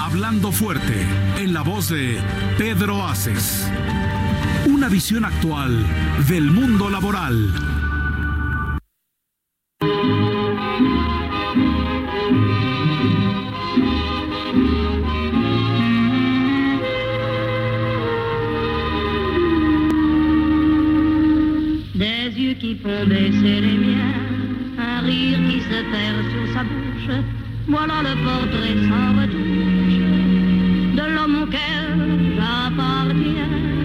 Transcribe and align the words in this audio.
Hablando 0.00 0.52
fuerte, 0.52 1.06
en 1.38 1.52
la 1.52 1.62
voz 1.62 1.88
de 1.88 2.18
Pedro 2.58 3.04
Aces. 3.04 3.70
Una 4.66 4.88
visión 4.88 5.24
actual 5.24 5.84
del 6.28 6.50
mundo 6.50 6.90
laboral. 6.90 7.52
Des 21.94 22.30
yeux 22.36 22.54
qui 22.54 22.74
font 22.76 23.06
baisser 23.06 23.60
les 23.60 23.78
miens, 23.78 24.14
un 24.78 25.00
rire 25.00 25.38
qui 25.48 25.60
se 25.60 25.82
perd 25.90 26.22
sur 26.32 26.54
sa 26.54 26.62
bouche, 26.64 27.41
voilà 27.68 28.02
le 28.02 28.14
portrait 28.24 28.76
sans 28.88 29.12
retouche 29.20 29.98
de 30.96 31.04
l'homme 31.14 31.42
auquel 31.42 32.36
j'appartiens. 32.36 33.81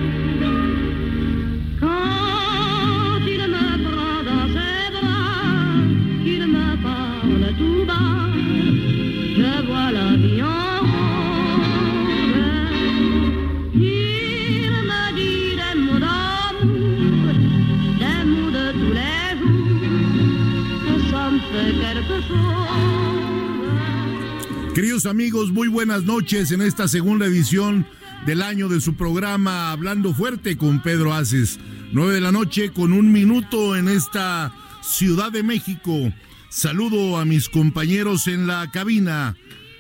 Queridos 24.78 25.08
amigos, 25.08 25.52
muy 25.52 25.70
buenas 25.70 26.03
noches 26.03 26.52
en 26.52 26.61
esta 26.61 26.88
segunda 26.88 27.25
edición 27.25 27.88
del 28.28 28.44
año 28.44 28.70
de 28.70 28.80
su 28.80 28.94
programa 28.94 29.72
Hablando 29.72 30.14
Fuerte 30.14 30.56
con 30.56 30.84
Pedro 30.84 31.16
Aces. 31.16 31.59
Nueve 31.92 32.14
de 32.14 32.22
la 32.22 32.31
noche 32.31 32.69
con 32.72 32.94
un 32.94 33.11
minuto 33.11 33.75
en 33.75 33.88
esta 33.88 34.53
Ciudad 34.84 35.31
de 35.31 35.42
México. 35.42 36.14
Saludo 36.50 37.17
a 37.17 37.25
mis 37.25 37.50
compañeros 37.50 38.28
en 38.28 38.45
la 38.45 38.69
cabina. 38.69 39.36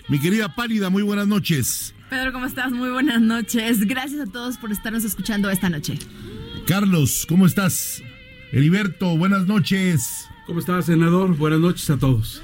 Mi 0.07 0.19
querida 0.19 0.55
Pálida, 0.55 0.89
muy 0.89 1.03
buenas 1.03 1.27
noches. 1.27 1.93
Pedro, 2.09 2.33
¿cómo 2.33 2.47
estás? 2.47 2.71
Muy 2.71 2.89
buenas 2.89 3.21
noches. 3.21 3.81
Gracias 3.81 4.27
a 4.27 4.31
todos 4.31 4.57
por 4.57 4.71
estarnos 4.71 5.03
escuchando 5.03 5.51
esta 5.51 5.69
noche. 5.69 5.99
Carlos, 6.65 7.27
¿cómo 7.29 7.45
estás? 7.45 8.01
Heriberto, 8.51 9.15
buenas 9.15 9.45
noches. 9.45 10.25
¿Cómo 10.47 10.59
estás, 10.59 10.87
senador? 10.87 11.37
Buenas 11.37 11.59
noches 11.59 11.87
a 11.91 11.97
todos. 11.97 12.41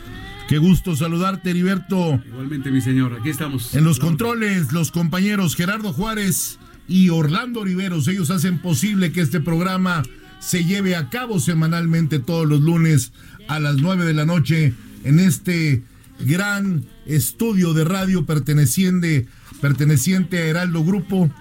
Qué 0.47 0.57
gusto 0.57 0.95
saludarte, 0.95 1.51
Heriberto. 1.51 2.21
Igualmente, 2.25 2.69
mi 2.69 2.81
señor, 2.81 3.17
aquí 3.19 3.29
estamos. 3.29 3.73
En 3.75 3.83
los 3.83 3.99
controles, 3.99 4.73
los 4.73 4.91
compañeros 4.91 5.55
Gerardo 5.55 5.93
Juárez 5.93 6.59
y 6.87 7.09
Orlando 7.09 7.61
Oliveros, 7.61 8.07
ellos 8.07 8.29
hacen 8.29 8.59
posible 8.59 9.11
que 9.11 9.21
este 9.21 9.39
programa 9.39 10.03
se 10.39 10.65
lleve 10.65 10.95
a 10.95 11.09
cabo 11.09 11.39
semanalmente 11.39 12.19
todos 12.19 12.45
los 12.45 12.59
lunes 12.59 13.13
a 13.47 13.59
las 13.59 13.77
9 13.77 14.03
de 14.03 14.13
la 14.13 14.25
noche 14.25 14.73
en 15.05 15.19
este 15.19 15.83
gran 16.19 16.83
estudio 17.05 17.73
de 17.73 17.85
radio 17.85 18.25
perteneciente, 18.25 19.27
perteneciente 19.61 20.39
a 20.39 20.45
Heraldo 20.47 20.83
Grupo. 20.83 21.31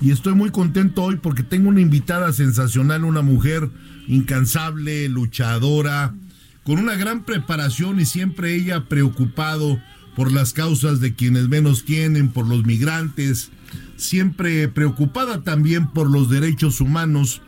Y 0.00 0.12
estoy 0.12 0.34
muy 0.34 0.50
contento 0.50 1.02
hoy 1.02 1.16
porque 1.16 1.42
tengo 1.42 1.68
una 1.68 1.80
invitada 1.80 2.32
sensacional, 2.32 3.04
una 3.04 3.22
mujer 3.22 3.68
incansable, 4.06 5.08
luchadora, 5.08 6.14
con 6.64 6.78
una 6.78 6.94
gran 6.96 7.24
preparación 7.24 8.00
y 8.00 8.06
siempre 8.06 8.54
ella 8.54 8.84
preocupado 8.84 9.80
por 10.14 10.30
las 10.30 10.52
causas 10.52 11.00
de 11.00 11.14
quienes 11.14 11.48
menos 11.48 11.84
tienen, 11.84 12.28
por 12.30 12.46
los 12.46 12.64
migrantes, 12.64 13.50
siempre 13.96 14.68
preocupada 14.68 15.42
también 15.42 15.88
por 15.88 16.10
los 16.10 16.28
derechos 16.28 16.80
humanos. 16.80 17.40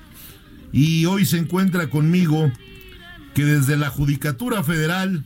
Y 0.72 1.04
hoy 1.04 1.26
se 1.26 1.38
encuentra 1.38 1.90
conmigo 1.90 2.50
que 3.34 3.44
desde 3.44 3.76
la 3.76 3.90
Judicatura 3.90 4.64
Federal, 4.64 5.24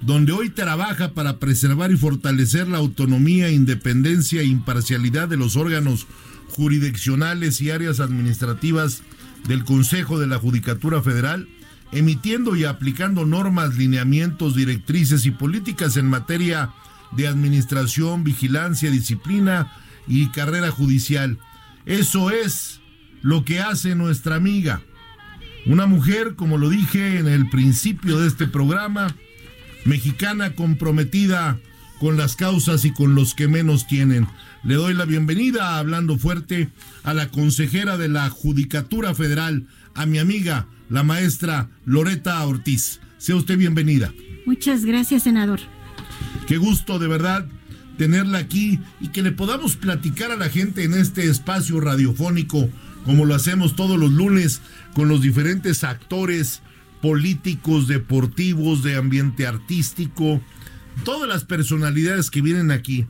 donde 0.00 0.32
hoy 0.32 0.50
trabaja 0.50 1.12
para 1.12 1.38
preservar 1.38 1.92
y 1.92 1.96
fortalecer 1.96 2.66
la 2.68 2.78
autonomía, 2.78 3.50
independencia 3.50 4.40
e 4.40 4.46
imparcialidad 4.46 5.28
de 5.28 5.36
los 5.36 5.56
órganos 5.56 6.06
jurisdiccionales 6.48 7.60
y 7.60 7.70
áreas 7.70 8.00
administrativas 8.00 9.02
del 9.46 9.64
Consejo 9.64 10.18
de 10.18 10.26
la 10.26 10.38
Judicatura 10.38 11.02
Federal, 11.02 11.48
emitiendo 11.92 12.56
y 12.56 12.64
aplicando 12.64 13.26
normas, 13.26 13.76
lineamientos, 13.76 14.54
directrices 14.54 15.26
y 15.26 15.30
políticas 15.30 15.96
en 15.96 16.06
materia 16.06 16.70
de 17.12 17.26
administración, 17.26 18.24
vigilancia, 18.24 18.90
disciplina 18.90 19.72
y 20.06 20.28
carrera 20.28 20.70
judicial. 20.70 21.38
Eso 21.86 22.30
es 22.30 22.80
lo 23.22 23.44
que 23.44 23.60
hace 23.60 23.94
nuestra 23.94 24.36
amiga. 24.36 24.82
Una 25.66 25.86
mujer, 25.86 26.36
como 26.36 26.56
lo 26.56 26.70
dije 26.70 27.18
en 27.18 27.28
el 27.28 27.48
principio 27.50 28.18
de 28.18 28.28
este 28.28 28.46
programa, 28.46 29.14
mexicana 29.84 30.54
comprometida 30.54 31.58
con 31.98 32.16
las 32.16 32.34
causas 32.34 32.86
y 32.86 32.92
con 32.92 33.14
los 33.14 33.34
que 33.34 33.46
menos 33.46 33.86
tienen. 33.86 34.26
Le 34.64 34.74
doy 34.74 34.94
la 34.94 35.04
bienvenida, 35.04 35.78
hablando 35.78 36.18
fuerte, 36.18 36.70
a 37.02 37.12
la 37.12 37.28
consejera 37.28 37.98
de 37.98 38.08
la 38.08 38.30
Judicatura 38.30 39.14
Federal, 39.14 39.66
a 39.94 40.06
mi 40.06 40.18
amiga, 40.18 40.66
la 40.88 41.02
maestra 41.02 41.68
Loreta 41.84 42.44
Ortiz. 42.44 43.00
Sea 43.18 43.36
usted 43.36 43.58
bienvenida. 43.58 44.12
Muchas 44.46 44.84
gracias, 44.84 45.24
senador. 45.24 45.60
Qué 46.46 46.56
gusto 46.56 46.98
de 46.98 47.08
verdad 47.08 47.46
tenerla 47.96 48.38
aquí 48.38 48.80
y 49.00 49.08
que 49.08 49.22
le 49.22 49.30
podamos 49.30 49.76
platicar 49.76 50.30
a 50.30 50.36
la 50.36 50.48
gente 50.48 50.84
en 50.84 50.94
este 50.94 51.28
espacio 51.28 51.80
radiofónico, 51.80 52.70
como 53.04 53.26
lo 53.26 53.34
hacemos 53.34 53.76
todos 53.76 53.98
los 53.98 54.10
lunes, 54.10 54.62
con 54.94 55.08
los 55.08 55.20
diferentes 55.20 55.84
actores 55.84 56.62
políticos, 57.02 57.88
deportivos, 57.88 58.82
de 58.82 58.96
ambiente 58.96 59.46
artístico, 59.46 60.40
todas 61.04 61.28
las 61.28 61.44
personalidades 61.44 62.30
que 62.30 62.42
vienen 62.42 62.70
aquí, 62.70 63.06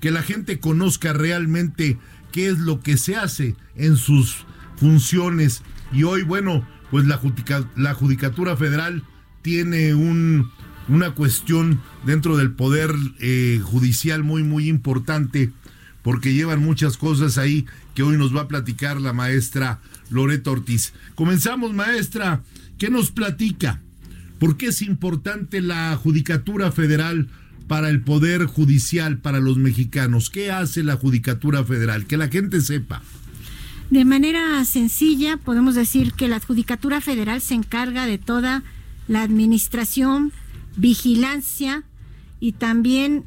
que 0.00 0.10
la 0.10 0.22
gente 0.22 0.60
conozca 0.60 1.12
realmente 1.12 1.98
qué 2.32 2.48
es 2.48 2.58
lo 2.58 2.80
que 2.80 2.96
se 2.96 3.16
hace 3.16 3.56
en 3.76 3.96
sus 3.96 4.44
funciones. 4.76 5.62
Y 5.92 6.04
hoy, 6.04 6.22
bueno, 6.22 6.66
pues 6.90 7.06
la, 7.06 7.20
la 7.76 7.94
Judicatura 7.94 8.56
Federal 8.56 9.02
tiene 9.42 9.94
un, 9.94 10.50
una 10.88 11.10
cuestión 11.12 11.80
dentro 12.04 12.36
del 12.36 12.52
poder 12.52 12.94
eh, 13.20 13.60
judicial 13.62 14.22
muy, 14.22 14.42
muy 14.42 14.68
importante, 14.68 15.50
porque 16.02 16.34
llevan 16.34 16.60
muchas 16.60 16.96
cosas 16.96 17.38
ahí 17.38 17.66
que 17.94 18.02
hoy 18.02 18.16
nos 18.16 18.34
va 18.34 18.42
a 18.42 18.48
platicar 18.48 19.00
la 19.00 19.12
maestra 19.12 19.80
Loreto 20.10 20.52
Ortiz. 20.52 20.92
Comenzamos, 21.14 21.72
maestra. 21.74 22.42
¿Qué 22.78 22.90
nos 22.90 23.10
platica? 23.10 23.80
¿Por 24.38 24.56
qué 24.56 24.66
es 24.66 24.82
importante 24.82 25.60
la 25.60 25.96
Judicatura 25.96 26.72
Federal 26.72 27.28
para 27.68 27.88
el 27.88 28.00
Poder 28.00 28.44
Judicial, 28.44 29.18
para 29.18 29.40
los 29.40 29.56
mexicanos? 29.56 30.28
¿Qué 30.28 30.50
hace 30.50 30.82
la 30.82 30.96
Judicatura 30.96 31.64
Federal? 31.64 32.06
Que 32.06 32.16
la 32.16 32.28
gente 32.28 32.60
sepa. 32.60 33.00
De 33.90 34.04
manera 34.04 34.64
sencilla, 34.64 35.36
podemos 35.36 35.74
decir 35.74 36.12
que 36.12 36.28
la 36.28 36.40
Judicatura 36.40 37.00
Federal 37.00 37.40
se 37.40 37.54
encarga 37.54 38.06
de 38.06 38.18
toda 38.18 38.62
la 39.08 39.22
administración, 39.22 40.32
vigilancia 40.76 41.84
y 42.40 42.52
también 42.52 43.24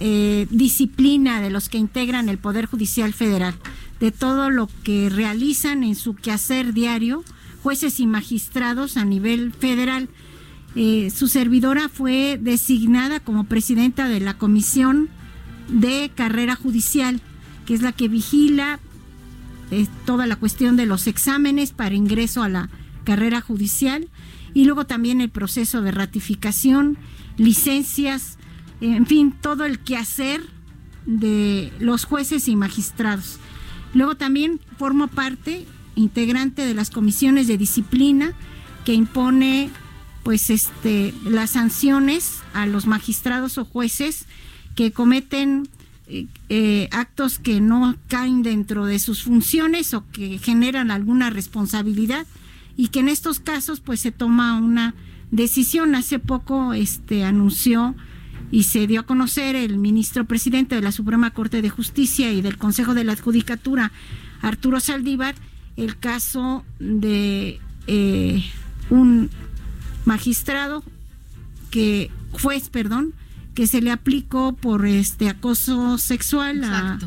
eh, 0.00 0.46
disciplina 0.50 1.40
de 1.40 1.50
los 1.50 1.68
que 1.68 1.78
integran 1.78 2.28
el 2.28 2.38
Poder 2.38 2.66
Judicial 2.66 3.12
Federal, 3.12 3.54
de 4.00 4.12
todo 4.12 4.50
lo 4.50 4.68
que 4.82 5.08
realizan 5.08 5.82
en 5.82 5.94
su 5.94 6.14
quehacer 6.14 6.74
diario 6.74 7.24
jueces 7.64 7.98
y 7.98 8.06
magistrados 8.06 8.98
a 8.98 9.06
nivel 9.06 9.50
federal. 9.54 10.10
Eh, 10.76 11.10
su 11.10 11.28
servidora 11.28 11.88
fue 11.88 12.38
designada 12.38 13.20
como 13.20 13.44
presidenta 13.44 14.06
de 14.06 14.20
la 14.20 14.36
Comisión 14.36 15.08
de 15.68 16.10
Carrera 16.14 16.56
Judicial, 16.56 17.22
que 17.64 17.72
es 17.72 17.80
la 17.80 17.92
que 17.92 18.08
vigila 18.08 18.80
eh, 19.70 19.86
toda 20.04 20.26
la 20.26 20.36
cuestión 20.36 20.76
de 20.76 20.86
los 20.86 21.06
exámenes 21.06 21.72
para 21.72 21.94
ingreso 21.94 22.42
a 22.42 22.48
la 22.48 22.68
carrera 23.04 23.40
judicial 23.40 24.08
y 24.54 24.64
luego 24.64 24.86
también 24.86 25.20
el 25.20 25.30
proceso 25.30 25.82
de 25.82 25.90
ratificación, 25.90 26.96
licencias, 27.36 28.38
en 28.80 29.06
fin, 29.06 29.32
todo 29.32 29.64
el 29.64 29.80
quehacer 29.80 30.40
de 31.06 31.72
los 31.80 32.04
jueces 32.04 32.48
y 32.48 32.56
magistrados. 32.56 33.38
Luego 33.94 34.16
también 34.16 34.60
formo 34.78 35.08
parte 35.08 35.66
integrante 35.96 36.64
de 36.64 36.74
las 36.74 36.90
comisiones 36.90 37.46
de 37.46 37.58
disciplina 37.58 38.32
que 38.84 38.94
impone 38.94 39.70
pues 40.22 40.50
este 40.50 41.14
las 41.24 41.50
sanciones 41.50 42.40
a 42.54 42.66
los 42.66 42.86
magistrados 42.86 43.58
o 43.58 43.64
jueces 43.64 44.26
que 44.74 44.92
cometen 44.92 45.68
eh, 46.06 46.26
eh, 46.48 46.88
actos 46.92 47.38
que 47.38 47.60
no 47.60 47.96
caen 48.08 48.42
dentro 48.42 48.86
de 48.86 48.98
sus 48.98 49.22
funciones 49.22 49.94
o 49.94 50.04
que 50.12 50.38
generan 50.38 50.90
alguna 50.90 51.30
responsabilidad 51.30 52.26
y 52.76 52.88
que 52.88 53.00
en 53.00 53.08
estos 53.08 53.40
casos 53.40 53.80
pues 53.80 54.00
se 54.00 54.12
toma 54.12 54.58
una 54.58 54.94
decisión. 55.30 55.94
Hace 55.94 56.18
poco 56.18 56.74
este 56.74 57.24
anunció 57.24 57.94
y 58.50 58.64
se 58.64 58.86
dio 58.86 59.00
a 59.00 59.06
conocer 59.06 59.56
el 59.56 59.78
ministro 59.78 60.24
presidente 60.26 60.74
de 60.74 60.82
la 60.82 60.92
Suprema 60.92 61.30
Corte 61.30 61.62
de 61.62 61.70
Justicia 61.70 62.32
y 62.32 62.42
del 62.42 62.58
Consejo 62.58 62.94
de 62.94 63.04
la 63.04 63.16
Judicatura 63.16 63.90
Arturo 64.42 64.80
Saldívar 64.80 65.34
el 65.76 65.98
caso 65.98 66.64
de 66.78 67.60
eh, 67.86 68.44
un 68.90 69.30
magistrado 70.04 70.84
que 71.70 72.10
juez, 72.30 72.68
perdón, 72.68 73.14
que 73.54 73.66
se 73.66 73.80
le 73.80 73.90
aplicó 73.90 74.54
por 74.54 74.86
este 74.86 75.28
acoso 75.28 75.98
sexual 75.98 76.64
a, 76.64 76.98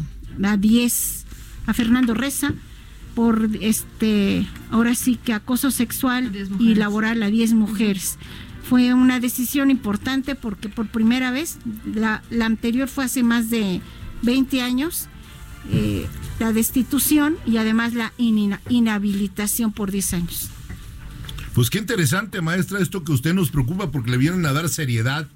a 0.44 0.58
10 0.58 1.26
a 1.66 1.74
Fernando 1.74 2.14
Reza 2.14 2.54
por 3.18 3.50
este 3.62 4.48
ahora 4.70 4.94
sí 4.94 5.16
que 5.16 5.34
acoso 5.34 5.72
sexual 5.72 6.32
y 6.60 6.76
laboral 6.76 7.24
a 7.24 7.32
10 7.32 7.54
mujeres. 7.54 8.18
Fue 8.70 8.94
una 8.94 9.20
decisión 9.20 9.72
importante 9.72 10.36
porque 10.36 10.70
por 10.70 10.88
primera 10.88 11.32
vez, 11.32 11.58
la, 11.86 12.22
la 12.30 12.46
anterior 12.46 12.88
fue 12.88 13.06
hace 13.06 13.24
más 13.24 13.50
de 13.50 13.82
20 14.24 14.62
años, 14.62 15.08
eh, 15.72 16.06
la 16.40 16.54
destitución 16.54 17.38
y 17.46 17.58
además 17.58 17.94
la 17.94 18.14
inhabilitación 18.18 19.72
por 19.72 19.90
10 19.90 20.14
años. 20.14 20.50
Pues 21.54 21.72
qué 21.72 21.80
interesante, 21.80 22.42
maestra, 22.42 22.80
esto 22.80 23.04
que 23.04 23.14
usted 23.14 23.34
nos 23.34 23.50
preocupa 23.50 23.90
porque 23.90 24.12
le 24.12 24.18
vienen 24.18 24.46
a 24.46 24.54
dar 24.54 24.70
seriedad, 24.70 25.28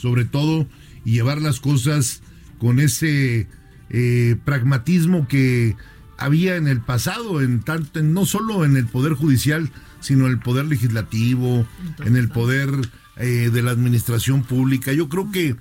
sobre 0.00 0.24
todo, 0.24 0.66
y 1.04 1.12
llevar 1.12 1.40
las 1.40 1.60
cosas 1.60 2.22
con 2.58 2.80
ese 2.80 3.48
eh, 3.90 4.36
pragmatismo 4.44 5.26
que 5.28 5.76
había 6.18 6.56
en 6.56 6.68
el 6.68 6.80
pasado, 6.80 7.40
en 7.40 7.60
tanto, 7.60 8.02
no 8.02 8.26
solo 8.26 8.64
en 8.64 8.76
el 8.76 8.86
poder 8.86 9.14
judicial, 9.14 9.70
sino 10.00 10.26
en 10.26 10.32
el 10.32 10.38
poder 10.38 10.66
legislativo, 10.66 11.66
en 12.04 12.16
el 12.16 12.28
poder 12.28 12.70
eh, 13.16 13.50
de 13.52 13.62
la 13.62 13.70
administración 13.70 14.42
pública. 14.42 14.92
Yo 14.92 15.08
creo 15.08 15.30
que 15.30 15.56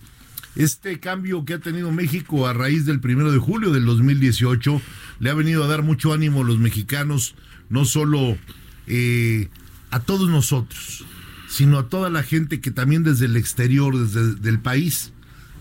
este 0.55 0.99
cambio 0.99 1.45
que 1.45 1.53
ha 1.53 1.59
tenido 1.59 1.91
México 1.91 2.47
a 2.47 2.53
raíz 2.53 2.85
del 2.85 2.99
primero 2.99 3.31
de 3.31 3.37
julio 3.37 3.71
del 3.71 3.85
2018 3.85 4.81
le 5.19 5.29
ha 5.29 5.33
venido 5.33 5.63
a 5.63 5.67
dar 5.67 5.83
mucho 5.83 6.13
ánimo 6.13 6.41
a 6.41 6.45
los 6.45 6.59
mexicanos, 6.59 7.35
no 7.69 7.85
solo 7.85 8.37
eh, 8.87 9.49
a 9.91 9.99
todos 10.01 10.29
nosotros, 10.29 11.05
sino 11.49 11.79
a 11.79 11.89
toda 11.89 12.09
la 12.09 12.23
gente 12.23 12.61
que 12.61 12.71
también 12.71 13.03
desde 13.03 13.25
el 13.25 13.35
exterior, 13.35 13.97
desde 13.97 14.49
el 14.49 14.59
país, 14.59 15.11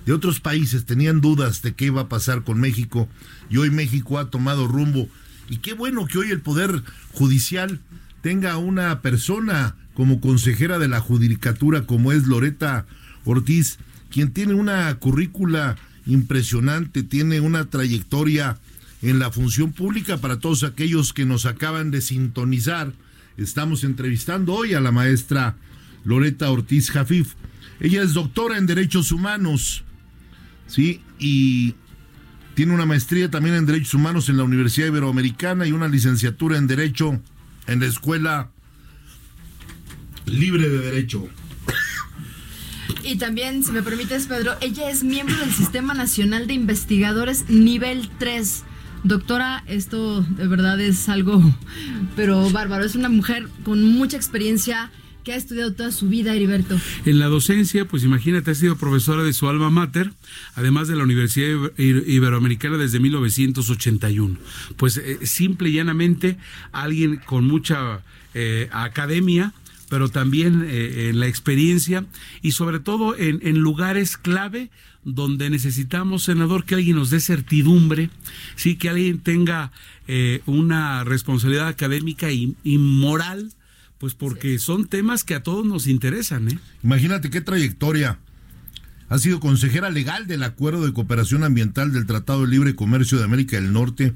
de 0.05 0.13
otros 0.13 0.39
países, 0.41 0.85
tenían 0.85 1.21
dudas 1.21 1.63
de 1.63 1.75
qué 1.75 1.87
iba 1.87 2.03
a 2.03 2.09
pasar 2.09 2.45
con 2.45 2.61
México 2.61 3.09
y 3.51 3.57
hoy 3.57 3.71
México 3.71 4.19
ha 4.19 4.31
tomado 4.31 4.69
rumbo. 4.69 5.09
Y 5.49 5.59
qué 5.59 5.73
bueno 5.73 6.07
que 6.07 6.19
hoy 6.19 6.31
el 6.31 6.41
Poder 6.41 6.83
Judicial 7.13 7.81
tenga 8.21 8.59
una 8.59 9.01
persona 9.01 9.77
como 9.95 10.21
consejera 10.21 10.79
de 10.79 10.89
la 10.89 11.01
Judicatura 11.01 11.87
como 11.87 12.13
es 12.13 12.27
Loreta 12.27 12.87
Ortiz, 13.25 13.79
quien 14.11 14.33
tiene 14.33 14.55
una 14.55 14.95
currícula 14.97 15.77
impresionante, 16.07 17.03
tiene 17.03 17.41
una 17.41 17.65
trayectoria 17.65 18.59
en 19.01 19.19
la 19.19 19.31
función 19.31 19.73
pública 19.73 20.19
para 20.19 20.39
todos 20.39 20.65
aquellos 20.65 21.13
que 21.13 21.25
nos 21.25 21.47
acaban 21.47 21.91
de 21.91 22.03
sintonizar. 22.03 22.93
Estamos 23.37 23.85
entrevistando 23.85 24.55
hoy 24.55 24.75
a 24.75 24.81
la 24.81 24.93
maestra 24.93 25.57
Loreta 26.09 26.51
Ortiz 26.51 26.91
Jafif. 26.91 27.35
Ella 27.81 28.03
es 28.03 28.15
doctora 28.15 28.57
en 28.57 28.65
Derechos 28.65 29.13
Humanos, 29.13 29.85
¿sí? 30.67 31.03
Y 31.19 31.75
tiene 32.55 32.73
una 32.73 32.87
maestría 32.87 33.31
también 33.31 33.55
en 33.57 33.67
Derechos 33.67 33.93
Humanos 33.93 34.31
en 34.31 34.39
la 34.39 34.45
Universidad 34.45 34.87
Iberoamericana 34.87 35.67
y 35.67 35.73
una 35.73 35.87
licenciatura 35.87 36.57
en 36.57 36.67
Derecho 36.67 37.21
en 37.67 37.81
la 37.81 37.87
Escuela 37.87 38.51
Libre 40.25 40.71
de 40.71 40.79
Derecho. 40.79 41.29
Y 43.05 43.17
también, 43.17 43.63
si 43.63 43.73
me 43.73 43.83
permites, 43.83 44.29
Pedro, 44.29 44.57
ella 44.63 44.89
es 44.89 45.05
miembro 45.05 45.37
del 45.37 45.53
Sistema 45.53 45.93
Nacional 45.93 46.47
de 46.47 46.55
Investigadores 46.55 47.51
nivel 47.51 48.09
3. 48.19 48.65
Doctora, 49.05 49.63
esto 49.67 50.23
de 50.23 50.49
verdad 50.49 50.81
es 50.81 51.11
algo, 51.11 51.43
pero 52.17 52.49
bárbaro. 52.49 52.85
Es 52.85 52.95
una 52.95 53.11
mujer 53.11 53.47
con 53.63 53.85
mucha 53.85 54.17
experiencia 54.17 54.91
que 55.25 55.33
ha 55.33 55.37
estudiado 55.37 55.73
toda 55.75 55.91
su 55.91 56.09
vida, 56.09 56.35
Heriberto. 56.35 56.79
En 57.05 57.19
la 57.19 57.27
docencia, 57.27 57.87
pues 57.87 58.05
imagínate, 58.05 58.51
ha 58.51 58.55
sido 58.55 58.77
profesora 58.77 59.23
de 59.23 59.33
su 59.33 59.49
alma 59.49 59.71
mater, 59.71 60.13
además 60.55 60.89
de 60.89 60.97
la 60.97 61.05
Universidad 61.05 61.71
Iberoamericana 61.77 62.79
desde 62.79 63.01
1981. 63.01 64.39
Pues 64.77 64.97
eh, 64.97 65.19
simple 65.23 65.69
y 65.71 65.73
llanamente, 65.73 66.39
alguien 66.73 67.17
con 67.17 67.45
mucha 67.45 68.01
eh, 68.35 68.69
academia, 68.73 69.53
pero 69.89 70.09
también 70.09 70.65
eh, 70.67 71.09
en 71.09 71.21
la 71.21 71.27
experiencia 71.27 72.05
y 72.43 72.53
sobre 72.53 72.79
todo 72.79 73.17
en, 73.17 73.59
lugares 73.59 74.17
clave 74.17 74.71
donde 75.05 75.49
necesitamos, 75.49 76.25
senador, 76.25 76.65
que 76.65 76.75
alguien 76.75 76.97
nos 76.97 77.11
dé 77.11 77.21
certidumbre, 77.21 78.11
sí, 78.57 78.77
que 78.77 78.91
alguien 78.91 79.21
tenga 79.21 79.73
una 80.47 81.05
responsabilidad 81.05 81.69
académica 81.69 82.31
y, 82.33 82.57
moral, 82.65 83.53
pues 83.99 84.15
porque 84.15 84.59
son 84.59 84.87
temas 84.87 85.25
que 85.25 85.35
a 85.35 85.43
todos 85.43 85.67
nos 85.67 85.87
interesan. 85.87 86.49
¿eh? 86.49 86.59
Imagínate 86.83 87.31
qué 87.31 87.41
trayectoria. 87.41 88.19
Ha 89.09 89.19
sido 89.19 89.41
consejera 89.41 89.91
legal 89.91 90.27
del 90.27 90.43
Acuerdo 90.43 90.87
de 90.87 90.93
Cooperación 90.93 91.43
Ambiental 91.43 91.93
del 91.93 92.07
Tratado 92.07 92.43
de 92.43 92.49
Libre 92.49 92.75
Comercio 92.75 93.19
de 93.19 93.25
América 93.25 93.57
del 93.57 93.73
Norte 93.73 94.15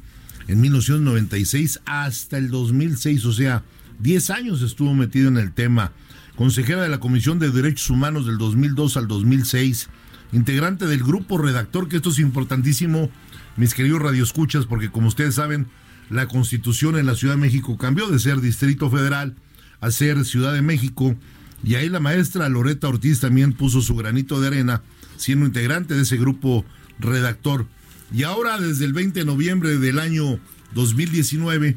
en 0.49 0.61
1996 0.61 1.81
hasta 1.87 2.37
el 2.37 2.51
2006, 2.51 3.25
o 3.25 3.33
sea, 3.33 3.65
10 4.01 4.31
años 4.31 4.63
estuvo 4.63 4.93
metido 4.95 5.29
en 5.29 5.39
el 5.39 5.53
tema, 5.53 5.93
consejera 6.37 6.83
de 6.83 6.89
la 6.89 7.01
Comisión 7.01 7.39
de 7.39 7.51
Derechos 7.51 7.89
Humanos 7.91 8.27
del 8.27 8.39
2002 8.39 8.97
al 8.97 9.09
2006, 9.09 9.89
integrante 10.33 10.87
del 10.87 11.03
grupo 11.03 11.39
redactor, 11.39 11.89
que 11.89 11.97
esto 11.97 12.11
es 12.11 12.19
importantísimo, 12.19 13.11
mis 13.57 13.75
queridos 13.75 14.03
radioescuchas, 14.03 14.67
porque 14.67 14.91
como 14.91 15.09
ustedes 15.09 15.37
saben, 15.37 15.69
la 16.11 16.27
constitución 16.27 16.99
en 16.99 17.07
la 17.07 17.15
Ciudad 17.15 17.35
de 17.35 17.41
México 17.41 17.79
cambió 17.79 18.09
de 18.09 18.19
ser 18.19 18.41
Distrito 18.41 18.91
Federal 18.91 19.37
a 19.83 19.91
ser 19.91 20.25
Ciudad 20.25 20.55
de 20.55 20.63
México, 20.63 21.15
y 21.63 21.75
ahí 21.75 21.91
la 21.91 22.01
maestra 22.01 22.49
Loreta 22.49 22.89
Ortiz 22.89 23.21
también 23.21 23.53
puso 23.53 23.83
su 23.83 23.95
granito 23.95 24.41
de 24.41 24.47
arena, 24.47 24.83
siendo 25.17 25.45
integrante 25.45 25.95
de 25.95 26.03
ese 26.03 26.17
grupo 26.17 26.65
redactor. 26.99 27.67
Y 28.13 28.23
ahora, 28.23 28.59
desde 28.59 28.87
el 28.87 28.95
20 28.95 29.21
de 29.21 29.27
noviembre 29.27 29.77
del 29.79 29.99
año 29.99 30.41
2019, 30.75 31.77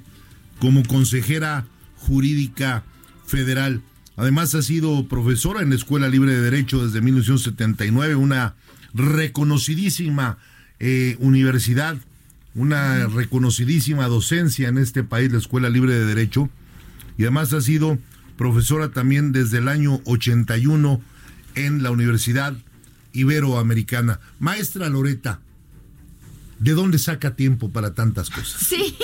como 0.59 0.83
consejera 0.83 1.65
Jurídica 1.97 2.83
Federal. 3.25 3.81
Además 4.15 4.55
ha 4.55 4.61
sido 4.61 5.07
profesora 5.07 5.61
en 5.61 5.69
la 5.69 5.75
Escuela 5.75 6.07
Libre 6.07 6.33
de 6.33 6.41
Derecho 6.41 6.85
desde 6.85 7.01
1979, 7.01 8.15
una 8.15 8.55
reconocidísima 8.93 10.37
eh, 10.79 11.17
universidad, 11.19 11.97
una 12.53 13.07
reconocidísima 13.07 14.07
docencia 14.07 14.69
en 14.69 14.77
este 14.77 15.03
país, 15.03 15.31
la 15.31 15.39
Escuela 15.39 15.69
Libre 15.69 15.93
de 15.93 16.05
Derecho, 16.05 16.49
y 17.17 17.23
además 17.23 17.53
ha 17.53 17.61
sido 17.61 17.97
profesora 18.37 18.89
también 18.89 19.31
desde 19.31 19.59
el 19.59 19.67
año 19.67 20.01
81 20.05 21.01
en 21.55 21.83
la 21.83 21.91
Universidad 21.91 22.55
Iberoamericana. 23.13 24.19
Maestra 24.39 24.89
Loreta, 24.89 25.39
¿de 26.59 26.71
dónde 26.73 26.99
saca 26.99 27.35
tiempo 27.35 27.69
para 27.69 27.93
tantas 27.93 28.29
cosas? 28.29 28.61
Sí. 28.61 28.95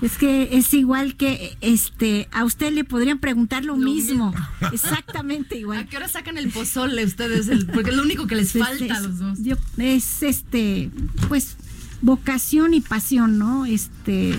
Es 0.00 0.18
que 0.18 0.50
es 0.52 0.74
igual 0.74 1.16
que 1.16 1.56
este 1.60 2.28
a 2.30 2.44
usted 2.44 2.72
le 2.72 2.84
podrían 2.84 3.18
preguntar 3.18 3.64
lo, 3.64 3.76
mismo. 3.76 4.34
Exactamente 4.72 5.56
igual. 5.56 5.78
¿A 5.80 5.86
qué 5.86 5.96
hora 5.96 6.08
sacan 6.08 6.36
el 6.36 6.50
pozole 6.50 7.04
ustedes? 7.04 7.48
porque 7.72 7.90
es 7.90 7.96
lo 7.96 8.02
único 8.02 8.26
que 8.26 8.34
les 8.34 8.52
falta 8.52 8.96
a 8.96 9.00
los 9.00 9.18
dos. 9.18 9.38
es 9.78 10.22
este, 10.22 10.90
pues, 11.28 11.56
vocación 12.02 12.74
y 12.74 12.80
pasión, 12.80 13.38
¿no? 13.38 13.66
Este, 13.66 14.38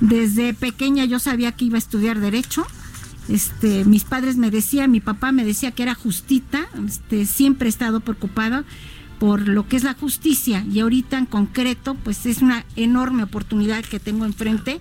desde 0.00 0.54
pequeña 0.54 1.04
yo 1.04 1.18
sabía 1.18 1.52
que 1.52 1.66
iba 1.66 1.76
a 1.76 1.78
estudiar 1.78 2.20
Derecho. 2.20 2.66
Este, 3.28 3.84
mis 3.84 4.04
padres 4.04 4.36
me 4.36 4.50
decían, 4.50 4.90
mi 4.90 5.00
papá 5.00 5.32
me 5.32 5.44
decía 5.44 5.72
que 5.72 5.82
era 5.82 5.94
justita, 5.94 6.68
este, 6.86 7.26
siempre 7.26 7.66
he 7.66 7.70
estado 7.70 8.00
preocupada 8.00 8.64
por 9.18 9.48
lo 9.48 9.66
que 9.66 9.76
es 9.76 9.84
la 9.84 9.94
justicia 9.94 10.64
y 10.70 10.80
ahorita 10.80 11.18
en 11.18 11.26
concreto 11.26 11.96
pues 12.04 12.26
es 12.26 12.42
una 12.42 12.64
enorme 12.76 13.22
oportunidad 13.22 13.84
que 13.84 13.98
tengo 13.98 14.26
enfrente 14.26 14.80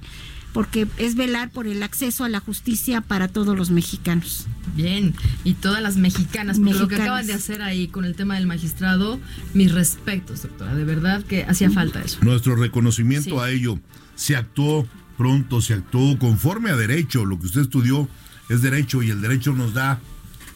porque 0.55 0.87
es 0.97 1.15
velar 1.15 1.51
por 1.51 1.67
el 1.67 1.83
acceso 1.83 2.23
a 2.23 2.29
la 2.29 2.39
justicia 2.39 3.01
para 3.01 3.27
todos 3.27 3.57
los 3.57 3.71
mexicanos. 3.71 4.47
Bien, 4.73 5.13
y 5.43 5.53
todas 5.53 5.81
las 5.81 5.97
mexicanas, 5.97 6.59
porque 6.59 6.79
lo 6.79 6.87
que 6.87 6.95
acaban 6.95 7.27
de 7.27 7.33
hacer 7.33 7.61
ahí 7.61 7.89
con 7.89 8.05
el 8.05 8.15
tema 8.15 8.35
del 8.35 8.47
magistrado, 8.47 9.19
mis 9.53 9.73
respetos, 9.73 10.43
doctora, 10.43 10.73
de 10.73 10.85
verdad 10.85 11.23
que 11.23 11.43
hacía 11.43 11.69
falta 11.71 12.01
eso. 12.01 12.19
Nuestro 12.21 12.55
reconocimiento 12.55 13.41
a 13.41 13.51
ello. 13.51 13.79
Se 14.15 14.37
actuó 14.37 14.87
pronto, 15.17 15.61
se 15.61 15.73
actuó 15.73 16.17
conforme 16.19 16.69
a 16.69 16.75
derecho, 16.75 17.25
lo 17.25 17.39
que 17.39 17.47
usted 17.47 17.61
estudió 17.61 18.07
es 18.49 18.61
derecho 18.61 19.01
y 19.01 19.09
el 19.09 19.21
derecho 19.21 19.53
nos 19.53 19.73
da, 19.73 19.99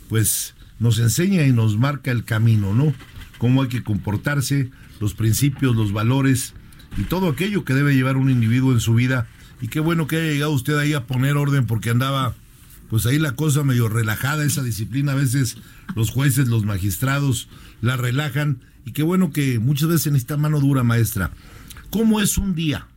pues, 0.07 0.55
nos 0.79 0.99
enseña 0.99 1.45
y 1.45 1.51
nos 1.51 1.77
marca 1.77 2.11
el 2.11 2.23
camino, 2.23 2.73
¿no? 2.73 2.93
Cómo 3.37 3.63
hay 3.63 3.69
que 3.69 3.83
comportarse, 3.83 4.69
los 4.99 5.13
principios, 5.13 5.75
los 5.75 5.93
valores 5.93 6.53
y 6.97 7.03
todo 7.03 7.29
aquello 7.29 7.63
que 7.63 7.73
debe 7.73 7.95
llevar 7.95 8.17
un 8.17 8.29
individuo 8.29 8.73
en 8.73 8.79
su 8.79 8.93
vida. 8.93 9.27
Y 9.61 9.67
qué 9.67 9.79
bueno 9.79 10.07
que 10.07 10.17
haya 10.17 10.31
llegado 10.31 10.51
usted 10.51 10.77
ahí 10.77 10.93
a 10.93 11.05
poner 11.05 11.37
orden 11.37 11.65
porque 11.65 11.89
andaba 11.89 12.35
pues 12.89 13.05
ahí 13.05 13.19
la 13.19 13.33
cosa 13.33 13.63
medio 13.63 13.87
relajada, 13.87 14.43
esa 14.43 14.63
disciplina, 14.63 15.11
a 15.11 15.15
veces 15.15 15.57
los 15.95 16.09
jueces, 16.09 16.47
los 16.47 16.65
magistrados 16.65 17.47
la 17.81 17.97
relajan. 17.97 18.61
Y 18.85 18.93
qué 18.93 19.03
bueno 19.03 19.31
que 19.31 19.59
muchas 19.59 19.89
veces 19.89 20.11
necesita 20.11 20.37
mano 20.37 20.59
dura, 20.59 20.83
maestra. 20.83 21.31
¿Cómo 21.91 22.19
es 22.19 22.37
un 22.37 22.55
día 22.55 22.87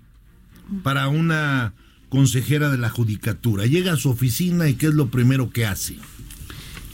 para 0.82 1.08
una 1.08 1.74
consejera 2.08 2.70
de 2.70 2.78
la 2.78 2.90
judicatura? 2.90 3.66
Llega 3.66 3.92
a 3.92 3.96
su 3.96 4.10
oficina 4.10 4.68
y 4.68 4.74
qué 4.74 4.86
es 4.86 4.94
lo 4.94 5.08
primero 5.08 5.50
que 5.50 5.66
hace. 5.66 5.96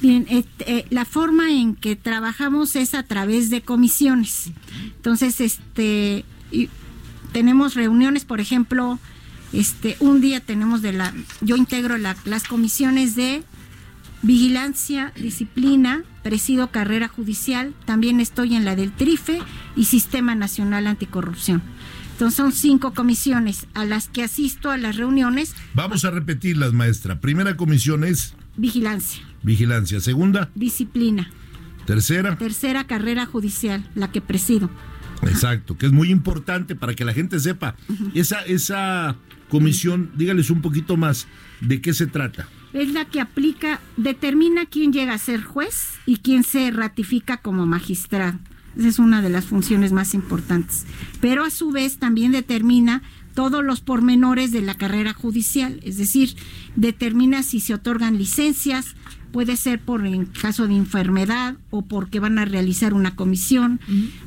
Bien, 0.01 0.27
eh, 0.29 0.87
la 0.91 1.05
forma 1.05 1.51
en 1.51 1.75
que 1.75 1.97
trabajamos 1.97 2.77
es 2.77 2.95
a 2.95 3.03
través 3.03 3.51
de 3.51 3.63
comisiones. 3.63 4.51
Entonces, 4.97 5.41
este, 5.41 6.25
tenemos 7.33 7.75
reuniones, 7.75 8.25
por 8.25 8.41
ejemplo, 8.41 8.99
este, 9.53 9.97
un 10.01 10.21
día 10.21 10.41
tenemos 10.41 10.83
de 10.83 10.93
la, 10.93 11.15
yo 11.41 11.57
integro 11.57 11.97
las 11.99 12.45
comisiones 12.49 13.17
de 13.17 13.43
vigilancia, 14.23 15.13
disciplina, 15.17 16.03
presido 16.23 16.71
carrera 16.71 17.09
judicial, 17.09 17.75
también 17.85 18.21
estoy 18.21 18.55
en 18.55 18.65
la 18.65 18.77
del 18.77 18.93
TRIFE 18.93 19.41
y 19.77 19.85
Sistema 19.85 20.35
Nacional 20.35 20.87
Anticorrupción. 20.87 21.63
Entonces 22.19 22.37
son 22.37 22.51
cinco 22.51 22.95
comisiones 22.95 23.69
a 23.75 23.85
las 23.85 24.09
que 24.09 24.25
asisto 24.25 24.73
a 24.73 24.77
las 24.77 24.97
reuniones. 24.97 25.55
Vamos 25.73 26.05
a 26.05 26.11
repetirlas, 26.11 26.73
maestra. 26.73 27.21
Primera 27.21 27.57
comisión 27.57 28.03
es... 28.03 28.35
Vigilancia. 28.57 29.23
Vigilancia. 29.45 30.01
Segunda. 30.01 30.51
Disciplina. 30.57 31.31
Tercera. 31.87 32.37
Tercera 32.37 32.89
carrera 32.89 33.25
judicial, 33.25 33.89
la 33.95 34.11
que 34.11 34.21
presido. 34.21 34.69
Exacto, 35.23 35.79
que 35.79 35.87
es 35.87 35.93
muy 35.93 36.11
importante 36.11 36.75
para 36.75 36.95
que 36.95 37.05
la 37.05 37.15
gente 37.15 37.39
sepa. 37.39 37.77
Esa, 38.15 38.41
esa 38.41 39.15
comisión, 39.49 40.11
dígales 40.17 40.51
un 40.51 40.61
poquito 40.61 40.97
más 40.97 41.29
de 41.61 41.81
qué 41.81 41.95
se 41.95 42.09
trata. 42.09 42.49
Es 42.73 42.93
la 42.93 43.05
que 43.05 43.21
aplica, 43.21 43.79
determina 43.97 44.67
quién 44.67 44.93
llega 44.93 45.15
a 45.15 45.19
ser 45.19 45.45
juez 45.45 46.01
y 46.05 46.17
quién 46.17 46.43
se 46.43 46.73
ratifica 46.73 47.37
como 47.37 47.65
magistrado. 47.65 48.41
Esa 48.77 48.89
es 48.89 48.99
una 48.99 49.23
de 49.23 49.31
las 49.31 49.47
funciones 49.47 49.93
más 49.93 50.15
importantes. 50.15 50.85
Pero 51.21 51.45
a 51.45 51.51
su 51.51 51.71
vez 51.71 51.99
también 51.99 52.33
determina 52.33 53.03
todos 53.35 53.65
los 53.65 53.81
pormenores 53.81 54.51
de 54.51 54.63
la 54.63 54.75
carrera 54.75 55.13
judicial, 55.13 55.81
es 55.85 55.97
decir, 55.97 56.35
determina 56.75 57.45
si 57.45 57.61
se 57.61 57.75
otorgan 57.75 58.19
licencias, 58.19 58.97
puede 59.31 59.57
ser 59.57 59.81
por 59.81 60.05
en 60.07 60.27
caso 60.27 60.67
de 60.67 60.75
enfermedad 60.75 61.57
o 61.71 61.83
porque 61.83 62.19
van 62.19 62.39
a 62.39 62.47
realizar 62.47 62.95
una 62.95 63.15
comisión, 63.15 63.79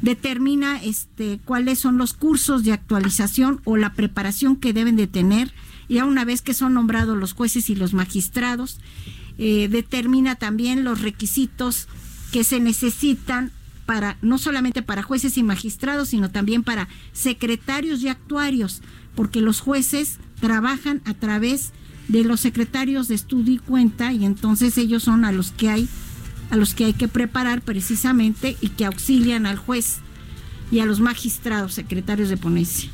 determina 0.02 0.82
este 0.82 1.42
cuáles 1.44 1.80
son 1.80 1.98
los 1.98 2.14
cursos 2.14 2.64
de 2.64 2.72
actualización 2.72 3.60
o 3.66 3.76
la 3.76 3.94
preparación 3.94 4.56
que 4.56 4.72
deben 4.72 4.96
de 4.96 5.08
tener 5.08 5.52
ya 5.92 6.06
una 6.06 6.24
vez 6.24 6.42
que 6.42 6.54
son 6.54 6.74
nombrados 6.74 7.18
los 7.18 7.34
jueces 7.34 7.70
y 7.70 7.76
los 7.76 7.94
magistrados, 7.94 8.80
eh, 9.38 9.68
determina 9.70 10.36
también 10.36 10.84
los 10.84 11.02
requisitos 11.02 11.88
que 12.32 12.44
se 12.44 12.60
necesitan 12.60 13.52
para 13.92 14.16
no 14.22 14.38
solamente 14.38 14.82
para 14.82 15.04
jueces 15.04 15.38
y 15.38 15.44
magistrados, 15.44 16.08
sino 16.08 16.32
también 16.32 16.64
para 16.64 16.88
secretarios 17.12 18.02
y 18.02 18.08
actuarios, 18.08 18.82
porque 19.16 19.42
los 19.42 19.60
jueces 19.60 20.18
trabajan 20.40 21.02
a 21.04 21.14
través 21.14 21.74
de 22.08 22.24
los 22.24 22.40
secretarios 22.40 23.10
de 23.10 23.16
estudio 23.16 23.56
y 23.56 23.58
cuenta 23.58 24.14
y 24.14 24.24
entonces 24.24 24.78
ellos 24.78 25.04
son 25.04 25.26
a 25.26 25.34
los 25.34 25.52
que 25.52 25.68
hay 25.68 25.90
a 26.52 26.56
los 26.56 26.74
que 26.74 26.86
hay 26.86 26.94
que 26.94 27.10
preparar 27.10 27.64
precisamente 27.64 28.56
y 28.62 28.70
que 28.70 28.86
auxilian 28.86 29.46
al 29.46 29.58
juez 29.58 29.98
y 30.72 30.80
a 30.80 30.86
los 30.86 31.02
magistrados 31.02 31.74
secretarios 31.74 32.30
de 32.30 32.38
ponencia. 32.38 32.90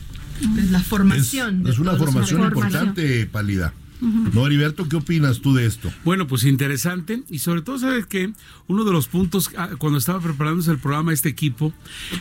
Es 0.58 0.72
la 0.72 0.80
formación. 0.80 1.68
Es, 1.68 1.78
una 1.78 1.94
formación 1.94 2.42
importante, 2.42 3.28
Pálida. 3.28 3.72
No, 4.00 4.46
Heriberto, 4.46 4.88
¿qué 4.88 4.96
opinas 4.96 5.40
tú 5.42 5.56
de 5.56 5.66
esto? 5.66 5.92
Bueno, 6.06 6.28
pues 6.28 6.44
interesante 6.44 7.24
y 7.30 7.40
sobre 7.40 7.62
todo, 7.62 7.80
¿sabes 7.80 8.06
que 8.06 8.32
Uno 8.68 8.84
de 8.84 8.92
los 8.92 9.08
puntos, 9.08 9.50
ah, 9.58 9.70
cuando 9.78 9.98
estaba 9.98 10.20
preparándose 10.20 10.70
el 10.72 10.78
programa, 10.78 11.14
este 11.14 11.30
equipo 11.30 11.74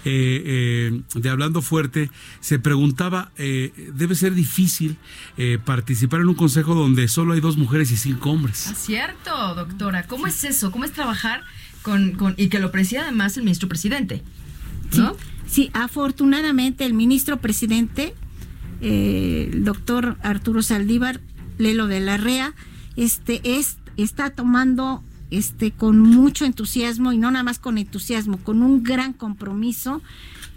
eh, 0.04 0.42
eh, 0.44 1.00
de 1.14 1.28
Hablando 1.28 1.60
Fuerte, 1.60 2.10
se 2.40 2.58
preguntaba, 2.58 3.30
eh, 3.36 3.72
debe 3.94 4.14
ser 4.14 4.34
difícil 4.34 4.96
participar 5.64 6.20
en 6.20 6.28
un 6.28 6.34
consejo 6.34 6.74
donde 6.74 7.08
solo 7.08 7.34
hay 7.34 7.40
dos 7.40 7.56
mujeres 7.56 7.90
y 7.90 7.96
cinco 7.96 8.30
hombres. 8.30 8.66
Es 8.66 8.72
ah, 8.72 8.74
cierto, 8.74 9.54
doctora. 9.54 10.06
¿Cómo 10.06 10.26
es 10.26 10.44
eso? 10.44 10.72
¿Cómo 10.72 10.84
es 10.84 10.92
trabajar 10.92 11.42
con, 11.82 12.12
con 12.12 12.34
y 12.36 12.48
que 12.48 12.58
lo 12.58 12.70
presida 12.70 13.02
además 13.02 13.36
el 13.36 13.44
ministro 13.44 13.68
presidente? 13.68 14.22
¿No? 14.96 15.14
Sí, 15.46 15.70
afortunadamente 15.74 16.84
el 16.84 16.94
ministro 16.94 17.38
presidente, 17.40 18.14
el 18.80 19.64
doctor 19.64 20.16
Arturo 20.22 20.62
Saldívar, 20.62 21.20
Lelo 21.58 21.86
de 21.86 22.00
la 22.00 22.16
Rea, 22.16 22.54
este, 22.96 23.40
es, 23.44 23.76
está 23.96 24.30
tomando 24.30 25.02
este, 25.30 25.72
con 25.72 26.00
mucho 26.00 26.44
entusiasmo 26.44 27.12
y 27.12 27.18
no 27.18 27.30
nada 27.30 27.42
más 27.42 27.58
con 27.58 27.78
entusiasmo, 27.78 28.38
con 28.38 28.62
un 28.62 28.82
gran 28.82 29.12
compromiso 29.12 30.02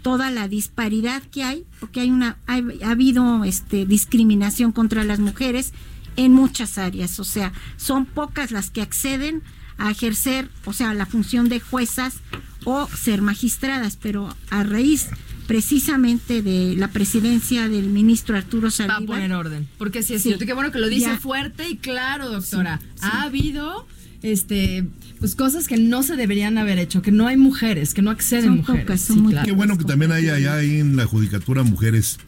toda 0.02 0.30
la 0.30 0.48
disparidad 0.48 1.22
que 1.22 1.44
hay, 1.44 1.66
porque 1.78 2.00
hay 2.00 2.10
una, 2.10 2.38
ha, 2.46 2.60
habido 2.88 3.44
este, 3.44 3.84
discriminación 3.84 4.72
contra 4.72 5.04
las 5.04 5.18
mujeres 5.18 5.72
en 6.16 6.32
muchas 6.32 6.78
áreas, 6.78 7.20
o 7.20 7.24
sea, 7.24 7.52
son 7.76 8.06
pocas 8.06 8.50
las 8.50 8.70
que 8.70 8.82
acceden 8.82 9.42
a 9.78 9.90
ejercer, 9.90 10.50
o 10.64 10.72
sea, 10.72 10.92
la 10.94 11.06
función 11.06 11.48
de 11.48 11.60
juezas 11.60 12.16
o 12.64 12.86
ser 12.88 13.22
magistradas, 13.22 13.96
pero 13.96 14.34
a 14.50 14.62
raíz 14.62 15.08
precisamente 15.50 16.42
de 16.42 16.76
la 16.76 16.92
presidencia 16.92 17.68
del 17.68 17.88
ministro 17.88 18.36
Arturo 18.36 18.70
Saldívar. 18.70 19.00
Va 19.00 19.04
a 19.04 19.18
poner 19.18 19.32
orden, 19.32 19.68
porque 19.78 20.04
sí 20.04 20.14
es 20.14 20.22
cierto, 20.22 20.46
qué 20.46 20.52
bueno 20.52 20.70
que 20.70 20.78
lo 20.78 20.88
dice 20.88 21.16
fuerte 21.16 21.68
y 21.68 21.76
claro, 21.76 22.30
doctora. 22.30 22.80
ha 23.00 23.22
habido 23.22 23.84
este 24.22 24.86
pues 25.18 25.34
cosas 25.34 25.66
que 25.66 25.76
no 25.76 26.04
se 26.04 26.14
deberían 26.14 26.56
haber 26.56 26.78
hecho, 26.78 27.02
que 27.02 27.10
no 27.10 27.26
hay 27.26 27.36
mujeres, 27.36 27.94
que 27.94 28.00
no 28.00 28.12
acceden 28.12 28.58
mujeres. 28.58 29.08
Qué 29.44 29.50
bueno 29.50 29.76
que 29.76 29.82
también 29.84 30.12
haya 30.12 30.34
allá 30.34 30.54
ahí 30.54 30.78
en 30.78 30.94
la 30.94 31.04
judicatura 31.04 31.64
mujeres, 31.64 32.18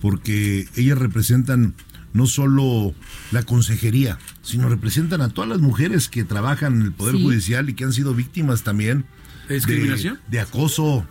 porque 0.00 0.66
ellas 0.74 0.98
representan 0.98 1.74
no 2.14 2.26
solo 2.26 2.96
la 3.30 3.44
consejería, 3.44 4.18
sino 4.42 4.68
representan 4.68 5.20
a 5.20 5.28
todas 5.28 5.48
las 5.48 5.60
mujeres 5.60 6.08
que 6.08 6.24
trabajan 6.24 6.80
en 6.80 6.82
el 6.82 6.92
Poder 6.92 7.14
Judicial 7.14 7.68
y 7.68 7.74
que 7.74 7.84
han 7.84 7.92
sido 7.92 8.12
víctimas 8.12 8.64
también 8.64 9.04
¿De 9.48 9.54
discriminación? 9.54 10.18
de 10.28 10.40
acoso 10.40 11.06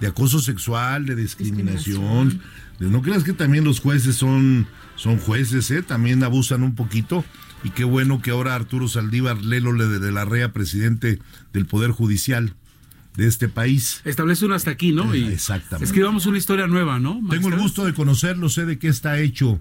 de 0.00 0.06
acoso 0.06 0.40
sexual, 0.40 1.06
de 1.06 1.16
discriminación. 1.16 2.40
no 2.78 3.02
creas 3.02 3.24
que 3.24 3.32
también 3.32 3.64
los 3.64 3.80
jueces 3.80 4.16
son, 4.16 4.66
son 4.96 5.18
jueces, 5.18 5.70
¿eh? 5.70 5.82
también 5.82 6.22
abusan 6.22 6.62
un 6.62 6.74
poquito. 6.74 7.24
Y 7.64 7.70
qué 7.70 7.84
bueno 7.84 8.22
que 8.22 8.30
ahora 8.30 8.54
Arturo 8.54 8.86
Saldívar 8.86 9.42
Lelo 9.42 9.72
de 9.72 10.12
la 10.12 10.24
REA, 10.24 10.52
presidente 10.52 11.18
del 11.52 11.66
Poder 11.66 11.90
Judicial 11.90 12.54
de 13.16 13.26
este 13.26 13.48
país. 13.48 14.02
Establece 14.04 14.44
uno 14.44 14.54
hasta 14.54 14.70
aquí, 14.70 14.92
¿no? 14.92 15.14
Y 15.14 15.24
Exactamente. 15.24 15.84
Escribamos 15.84 16.26
una 16.26 16.38
historia 16.38 16.66
nueva, 16.66 17.00
¿no? 17.00 17.20
Tengo 17.30 17.48
el 17.48 17.56
gusto 17.58 17.84
de 17.84 17.94
conocerlo, 17.94 18.48
sé 18.48 18.66
de 18.66 18.78
qué 18.78 18.88
está 18.88 19.18
hecho 19.18 19.58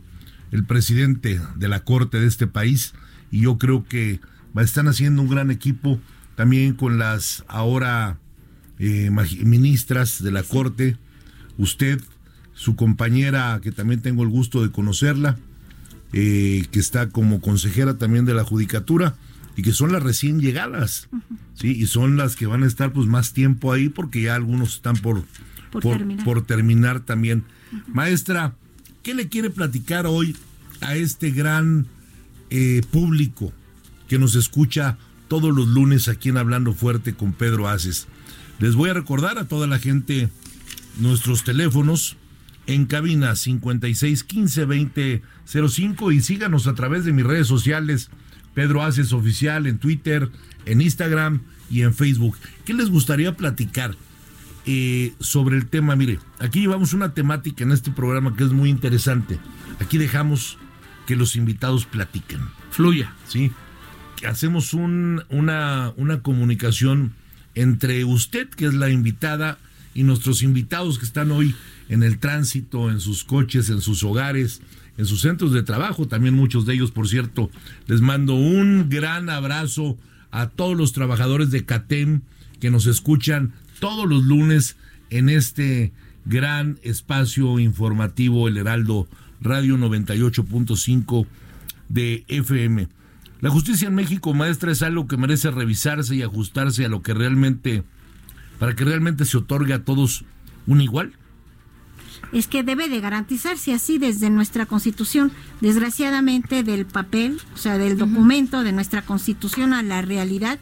el 0.51 0.65
presidente 0.65 1.41
de 1.55 1.67
la 1.67 1.83
Corte 1.83 2.19
de 2.19 2.27
este 2.27 2.47
país 2.47 2.93
y 3.31 3.41
yo 3.41 3.57
creo 3.57 3.85
que 3.85 4.19
están 4.61 4.87
haciendo 4.87 5.21
un 5.21 5.29
gran 5.29 5.51
equipo 5.51 5.99
también 6.35 6.73
con 6.73 6.97
las 6.97 7.43
ahora 7.47 8.19
eh, 8.79 9.09
ministras 9.43 10.21
de 10.21 10.31
la 10.31 10.43
Corte, 10.43 10.97
usted, 11.57 12.01
su 12.53 12.75
compañera, 12.75 13.59
que 13.61 13.71
también 13.71 14.01
tengo 14.01 14.23
el 14.23 14.29
gusto 14.29 14.61
de 14.61 14.71
conocerla, 14.71 15.37
eh, 16.13 16.65
que 16.71 16.79
está 16.79 17.09
como 17.09 17.41
consejera 17.41 17.97
también 17.97 18.25
de 18.25 18.33
la 18.33 18.43
Judicatura, 18.43 19.15
y 19.55 19.61
que 19.61 19.71
son 19.71 19.91
las 19.91 20.03
recién 20.03 20.39
llegadas, 20.41 21.07
¿sí? 21.53 21.69
Y 21.69 21.87
son 21.87 22.17
las 22.17 22.35
que 22.35 22.45
van 22.45 22.63
a 22.63 22.67
estar 22.67 22.91
pues 22.91 23.07
más 23.07 23.33
tiempo 23.33 23.71
ahí 23.71 23.89
porque 23.89 24.21
ya 24.21 24.35
algunos 24.35 24.75
están 24.75 24.97
por, 24.97 25.23
por, 25.71 26.45
terminar. 26.45 26.99
también. 27.01 27.43
Maestra, 27.87 28.55
¿qué 29.01 29.13
le 29.13 29.29
quiere 29.29 29.49
platicar 29.49 30.07
hoy 30.07 30.35
a 30.81 30.95
este 30.95 31.31
gran 31.31 31.85
eh, 32.49 32.81
público 32.91 33.53
que 34.09 34.19
nos 34.19 34.35
escucha 34.35 34.97
todos 35.29 35.55
los 35.55 35.67
lunes 35.69 36.09
aquí 36.09 36.29
en 36.29 36.37
Hablando 36.37 36.73
Fuerte 36.73 37.13
con 37.13 37.31
Pedro 37.31 37.69
Aces? 37.69 38.07
Les 38.59 38.75
voy 38.75 38.89
a 38.89 38.93
recordar 38.93 39.37
a 39.37 39.45
toda 39.45 39.67
la 39.67 39.79
gente 39.79 40.29
nuestros 40.97 41.43
teléfonos 41.43 42.15
en 42.67 42.85
cabina 42.85 43.35
5615 43.35 45.21
2005 45.45 46.11
y 46.11 46.21
síganos 46.21 46.67
a 46.67 46.73
través 46.73 47.03
de 47.05 47.11
mis 47.11 47.25
redes 47.25 47.47
sociales, 47.47 48.09
Pedro 48.53 48.81
Aces 48.81 49.11
Oficial 49.11 49.67
en 49.67 49.77
Twitter, 49.77 50.29
en 50.65 50.81
Instagram 50.81 51.41
y 51.69 51.81
en 51.81 51.93
Facebook. 51.93 52.37
¿Qué 52.63 52.73
les 52.73 52.89
gustaría 52.89 53.35
platicar 53.35 53.95
eh, 54.65 55.13
sobre 55.19 55.57
el 55.57 55.67
tema? 55.67 55.97
Mire, 55.97 56.19
aquí 56.39 56.61
llevamos 56.61 56.93
una 56.93 57.13
temática 57.13 57.63
en 57.65 57.73
este 57.73 57.91
programa 57.91 58.35
que 58.37 58.45
es 58.45 58.51
muy 58.51 58.69
interesante. 58.69 59.37
Aquí 59.81 59.97
dejamos 59.97 60.57
que 61.05 61.17
los 61.17 61.35
invitados 61.35 61.85
platiquen. 61.85 62.39
Fluya. 62.71 63.13
Sí. 63.27 63.51
Que 64.15 64.27
hacemos 64.27 64.73
un, 64.73 65.23
una, 65.29 65.91
una 65.97 66.21
comunicación 66.21 67.13
entre 67.55 68.05
usted, 68.05 68.49
que 68.49 68.65
es 68.65 68.73
la 68.73 68.89
invitada, 68.89 69.57
y 69.93 70.03
nuestros 70.03 70.43
invitados 70.43 70.99
que 70.99 71.05
están 71.05 71.31
hoy 71.31 71.55
en 71.89 72.03
el 72.03 72.19
tránsito, 72.19 72.91
en 72.91 72.99
sus 72.99 73.23
coches, 73.23 73.69
en 73.69 73.81
sus 73.81 74.03
hogares, 74.03 74.61
en 74.97 75.05
sus 75.05 75.21
centros 75.21 75.53
de 75.53 75.63
trabajo, 75.63 76.07
también 76.07 76.35
muchos 76.35 76.65
de 76.65 76.73
ellos, 76.73 76.91
por 76.91 77.07
cierto. 77.07 77.49
Les 77.87 78.01
mando 78.01 78.35
un 78.35 78.89
gran 78.89 79.29
abrazo 79.29 79.97
a 80.31 80.49
todos 80.49 80.75
los 80.75 80.93
trabajadores 80.93 81.49
de 81.51 81.65
CATEM 81.65 82.21
que 82.59 82.69
nos 82.69 82.87
escuchan 82.87 83.53
todos 83.79 84.07
los 84.07 84.23
lunes 84.23 84.75
en 85.09 85.29
este 85.29 85.93
gran 86.25 86.79
espacio 86.81 87.59
informativo 87.59 88.47
El 88.47 88.57
Heraldo 88.57 89.07
Radio 89.41 89.77
98.5 89.77 91.27
de 91.89 92.25
FM. 92.27 92.87
La 93.45 93.51
justicia 93.51 93.89
en 93.89 93.93
México, 93.93 94.33
maestra, 94.33 94.71
es 94.71 94.81
algo 94.81 95.07
que 95.07 95.17
merece 95.17 95.51
revisarse 95.51 96.15
y 96.15 96.23
ajustarse 96.23 96.83
a 96.83 96.89
lo 96.89 97.03
que 97.03 97.13
realmente, 97.13 97.83
para 98.57 98.75
que 98.75 98.83
realmente 98.83 99.23
se 99.23 99.37
otorgue 99.37 99.75
a 99.75 99.83
todos 99.83 100.25
un 100.65 100.81
igual 100.81 101.13
es 102.31 102.47
que 102.47 102.63
debe 102.63 102.89
de 102.89 102.99
garantizarse 103.01 103.71
así 103.71 103.99
desde 103.99 104.31
nuestra 104.31 104.65
constitución. 104.65 105.31
Desgraciadamente 105.61 106.63
del 106.63 106.87
papel, 106.87 107.39
o 107.53 107.57
sea, 107.57 107.77
del 107.77 107.99
documento 107.99 108.63
de 108.63 108.71
nuestra 108.71 109.03
constitución 109.03 109.73
a 109.73 109.83
la 109.83 110.01
realidad, 110.01 110.57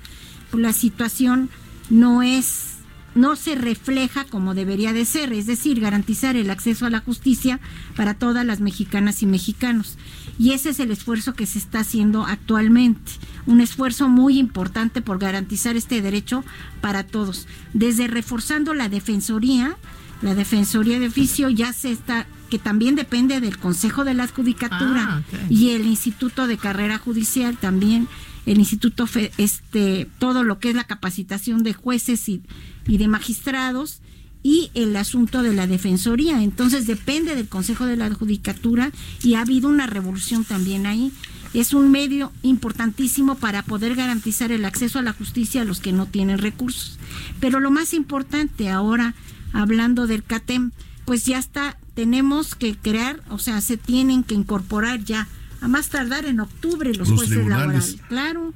pues 0.52 0.62
la 0.62 0.74
situación 0.74 1.50
no 1.90 2.22
es 2.22 2.73
no 3.16 3.36
se 3.36 3.56
refleja 3.56 4.26
como 4.26 4.54
debería 4.54 4.94
de 4.94 5.06
ser, 5.06 5.34
es 5.34 5.46
decir, 5.46 5.80
garantizar 5.80 6.36
el 6.36 6.50
acceso 6.50 6.86
a 6.86 6.90
la 6.90 7.00
justicia 7.00 7.60
para 7.96 8.14
todas 8.14 8.46
las 8.46 8.60
mexicanas 8.60 9.22
y 9.22 9.26
mexicanos. 9.26 9.98
Y 10.40 10.52
ese 10.52 10.70
es 10.70 10.80
el 10.80 10.92
esfuerzo 10.92 11.34
que 11.34 11.46
se 11.46 11.60
está 11.60 11.80
haciendo 11.80 12.26
actualmente, 12.26 13.12
un 13.46 13.62
esfuerzo 13.62 14.10
muy 14.10 14.40
importante 14.40 15.02
por 15.02 15.20
garantizar 15.20 15.76
este 15.76 16.02
derecho 16.02 16.44
para 16.82 17.04
todos, 17.04 17.48
desde 17.74 18.08
reforzando 18.08 18.74
la 18.74 18.90
defensoría, 18.90 19.78
la 20.24 20.36
Defensoría 20.36 21.02
de 21.02 21.08
Oficio 21.08 21.50
ya 21.50 21.74
se 21.74 21.92
está, 21.92 22.26
que 22.50 22.58
también 22.58 22.96
depende 22.96 23.42
del 23.42 23.58
Consejo 23.58 24.06
de 24.06 24.14
la 24.14 24.26
Judicatura 24.28 25.06
Ah, 25.06 25.22
y 25.50 25.72
el 25.72 25.86
Instituto 25.86 26.48
de 26.48 26.58
Carrera 26.58 26.98
Judicial 26.98 27.58
también, 27.58 28.08
el 28.46 28.60
Instituto, 28.60 29.08
este, 29.38 30.08
todo 30.20 30.44
lo 30.44 30.60
que 30.60 30.70
es 30.70 30.76
la 30.76 30.84
capacitación 30.84 31.64
de 31.64 31.74
jueces 31.74 32.28
y, 32.30 32.42
y 32.86 32.98
de 32.98 33.08
magistrados 33.08 34.02
y 34.44 34.70
el 34.74 34.96
asunto 34.96 35.42
de 35.42 35.54
la 35.54 35.68
Defensoría. 35.68 36.44
Entonces 36.44 36.86
depende 36.86 37.36
del 37.36 37.48
Consejo 37.48 37.86
de 37.86 37.96
la 37.96 38.14
Judicatura 38.14 38.92
y 39.24 39.36
ha 39.36 39.42
habido 39.42 39.70
una 39.70 39.88
revolución 39.88 40.44
también 40.44 40.86
ahí. 40.86 41.12
Es 41.54 41.74
un 41.74 41.92
medio 41.92 42.32
importantísimo 42.42 43.36
para 43.36 43.64
poder 43.64 43.96
garantizar 43.96 44.52
el 44.52 44.66
acceso 44.66 45.00
a 45.00 45.04
la 45.04 45.14
justicia 45.14 45.62
a 45.62 45.66
los 45.66 45.80
que 45.80 45.94
no 45.94 46.08
tienen 46.08 46.40
recursos. 46.40 47.00
Pero 47.40 47.60
lo 47.60 47.72
más 47.72 47.94
importante 47.94 48.70
ahora, 48.70 49.16
hablando 49.54 50.08
del 50.08 50.24
CATEM, 50.24 50.72
pues 51.06 51.26
ya 51.26 51.38
está, 51.38 51.78
tenemos 51.94 52.56
que 52.56 52.76
crear, 52.76 53.22
o 53.30 53.38
sea, 53.38 53.62
se 53.62 53.78
tienen 53.78 54.24
que 54.24 54.36
incorporar 54.36 55.04
ya, 55.04 55.28
a 55.64 55.68
más 55.70 55.88
tardar 55.90 56.26
en 56.26 56.42
octubre 56.42 56.90
los, 56.94 57.10
Los 57.10 57.18
jueces 57.18 57.36
tribunales. 57.36 57.68
laborales. 57.68 57.98
Claro. 58.10 58.54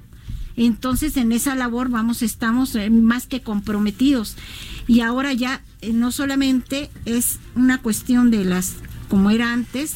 Entonces 0.57 1.15
en 1.17 1.31
esa 1.31 1.55
labor 1.55 1.89
vamos, 1.89 2.21
estamos 2.21 2.75
eh, 2.75 2.89
más 2.89 3.27
que 3.27 3.41
comprometidos. 3.41 4.35
Y 4.87 5.01
ahora 5.01 5.31
ya 5.33 5.61
eh, 5.81 5.93
no 5.93 6.11
solamente 6.11 6.89
es 7.05 7.39
una 7.55 7.77
cuestión 7.81 8.29
de 8.29 8.43
las, 8.43 8.75
como 9.07 9.29
era 9.29 9.53
antes, 9.53 9.93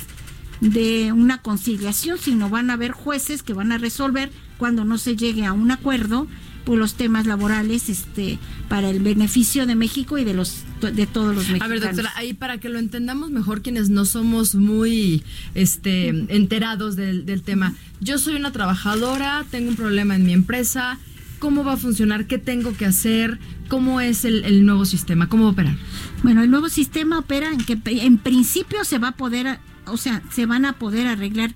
de 0.61 1.11
una 1.11 1.41
conciliación, 1.41 2.17
sino 2.17 2.49
van 2.49 2.69
a 2.69 2.73
haber 2.73 2.91
jueces 2.91 3.43
que 3.43 3.53
van 3.53 3.71
a 3.71 3.77
resolver 3.77 4.31
cuando 4.57 4.85
no 4.85 4.97
se 4.97 5.15
llegue 5.17 5.45
a 5.45 5.53
un 5.53 5.71
acuerdo 5.71 6.27
por 6.65 6.77
los 6.77 6.93
temas 6.93 7.25
laborales 7.25 7.89
este 7.89 8.39
para 8.69 8.89
el 8.89 8.99
beneficio 8.99 9.65
de 9.65 9.75
México 9.75 10.17
y 10.17 10.23
de 10.23 10.33
los 10.33 10.63
de 10.81 11.05
todos 11.07 11.35
los 11.35 11.47
mexicanos. 11.47 11.65
A 11.65 11.67
ver, 11.67 11.81
doctora, 11.81 12.11
ahí 12.15 12.33
para 12.33 12.59
que 12.59 12.69
lo 12.69 12.79
entendamos 12.79 13.29
mejor 13.29 13.61
quienes 13.61 13.89
no 13.89 14.05
somos 14.05 14.55
muy 14.55 15.23
este, 15.53 16.07
enterados 16.07 16.95
del, 16.95 17.25
del 17.25 17.43
tema. 17.43 17.73
Yo 17.99 18.17
soy 18.17 18.35
una 18.35 18.51
trabajadora, 18.51 19.45
tengo 19.51 19.69
un 19.69 19.75
problema 19.75 20.15
en 20.15 20.25
mi 20.25 20.33
empresa. 20.33 20.97
¿Cómo 21.39 21.63
va 21.63 21.73
a 21.73 21.77
funcionar? 21.77 22.27
¿Qué 22.27 22.37
tengo 22.37 22.73
que 22.77 22.85
hacer? 22.85 23.39
¿Cómo 23.67 23.99
es 23.99 24.25
el, 24.25 24.45
el 24.45 24.65
nuevo 24.65 24.85
sistema? 24.85 25.27
¿Cómo 25.27 25.43
va 25.43 25.49
a 25.49 25.53
operar? 25.53 25.75
Bueno, 26.21 26.43
el 26.43 26.51
nuevo 26.51 26.69
sistema 26.69 27.17
opera 27.17 27.51
en 27.51 27.57
que 27.57 27.79
en 27.85 28.19
principio 28.19 28.83
se 28.85 28.99
va 28.99 29.09
a 29.09 29.17
poder, 29.17 29.59
o 29.87 29.97
sea, 29.97 30.21
se 30.31 30.45
van 30.45 30.65
a 30.65 30.73
poder 30.73 31.07
arreglar 31.07 31.55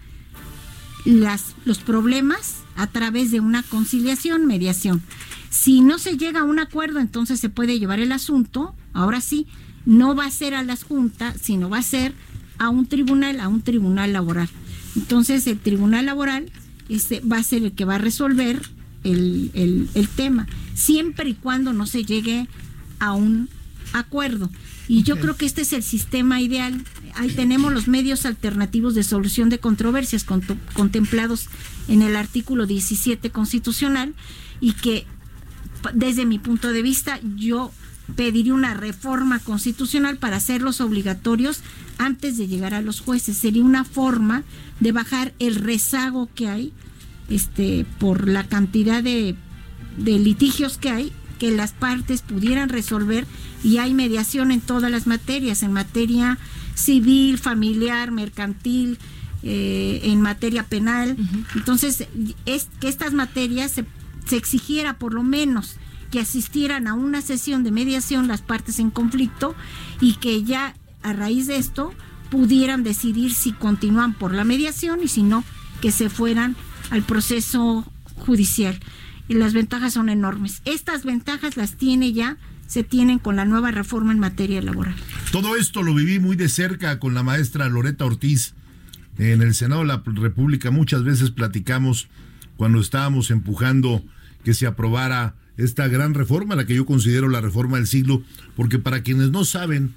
las, 1.05 1.55
los 1.65 1.79
problemas 1.79 2.64
a 2.75 2.87
través 2.87 3.31
de 3.31 3.39
una 3.39 3.63
conciliación, 3.63 4.45
mediación. 4.45 5.01
Si 5.49 5.81
no 5.81 5.97
se 5.99 6.17
llega 6.17 6.41
a 6.41 6.43
un 6.43 6.59
acuerdo, 6.59 6.99
entonces 6.99 7.39
se 7.39 7.49
puede 7.49 7.79
llevar 7.79 7.99
el 7.99 8.11
asunto, 8.11 8.75
ahora 8.93 9.21
sí, 9.21 9.47
no 9.85 10.15
va 10.15 10.25
a 10.25 10.31
ser 10.31 10.53
a 10.55 10.63
las 10.63 10.83
juntas, 10.83 11.35
sino 11.41 11.69
va 11.69 11.77
a 11.79 11.83
ser 11.83 12.13
a 12.57 12.69
un 12.69 12.85
tribunal, 12.87 13.39
a 13.39 13.47
un 13.47 13.61
tribunal 13.61 14.13
laboral. 14.13 14.49
Entonces 14.95 15.45
el 15.47 15.59
tribunal 15.59 16.05
laboral 16.05 16.51
este, 16.89 17.19
va 17.21 17.37
a 17.37 17.43
ser 17.43 17.63
el 17.63 17.71
que 17.73 17.85
va 17.85 17.95
a 17.95 17.99
resolver 17.99 18.61
el, 19.03 19.51
el- 19.53 19.89
el 19.93 20.07
tema, 20.09 20.47
siempre 20.73 21.29
y 21.29 21.33
cuando 21.35 21.73
no 21.73 21.85
se 21.85 22.03
llegue 22.03 22.47
a 22.99 23.13
un 23.13 23.49
acuerdo. 23.93 24.49
Y 24.87 25.03
yo 25.03 25.19
creo 25.19 25.35
que 25.35 25.45
este 25.45 25.61
es 25.61 25.73
el 25.73 25.83
sistema 25.83 26.41
ideal. 26.41 26.83
Ahí 27.15 27.29
tenemos 27.29 27.71
los 27.73 27.87
medios 27.87 28.25
alternativos 28.25 28.93
de 28.95 29.03
solución 29.03 29.49
de 29.49 29.59
controversias 29.59 30.23
conto- 30.25 30.57
contemplados 30.73 31.47
en 31.87 32.01
el 32.01 32.15
artículo 32.15 32.65
17 32.65 33.29
constitucional 33.29 34.13
y 34.59 34.73
que 34.73 35.05
desde 35.93 36.25
mi 36.25 36.39
punto 36.39 36.71
de 36.71 36.81
vista 36.81 37.19
yo 37.35 37.71
pediría 38.15 38.53
una 38.53 38.73
reforma 38.73 39.39
constitucional 39.39 40.17
para 40.17 40.37
hacerlos 40.37 40.81
obligatorios 40.81 41.61
antes 41.97 42.37
de 42.37 42.47
llegar 42.47 42.73
a 42.73 42.81
los 42.81 42.99
jueces. 43.01 43.37
Sería 43.37 43.63
una 43.63 43.83
forma 43.83 44.43
de 44.79 44.91
bajar 44.91 45.33
el 45.39 45.55
rezago 45.55 46.29
que 46.35 46.47
hay 46.49 46.73
este 47.29 47.85
por 47.99 48.27
la 48.27 48.43
cantidad 48.47 49.01
de, 49.01 49.35
de 49.97 50.19
litigios 50.19 50.77
que 50.77 50.89
hay 50.89 51.11
que 51.39 51.51
las 51.51 51.73
partes 51.73 52.21
pudieran 52.21 52.69
resolver 52.69 53.25
y 53.63 53.77
hay 53.79 53.93
mediación 53.93 54.51
en 54.51 54.61
todas 54.61 54.89
las 54.91 55.05
materias, 55.07 55.63
en 55.63 55.73
materia 55.73 56.37
civil, 56.75 57.39
familiar, 57.39 58.11
mercantil, 58.11 58.99
eh, 59.43 60.01
en 60.03 60.21
materia 60.21 60.63
penal. 60.63 61.17
Entonces, 61.55 62.07
es 62.45 62.67
que 62.79 62.87
estas 62.87 63.13
materias 63.13 63.71
se, 63.71 63.85
se 64.27 64.37
exigiera 64.37 64.97
por 64.97 65.13
lo 65.13 65.23
menos 65.23 65.77
que 66.11 66.19
asistieran 66.19 66.87
a 66.87 66.93
una 66.93 67.21
sesión 67.21 67.63
de 67.63 67.71
mediación 67.71 68.27
las 68.27 68.41
partes 68.41 68.79
en 68.79 68.89
conflicto 68.89 69.55
y 69.99 70.13
que 70.13 70.43
ya 70.43 70.75
a 71.03 71.13
raíz 71.13 71.47
de 71.47 71.57
esto 71.57 71.93
pudieran 72.29 72.83
decidir 72.83 73.33
si 73.33 73.51
continúan 73.51 74.13
por 74.13 74.33
la 74.33 74.43
mediación 74.43 75.03
y 75.03 75.07
si 75.07 75.23
no, 75.23 75.43
que 75.81 75.91
se 75.91 76.09
fueran 76.09 76.55
al 76.89 77.03
proceso 77.03 77.85
judicial. 78.15 78.79
Y 79.27 79.35
las 79.35 79.53
ventajas 79.53 79.93
son 79.93 80.09
enormes. 80.09 80.61
Estas 80.65 81.03
ventajas 81.03 81.57
las 81.57 81.75
tiene 81.75 82.13
ya, 82.13 82.37
se 82.67 82.83
tienen 82.83 83.19
con 83.19 83.35
la 83.35 83.45
nueva 83.45 83.71
reforma 83.71 84.11
en 84.11 84.19
materia 84.19 84.61
laboral. 84.61 84.95
Todo 85.31 85.55
esto 85.55 85.83
lo 85.83 85.93
viví 85.93 86.19
muy 86.19 86.35
de 86.35 86.49
cerca 86.49 86.99
con 86.99 87.13
la 87.13 87.23
maestra 87.23 87.69
Loreta 87.69 88.05
Ortiz 88.05 88.53
en 89.17 89.41
el 89.41 89.53
Senado 89.53 89.81
de 89.81 89.87
la 89.87 90.03
República. 90.05 90.71
Muchas 90.71 91.03
veces 91.03 91.31
platicamos 91.31 92.07
cuando 92.57 92.79
estábamos 92.79 93.31
empujando 93.31 94.03
que 94.43 94.53
se 94.53 94.67
aprobara 94.67 95.35
esta 95.57 95.87
gran 95.87 96.13
reforma, 96.13 96.55
la 96.55 96.65
que 96.65 96.75
yo 96.75 96.85
considero 96.85 97.29
la 97.29 97.41
reforma 97.41 97.77
del 97.77 97.87
siglo, 97.87 98.23
porque 98.55 98.77
para 98.79 99.03
quienes 99.03 99.31
no 99.31 99.45
saben, 99.45 99.93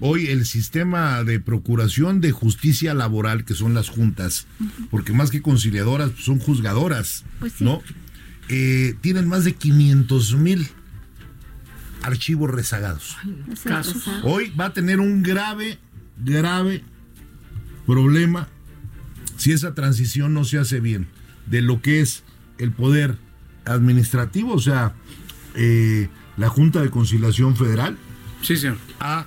hoy 0.00 0.26
el 0.26 0.44
sistema 0.44 1.24
de 1.24 1.40
procuración 1.40 2.20
de 2.20 2.30
justicia 2.32 2.92
laboral, 2.94 3.44
que 3.44 3.54
son 3.54 3.74
las 3.74 3.88
juntas, 3.88 4.46
porque 4.90 5.12
más 5.12 5.30
que 5.30 5.40
conciliadoras, 5.40 6.10
pues 6.10 6.24
son 6.24 6.38
juzgadoras, 6.38 7.24
Pues 7.40 7.54
sí. 7.54 7.64
¿no? 7.64 7.82
Eh, 8.50 8.94
tienen 9.00 9.28
más 9.28 9.44
de 9.44 9.54
500 9.54 10.34
mil 10.36 10.68
archivos 12.08 12.50
rezagados. 12.50 13.16
Casos. 13.64 14.08
Hoy 14.22 14.50
va 14.58 14.66
a 14.66 14.72
tener 14.72 14.98
un 15.00 15.22
grave, 15.22 15.78
grave 16.24 16.82
problema 17.86 18.48
si 19.36 19.52
esa 19.52 19.74
transición 19.74 20.34
no 20.34 20.44
se 20.44 20.58
hace 20.58 20.80
bien 20.80 21.06
de 21.46 21.62
lo 21.62 21.80
que 21.80 22.00
es 22.00 22.24
el 22.58 22.72
poder 22.72 23.16
administrativo, 23.64 24.52
o 24.52 24.58
sea, 24.60 24.94
eh, 25.54 26.08
la 26.36 26.48
Junta 26.48 26.82
de 26.82 26.90
Conciliación 26.90 27.56
Federal, 27.56 27.96
Sí, 28.42 28.56
señor. 28.56 28.78
a 29.00 29.26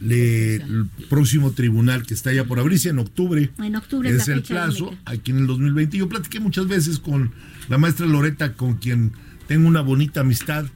el 0.00 0.86
próximo 1.08 1.50
tribunal 1.52 2.04
que 2.06 2.14
está 2.14 2.32
ya 2.32 2.44
por 2.44 2.60
abrirse 2.60 2.88
en 2.88 3.00
octubre. 3.00 3.50
En 3.58 3.74
octubre 3.76 4.08
es 4.10 4.28
el 4.28 4.42
plazo, 4.42 4.96
aquí 5.04 5.32
en 5.32 5.38
el 5.38 5.46
2020. 5.48 5.98
Yo 5.98 6.08
platiqué 6.08 6.38
muchas 6.40 6.68
veces 6.68 7.00
con 7.00 7.32
la 7.68 7.78
maestra 7.78 8.06
Loreta, 8.06 8.52
con 8.54 8.74
quien 8.74 9.12
tengo 9.48 9.66
una 9.66 9.80
bonita 9.80 10.20
amistad. 10.20 10.66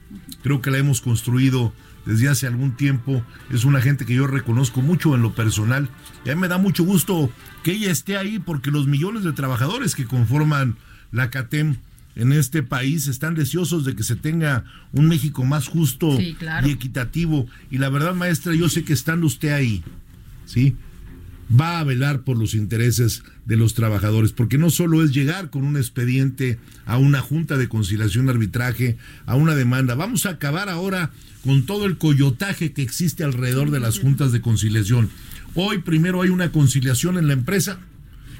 Creo 0.41 0.61
que 0.61 0.71
la 0.71 0.79
hemos 0.79 0.99
construido 0.99 1.71
desde 2.05 2.27
hace 2.27 2.47
algún 2.47 2.75
tiempo. 2.75 3.23
Es 3.51 3.63
una 3.63 3.79
gente 3.79 4.05
que 4.05 4.15
yo 4.15 4.27
reconozco 4.27 4.81
mucho 4.81 5.15
en 5.15 5.21
lo 5.21 5.33
personal. 5.33 5.87
Y 6.25 6.31
a 6.31 6.35
mí 6.35 6.41
me 6.41 6.49
da 6.49 6.57
mucho 6.57 6.83
gusto 6.83 7.29
que 7.63 7.71
ella 7.71 7.91
esté 7.91 8.17
ahí 8.17 8.39
porque 8.39 8.71
los 8.71 8.87
millones 8.87 9.23
de 9.23 9.31
trabajadores 9.31 9.95
que 9.95 10.05
conforman 10.05 10.75
la 11.11 11.29
CATEM 11.29 11.77
en 12.15 12.31
este 12.33 12.63
país 12.63 13.07
están 13.07 13.35
deseosos 13.35 13.85
de 13.85 13.95
que 13.95 14.03
se 14.03 14.15
tenga 14.15 14.65
un 14.91 15.07
México 15.07 15.43
más 15.45 15.67
justo 15.67 16.19
y 16.19 16.35
equitativo. 16.65 17.47
Y 17.69 17.77
la 17.77 17.89
verdad, 17.89 18.15
maestra, 18.15 18.55
yo 18.55 18.69
sé 18.69 18.83
que 18.83 18.93
estando 18.93 19.27
usted 19.27 19.53
ahí, 19.53 19.83
¿sí? 20.45 20.75
Va 21.59 21.79
a 21.79 21.83
velar 21.83 22.21
por 22.21 22.37
los 22.37 22.55
intereses 22.55 23.23
de 23.45 23.57
los 23.57 23.73
trabajadores, 23.73 24.31
porque 24.31 24.57
no 24.57 24.69
solo 24.69 25.03
es 25.03 25.13
llegar 25.13 25.49
con 25.49 25.63
un 25.63 25.77
expediente 25.77 26.57
a 26.85 26.97
una 26.97 27.21
junta 27.21 27.57
de 27.57 27.69
conciliación 27.69 28.29
arbitraje, 28.29 28.97
a 29.25 29.35
una 29.35 29.53
demanda. 29.53 29.95
Vamos 29.95 30.25
a 30.25 30.31
acabar 30.31 30.69
ahora 30.69 31.11
con 31.43 31.65
todo 31.65 31.85
el 31.85 31.97
coyotaje 31.97 32.71
que 32.71 32.81
existe 32.81 33.23
alrededor 33.23 33.69
de 33.69 33.79
las 33.79 33.99
juntas 33.99 34.31
de 34.31 34.41
conciliación. 34.41 35.09
Hoy 35.55 35.79
primero 35.79 36.21
hay 36.21 36.29
una 36.29 36.51
conciliación 36.51 37.17
en 37.17 37.27
la 37.27 37.33
empresa 37.33 37.79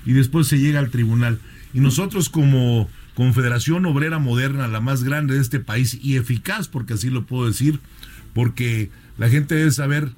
y 0.06 0.14
después 0.14 0.48
se 0.48 0.58
llega 0.58 0.80
al 0.80 0.90
tribunal. 0.90 1.40
Y 1.74 1.80
nosotros 1.80 2.30
como 2.30 2.90
Confederación 3.14 3.86
Obrera 3.86 4.20
Moderna, 4.20 4.68
la 4.68 4.82
más 4.82 5.04
grande 5.04 5.36
de 5.36 5.42
este 5.42 5.60
país 5.60 6.00
y 6.02 6.16
eficaz, 6.16 6.68
porque 6.68 6.94
así 6.94 7.10
lo 7.10 7.26
puedo 7.26 7.48
decir, 7.48 7.80
porque 8.34 8.90
la 9.18 9.30
gente 9.30 9.56
debe 9.56 9.72
saber 9.72 10.10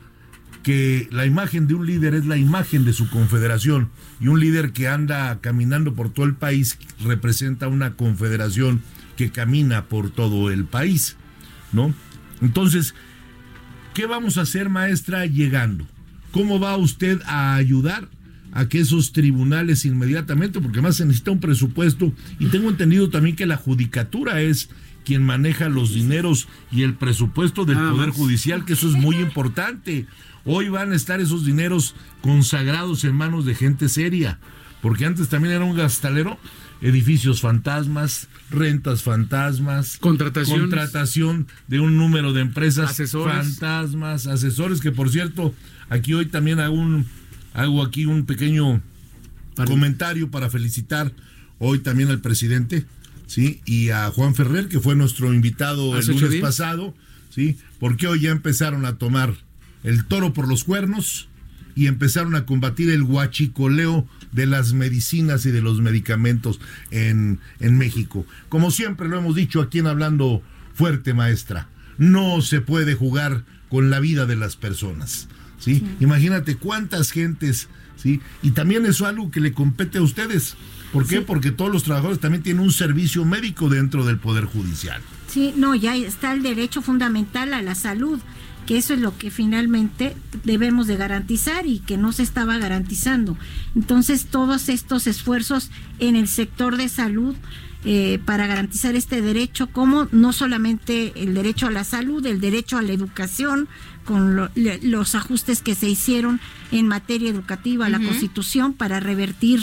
que 0.65 1.07
la 1.11 1.27
imagen 1.27 1.67
de 1.67 1.75
un 1.75 1.85
líder 1.85 2.15
es 2.15 2.25
la 2.25 2.37
imagen 2.37 2.85
de 2.85 2.93
su 2.93 3.07
confederación 3.11 3.91
y 4.19 4.29
un 4.29 4.39
líder 4.39 4.71
que 4.71 4.87
anda 4.87 5.39
caminando 5.39 5.93
por 5.93 6.09
todo 6.11 6.25
el 6.25 6.33
país 6.33 6.79
representa 7.03 7.67
una 7.67 7.93
confederación 7.93 8.81
que 9.15 9.29
camina 9.29 9.85
por 9.85 10.09
todo 10.09 10.49
el 10.49 10.65
país, 10.65 11.17
¿no? 11.71 11.93
Entonces, 12.41 12.95
¿qué 13.93 14.07
vamos 14.07 14.39
a 14.39 14.41
hacer, 14.41 14.69
maestra, 14.69 15.27
llegando? 15.27 15.85
¿Cómo 16.31 16.59
va 16.59 16.75
usted 16.77 17.21
a 17.27 17.53
ayudar 17.53 18.09
a 18.51 18.67
que 18.67 18.79
esos 18.79 19.11
tribunales 19.11 19.85
inmediatamente, 19.85 20.59
porque 20.61 20.81
más 20.81 20.95
se 20.95 21.05
necesita 21.05 21.29
un 21.29 21.41
presupuesto 21.41 22.11
y 22.39 22.47
tengo 22.47 22.71
entendido 22.71 23.11
también 23.11 23.35
que 23.35 23.45
la 23.45 23.57
judicatura 23.57 24.41
es 24.41 24.69
quien 25.05 25.23
maneja 25.23 25.69
los 25.69 25.93
dineros 25.93 26.47
y 26.71 26.83
el 26.83 26.95
presupuesto 26.95 27.63
del 27.63 27.77
Poder 27.77 28.09
Judicial, 28.09 28.65
que 28.65 28.73
eso 28.73 28.89
es 28.89 28.95
muy 28.95 29.15
importante. 29.17 30.07
Hoy 30.43 30.69
van 30.69 30.91
a 30.91 30.95
estar 30.95 31.21
esos 31.21 31.45
dineros 31.45 31.95
consagrados 32.21 33.03
en 33.05 33.15
manos 33.15 33.45
de 33.45 33.55
gente 33.55 33.87
seria, 33.87 34.39
porque 34.81 35.05
antes 35.05 35.29
también 35.29 35.53
era 35.55 35.63
un 35.63 35.75
gastalero, 35.75 36.37
edificios 36.81 37.41
fantasmas, 37.41 38.27
rentas 38.49 39.03
fantasmas, 39.03 39.97
contratación 39.97 41.47
de 41.67 41.79
un 41.79 41.97
número 41.97 42.33
de 42.33 42.41
empresas 42.41 42.95
fantasmas, 43.11 44.27
asesores, 44.27 44.81
que 44.81 44.91
por 44.91 45.09
cierto, 45.09 45.53
aquí 45.89 46.13
hoy 46.13 46.25
también 46.25 46.59
hago 46.59 46.75
un 46.75 47.05
hago 47.53 47.81
aquí 47.83 48.05
un 48.05 48.25
pequeño 48.25 48.81
comentario 49.65 50.29
para 50.29 50.49
felicitar 50.49 51.13
hoy 51.57 51.79
también 51.79 52.09
al 52.09 52.19
presidente, 52.19 52.85
¿sí? 53.27 53.61
Y 53.65 53.89
a 53.89 54.09
Juan 54.09 54.35
Ferrer, 54.35 54.67
que 54.67 54.79
fue 54.79 54.95
nuestro 54.95 55.33
invitado 55.33 55.97
el 55.97 56.05
lunes 56.05 56.41
pasado, 56.41 56.95
¿sí? 57.29 57.57
Porque 57.79 58.07
hoy 58.07 58.21
ya 58.21 58.31
empezaron 58.31 58.85
a 58.85 58.97
tomar 58.97 59.35
el 59.83 60.05
toro 60.05 60.33
por 60.33 60.47
los 60.47 60.63
cuernos 60.63 61.27
y 61.75 61.87
empezaron 61.87 62.35
a 62.35 62.45
combatir 62.45 62.89
el 62.89 63.03
guachicoleo 63.03 64.07
de 64.31 64.45
las 64.45 64.73
medicinas 64.73 65.45
y 65.45 65.51
de 65.51 65.61
los 65.61 65.81
medicamentos 65.81 66.59
en, 66.91 67.39
en 67.59 67.77
México. 67.77 68.25
Como 68.49 68.71
siempre 68.71 69.07
lo 69.07 69.17
hemos 69.17 69.35
dicho 69.35 69.61
aquí 69.61 69.79
en 69.79 69.87
Hablando 69.87 70.41
Fuerte, 70.73 71.13
maestra, 71.13 71.69
no 71.97 72.41
se 72.41 72.61
puede 72.61 72.95
jugar 72.95 73.43
con 73.69 73.89
la 73.89 73.99
vida 73.99 74.25
de 74.25 74.35
las 74.35 74.55
personas. 74.55 75.27
¿sí? 75.59 75.83
Imagínate 75.99 76.55
cuántas 76.55 77.11
gentes, 77.11 77.69
¿sí? 77.95 78.21
Y 78.41 78.51
también 78.51 78.85
eso 78.85 79.05
es 79.05 79.09
algo 79.09 79.31
que 79.31 79.39
le 79.39 79.53
compete 79.53 79.97
a 79.97 80.01
ustedes. 80.01 80.55
¿Por 80.95 81.05
qué? 81.07 81.19
Porque 81.19 81.51
todos 81.51 81.69
los 81.69 81.83
trabajadores 81.83 82.21
también 82.21 82.41
tienen 82.41 82.63
un 82.63 82.71
servicio 82.71 83.25
médico 83.25 83.67
dentro 83.67 84.05
del 84.05 84.17
Poder 84.17 84.45
Judicial. 84.45 85.01
Sí, 85.27 85.53
no, 85.57 85.75
ya 85.75 85.93
está 85.97 86.31
el 86.31 86.41
derecho 86.41 86.81
fundamental 86.81 87.53
a 87.53 87.61
la 87.61 87.75
salud, 87.75 88.21
que 88.65 88.77
eso 88.77 88.93
es 88.93 89.01
lo 89.01 89.17
que 89.17 89.29
finalmente 89.29 90.15
debemos 90.45 90.87
de 90.87 90.95
garantizar 90.95 91.67
y 91.67 91.79
que 91.79 91.97
no 91.97 92.13
se 92.13 92.23
estaba 92.23 92.57
garantizando. 92.59 93.37
Entonces, 93.75 94.27
todos 94.27 94.69
estos 94.69 95.05
esfuerzos 95.05 95.69
en 95.99 96.15
el 96.15 96.29
sector 96.29 96.77
de 96.77 96.87
salud 96.87 97.35
eh, 97.83 98.19
para 98.23 98.47
garantizar 98.47 98.95
este 98.95 99.21
derecho, 99.21 99.67
como 99.67 100.07
no 100.13 100.31
solamente 100.31 101.11
el 101.21 101.33
derecho 101.33 101.67
a 101.67 101.71
la 101.71 101.83
salud, 101.83 102.25
el 102.25 102.39
derecho 102.39 102.77
a 102.77 102.81
la 102.81 102.93
educación, 102.93 103.67
con 104.05 104.49
los 104.55 105.15
ajustes 105.15 105.61
que 105.61 105.75
se 105.75 105.89
hicieron 105.89 106.39
en 106.71 106.87
materia 106.87 107.29
educativa 107.29 107.87
a 107.87 107.89
la 107.89 107.99
Constitución 107.99 108.73
para 108.73 108.99
revertir 108.99 109.61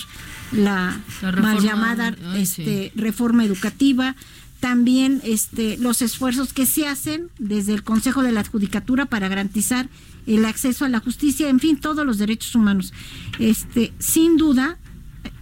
la, 0.53 1.01
mal 1.41 1.61
llamada 1.61 2.15
este, 2.37 2.93
reforma 2.95 3.45
educativa. 3.45 4.17
También 4.61 5.21
este, 5.25 5.77
los 5.79 6.03
esfuerzos 6.03 6.53
que 6.53 6.67
se 6.67 6.87
hacen 6.87 7.31
desde 7.39 7.75
el 7.75 7.83
Consejo 7.83 8.23
de 8.23 8.33
la 8.33 8.45
Judicatura 8.45 9.07
para 9.07 9.29
garantizar 9.29 9.89
el 10.27 10.45
acceso 10.45 10.85
a 10.85 10.89
la 10.89 11.01
justicia, 11.01 11.49
en 11.49 11.59
fin, 11.59 11.77
todos 11.77 12.07
los 12.07 12.19
derechos 12.19 12.55
humanos. 12.55 12.93
Este, 13.41 13.93
sin 13.99 14.37
duda, 14.37 14.79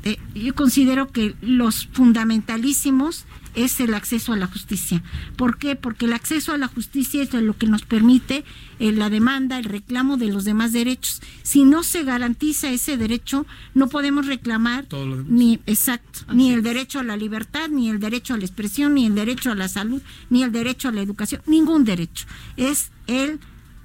eh, 0.05 0.17
yo 0.35 0.55
considero 0.55 1.09
que 1.09 1.35
los 1.43 1.87
fundamentalísimos 1.93 3.27
es 3.55 3.81
el 3.81 3.95
acceso 3.95 4.33
a 4.33 4.37
la 4.37 4.47
justicia. 4.47 5.03
¿Por 5.37 5.59
qué? 5.59 5.77
Porque 5.77 6.07
el 6.07 6.13
acceso 6.13 6.53
a 6.53 6.59
la 6.59 6.69
justicia 6.69 7.23
es 7.23 7.33
lo 7.35 7.57
que 7.57 7.67
nos 7.67 7.83
permite 7.83 8.45
eh, 8.79 8.93
la 8.93 9.11
demanda, 9.11 9.59
el 9.59 9.65
reclamo 9.65 10.17
de 10.17 10.29
los 10.29 10.45
demás 10.45 10.73
derechos. 10.73 11.21
Si 11.43 11.65
no 11.65 11.83
se 11.83 12.05
garantiza 12.05 12.71
ese 12.71 12.97
derecho, 12.97 13.47
no 13.75 13.89
podemos 13.89 14.27
reclamar 14.27 14.87
ni 15.29 15.61
exacto, 15.67 16.21
ni 16.33 16.53
el 16.53 16.63
derecho 16.63 17.01
a 17.01 17.05
la 17.05 17.17
libertad, 17.17 17.69
ni 17.69 17.91
el 17.91 18.01
derecho 18.01 18.35
a 18.35 18.39
la 18.39 18.45
expresión, 18.45 18.95
ni 18.95 19.07
el 19.07 19.15
derecho 19.15 19.51
a 19.51 19.55
la 19.55 19.69
salud, 19.69 20.03
ni 20.29 20.43
el 20.43 20.53
derecho 20.53 20.89
a 20.89 20.93
la 20.93 21.03
educación, 21.03 21.43
ningún 21.47 21.85
derecho. 21.85 22.27
Es 22.57 22.91
el 23.07 23.41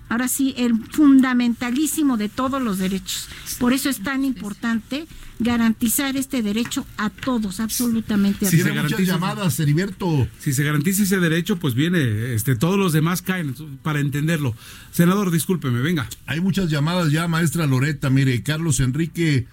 ahora 0.10 0.28
sí, 0.28 0.54
el 0.58 0.76
fundamentalísimo 0.92 2.18
de 2.18 2.30
todos 2.30 2.62
los 2.62 2.78
derechos. 2.78 3.28
Por 3.60 3.74
eso 3.74 3.90
es 3.90 4.02
tan 4.02 4.24
importante 4.24 5.08
garantizar 5.40 6.16
este 6.16 6.42
derecho 6.42 6.86
a 6.98 7.10
todos, 7.10 7.60
absolutamente 7.60 8.48
a 8.48 8.50
si 8.50 8.62
todos. 8.62 8.84
muchas 8.84 9.02
llamadas, 9.02 9.60
Heriberto. 9.60 10.28
Si 10.40 10.54
se 10.54 10.64
garantiza 10.64 11.04
ese 11.04 11.20
derecho, 11.20 11.58
pues 11.58 11.74
viene, 11.74 12.34
este, 12.34 12.56
todos 12.56 12.78
los 12.78 12.94
demás 12.94 13.22
caen 13.22 13.56
para 13.82 14.00
entenderlo. 14.00 14.56
Senador, 14.92 15.32
discúlpeme, 15.32 15.82
venga. 15.82 16.08
Hay 16.26 16.40
muchas 16.40 16.70
llamadas 16.70 17.12
ya, 17.12 17.28
maestra 17.28 17.68
Loreta. 17.68 18.10
Mire, 18.10 18.42
Carlos 18.44 18.80
Enrique 18.80 19.48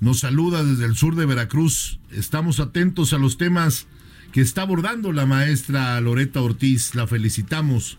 nos 0.00 0.20
saluda 0.20 0.64
desde 0.64 0.84
el 0.84 0.96
sur 0.96 1.16
de 1.16 1.26
Veracruz. 1.26 1.98
Estamos 2.12 2.60
atentos 2.60 3.12
a 3.12 3.18
los 3.18 3.38
temas 3.38 3.86
que 4.32 4.40
está 4.40 4.62
abordando 4.62 5.12
la 5.12 5.26
maestra 5.26 6.00
Loreta 6.00 6.40
Ortiz. 6.40 6.94
La 6.94 7.06
felicitamos. 7.06 7.98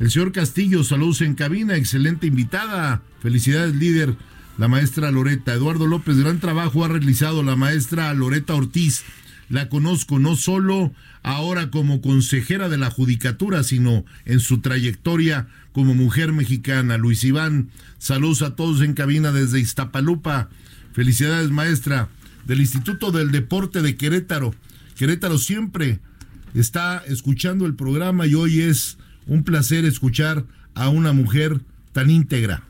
El 0.00 0.12
señor 0.12 0.30
Castillo, 0.30 0.84
saludos 0.84 1.22
en 1.22 1.34
cabina, 1.34 1.76
excelente 1.76 2.28
invitada. 2.28 3.02
Felicidades, 3.20 3.74
líder 3.74 4.16
la 4.56 4.68
maestra 4.68 5.10
Loreta. 5.10 5.54
Eduardo 5.54 5.88
López, 5.88 6.18
gran 6.18 6.38
trabajo 6.38 6.84
ha 6.84 6.88
realizado 6.88 7.42
la 7.42 7.56
maestra 7.56 8.12
Loreta 8.14 8.54
Ortiz. 8.54 9.02
La 9.48 9.68
conozco 9.68 10.20
no 10.20 10.36
solo 10.36 10.92
ahora 11.24 11.70
como 11.70 12.00
consejera 12.00 12.68
de 12.68 12.78
la 12.78 12.90
Judicatura, 12.90 13.64
sino 13.64 14.04
en 14.24 14.38
su 14.38 14.60
trayectoria 14.60 15.48
como 15.72 15.94
mujer 15.94 16.32
mexicana. 16.32 16.96
Luis 16.96 17.24
Iván, 17.24 17.70
saludos 17.98 18.42
a 18.42 18.54
todos 18.54 18.82
en 18.82 18.94
cabina 18.94 19.32
desde 19.32 19.58
Iztapalupa. 19.58 20.48
Felicidades, 20.92 21.50
maestra, 21.50 22.08
del 22.46 22.60
Instituto 22.60 23.10
del 23.10 23.32
Deporte 23.32 23.82
de 23.82 23.96
Querétaro. 23.96 24.54
Querétaro 24.96 25.38
siempre 25.38 25.98
está 26.54 26.98
escuchando 27.06 27.66
el 27.66 27.74
programa 27.74 28.26
y 28.26 28.34
hoy 28.34 28.60
es 28.60 28.97
un 29.28 29.44
placer 29.44 29.84
escuchar 29.84 30.44
a 30.74 30.88
una 30.88 31.12
mujer 31.12 31.60
tan 31.92 32.10
íntegra. 32.10 32.64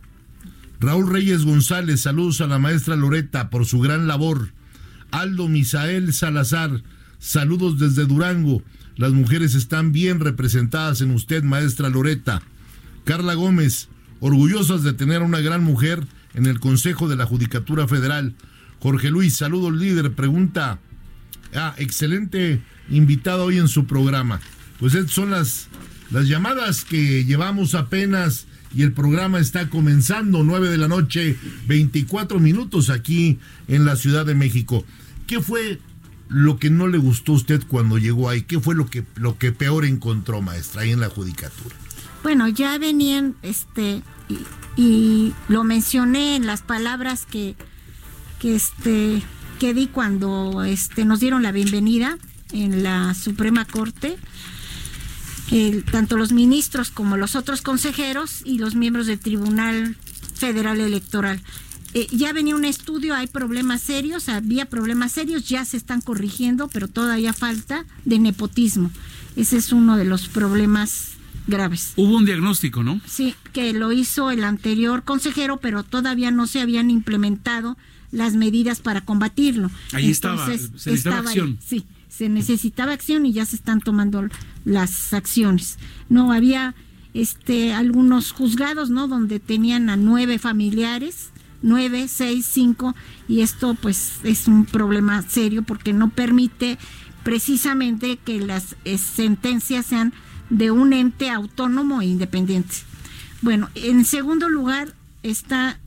Raúl 0.81 1.11
Reyes 1.11 1.45
González, 1.45 2.03
saludos 2.03 2.41
a 2.41 2.47
la 2.47 2.59
maestra 2.59 2.97
Loreta 2.97 3.51
por 3.51 3.65
su 3.65 3.81
gran 3.81 4.07
labor. 4.07 4.51
Aldo 5.11 5.49
Misael 5.49 6.13
Salazar, 6.13 6.83
saludos 7.19 7.79
desde 7.79 8.05
Durango. 8.05 8.63
Las 8.97 9.13
mujeres 9.13 9.55
están 9.55 9.93
bien 9.93 10.21
representadas 10.21 11.01
en 11.01 11.13
usted, 11.13 11.43
maestra 11.43 11.89
Loreta. 11.89 12.43
Carla 13.05 13.35
Gómez, 13.35 13.89
orgullosas 14.21 14.83
de 14.83 14.93
tener 14.93 15.23
a 15.23 15.25
una 15.25 15.41
gran 15.41 15.65
mujer 15.65 16.07
en 16.35 16.47
el 16.47 16.61
Consejo 16.61 17.09
de 17.09 17.17
la 17.17 17.27
Judicatura 17.27 17.89
Federal. 17.89 18.35
Jorge 18.81 19.11
Luis, 19.11 19.35
saludos 19.35 19.75
líder, 19.75 20.13
pregunta. 20.13 20.79
Ah, 21.55 21.75
excelente 21.79 22.61
invitado 22.91 23.45
hoy 23.45 23.59
en 23.59 23.69
su 23.69 23.87
programa. 23.87 24.41
Pues 24.79 24.97
son 25.09 25.31
las, 25.31 25.69
las 26.11 26.29
llamadas 26.29 26.85
que 26.85 27.25
llevamos 27.25 27.75
apenas 27.75 28.47
y 28.75 28.83
el 28.83 28.93
programa 28.93 29.39
está 29.39 29.69
comenzando, 29.71 30.43
9 30.43 30.71
de 30.71 30.77
la 30.79 30.89
noche, 30.89 31.37
24 31.67 32.39
minutos 32.39 32.91
aquí 32.91 33.39
en 33.67 33.85
la 33.85 33.97
Ciudad 33.97 34.27
de 34.27 34.35
México. 34.35 34.85
¿Qué 35.27 35.41
fue 35.41 35.81
lo 36.29 36.59
que 36.59 36.71
no 36.71 36.87
le 36.87 36.99
gustó 36.99 37.33
a 37.33 37.37
usted 37.37 37.63
cuando 37.67 37.99
llegó 37.99 38.29
ahí? 38.29 38.43
¿Qué 38.43 38.61
fue 38.61 38.75
lo 38.75 38.87
que, 38.87 39.05
lo 39.17 39.39
que 39.39 39.53
peor 39.53 39.85
encontró, 39.85 40.43
maestra, 40.43 40.83
ahí 40.83 40.91
en 40.91 41.01
la 41.01 41.09
judicatura? 41.09 41.75
Bueno, 42.23 42.49
ya 42.49 42.77
venían, 42.79 43.37
este, 43.43 44.03
y, 44.29 44.39
y 44.77 45.35
lo 45.49 45.65
mencioné 45.65 46.37
en 46.37 46.47
las 46.47 46.63
palabras 46.63 47.27
que, 47.31 47.57
que 48.39 48.55
este, 48.55 49.23
que 49.59 49.75
di 49.75 49.87
cuando 49.87 50.65
este, 50.65 51.05
nos 51.05 51.21
dieron 51.21 51.43
la 51.43 51.53
bienvenida 51.53 52.19
en 52.53 52.83
la 52.83 53.15
Suprema 53.15 53.65
Corte. 53.65 54.17
El- 55.51 55.85
tanto 55.85 56.17
los 56.17 56.33
ministros 56.33 56.91
como 56.91 57.17
los 57.17 57.37
otros 57.37 57.63
consejeros 57.63 58.43
y 58.45 58.59
los 58.59 58.75
miembros 58.75 59.07
del 59.07 59.19
Tribunal 59.19 59.97
Federal 60.35 60.81
Electoral. 60.81 61.41
Eh, 61.95 62.07
ya 62.13 62.33
venía 62.35 62.55
un 62.55 62.67
estudio, 62.67 63.15
hay 63.15 63.27
problemas 63.29 63.81
serios, 63.81 64.29
había 64.29 64.67
problemas 64.67 65.13
serios, 65.13 65.49
ya 65.49 65.65
se 65.65 65.79
están 65.79 66.03
corrigiendo, 66.03 66.69
pero 66.69 66.87
todavía 66.87 67.33
falta 67.33 67.87
de 68.05 68.19
nepotismo. 68.19 68.91
Ese 69.37 69.57
es 69.57 69.73
uno 69.73 69.97
de 69.97 70.05
los 70.05 70.29
problemas 70.29 71.13
graves. 71.47 71.95
Hubo 71.97 72.15
un 72.17 72.27
diagnóstico, 72.27 72.83
¿no? 72.85 73.01
Sí, 73.07 73.35
que 73.55 73.73
lo 73.73 73.91
hizo 73.93 74.31
el 74.31 74.45
anterior 74.45 75.03
consejero, 75.05 75.57
pero 75.57 75.83
todavía 75.83 76.31
no 76.31 76.47
se 76.47 76.61
habían 76.61 76.91
implementado 76.91 77.79
las 78.13 78.35
medidas 78.35 78.81
para 78.81 79.01
combatirlo. 79.01 79.71
Ahí 79.93 80.11
estaba, 80.11 80.45
se 80.45 80.53
necesitaba 80.53 80.95
estaba 80.95 81.19
acción. 81.21 81.59
sí, 81.67 81.87
se 82.11 82.29
necesitaba 82.29 82.93
acción 82.93 83.25
y 83.25 83.33
ya 83.33 83.47
se 83.47 83.57
están 83.57 83.81
tomando 83.81 84.29
las 84.69 85.13
acciones. 85.13 85.79
No 86.09 86.33
había 86.33 86.75
este 87.15 87.73
algunos 87.73 88.33
juzgados, 88.33 88.91
¿no? 88.91 89.09
Donde 89.09 89.41
tenían 89.41 89.91
a 89.91 89.97
nueve 89.97 90.39
familiares, 90.39 91.31
nueve, 91.63 92.07
seis, 92.09 92.47
cinco, 92.47 92.95
y 93.27 93.41
esto 93.41 93.75
pues 93.75 94.21
es 94.23 94.47
un 94.47 94.65
problema 94.67 95.23
serio 95.23 95.63
porque 95.63 95.93
no 95.93 96.11
permite 96.11 96.79
precisamente 97.25 98.19
que 98.19 98.41
las 98.41 98.77
eh, 98.85 98.99
sentencias 98.99 99.87
sean 99.87 100.13
de 100.51 100.71
un 100.71 100.93
ente 100.93 101.31
autónomo 101.31 102.01
e 102.01 102.07
independiente. 102.07 102.75
Bueno, 103.43 103.69
en 103.75 104.05
segundo 104.05 104.49
lugar 104.49 104.95
está 105.23 105.79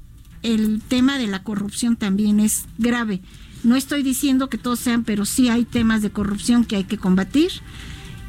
el 0.43 0.81
tema 0.81 1.17
de 1.17 1.27
la 1.27 1.43
corrupción 1.43 1.95
también 1.95 2.39
es 2.39 2.65
grave. 2.77 3.21
No 3.63 3.75
estoy 3.75 4.01
diciendo 4.01 4.49
que 4.49 4.57
todos 4.57 4.79
sean, 4.79 5.03
pero 5.03 5.25
sí 5.25 5.49
hay 5.49 5.65
temas 5.65 6.01
de 6.01 6.09
corrupción 6.09 6.65
que 6.65 6.77
hay 6.77 6.83
que 6.83 6.97
combatir. 6.97 7.51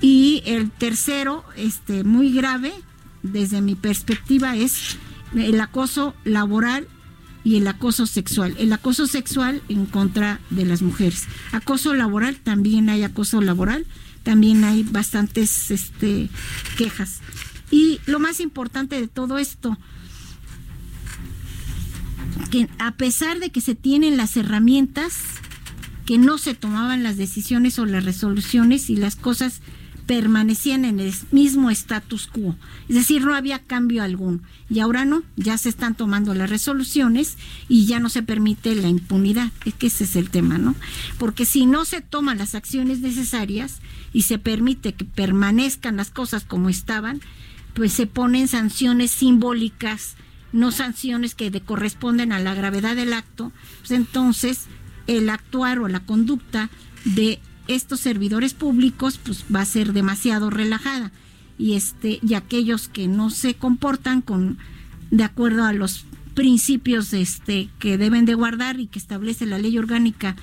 Y 0.03 0.43
el 0.45 0.71
tercero, 0.71 1.45
este, 1.57 2.03
muy 2.03 2.33
grave, 2.33 2.73
desde 3.23 3.61
mi 3.61 3.77
perspectiva, 3.77 4.57
es 4.57 4.97
el 5.35 5.61
acoso 5.61 6.15
laboral 6.25 6.89
y 7.45 7.57
el 7.57 7.69
acoso 7.69 8.07
sexual. 8.07 8.55
El 8.59 8.73
acoso 8.73 9.07
sexual 9.07 9.63
en 9.69 9.87
contra 9.87 10.41
de 10.51 10.65
las 10.65 10.83
mujeres. 10.83 11.27
Acoso 11.53 11.95
laboral, 11.95 12.37
también 12.37 12.89
hay 12.89 13.05
acoso 13.05 13.41
laboral, 13.41 13.87
también 14.25 14.65
hay 14.65 14.83
bastantes 14.83 15.71
este, 15.71 16.29
quejas. 16.77 17.21
Y 17.71 18.01
lo 18.07 18.19
más 18.19 18.41
importante 18.41 19.01
de 19.01 19.07
todo 19.07 19.39
esto, 19.39 19.79
que 22.51 22.69
a 22.79 22.93
pesar 22.97 23.39
de 23.39 23.51
que 23.51 23.61
se 23.61 23.77
tienen 23.77 24.17
las 24.17 24.37
herramientas, 24.37 25.15
que 26.07 26.19
no 26.19 26.39
se 26.39 26.55
tomaban 26.55 27.03
las 27.05 27.17
decisiones 27.17 27.79
o 27.79 27.87
las 27.87 28.05
resoluciones 28.05 28.91
y 28.91 28.97
las 28.97 29.17
cosas 29.17 29.61
permanecían 30.07 30.85
en 30.85 31.01
el 31.01 31.13
mismo 31.31 31.71
status 31.71 32.27
quo. 32.27 32.57
Es 32.89 32.95
decir, 32.97 33.25
no 33.25 33.35
había 33.35 33.61
cambio 33.61 34.03
alguno. 34.03 34.41
Y 34.69 34.81
ahora 34.81 35.05
no, 35.05 35.23
ya 35.37 35.57
se 35.59 35.69
están 35.69 35.95
tomando 35.95 36.35
las 36.35 36.51
resoluciones 36.51 37.37
y 37.69 37.87
ya 37.87 38.01
no 38.01 38.09
se 38.09 38.23
permite 38.23 38.75
la 38.75 38.89
impunidad. 38.89 39.51
Es 39.65 39.75
que 39.75 39.87
ese 39.89 40.05
es 40.05 40.17
el 40.17 40.31
tema, 40.31 40.59
¿no? 40.59 40.75
Porque 41.19 41.45
si 41.45 41.67
no 41.67 41.85
se 41.85 42.01
toman 42.01 42.39
las 42.39 42.55
acciones 42.55 43.01
necesarias 43.01 43.81
y 44.13 44.23
se 44.23 44.39
permite 44.39 44.93
que 44.95 45.05
permanezcan 45.05 45.97
las 45.97 46.11
cosas 46.11 46.45
como 46.45 46.69
estaban, 46.69 47.21
pues 47.75 47.93
se 47.93 48.07
ponen 48.07 48.49
sanciones 48.49 49.11
simbólicas, 49.11 50.17
no 50.53 50.71
sanciones 50.73 51.35
que 51.35 51.51
de- 51.51 51.61
corresponden 51.63 52.33
a 52.33 52.39
la 52.41 52.55
gravedad 52.55 52.97
del 52.97 53.13
acto, 53.15 53.53
pues 53.81 53.93
entonces 53.93 54.67
el 55.07 55.31
actuar 55.31 55.79
o 55.79 55.89
la 55.89 56.01
conducta 56.01 56.69
de 57.05 57.41
estos 57.69 58.01
servidores 58.01 58.55
públicos 58.55 59.19
pues 59.23 59.45
va 59.55 59.61
a 59.61 59.67
ser 59.67 59.93
demasiado 59.93 60.51
relajada 60.51 61.13
y 61.59 61.75
este 61.75 62.19
y 62.23 62.35
aquellos 62.35 62.89
que 62.89 63.09
no 63.09 63.31
se 63.31 63.55
comportan 63.55 64.23
con 64.23 64.59
de 65.11 65.25
acuerdo 65.25 65.65
a 65.65 65.73
los 65.73 66.05
principios 66.35 67.13
este 67.13 67.69
que 67.79 67.99
deben 67.99 68.25
de 68.25 68.35
guardar 68.35 68.81
y 68.81 68.87
que 68.87 68.99
establece 68.99 69.47
la 69.47 69.59
ley 69.59 69.79
orgánica 69.79 70.37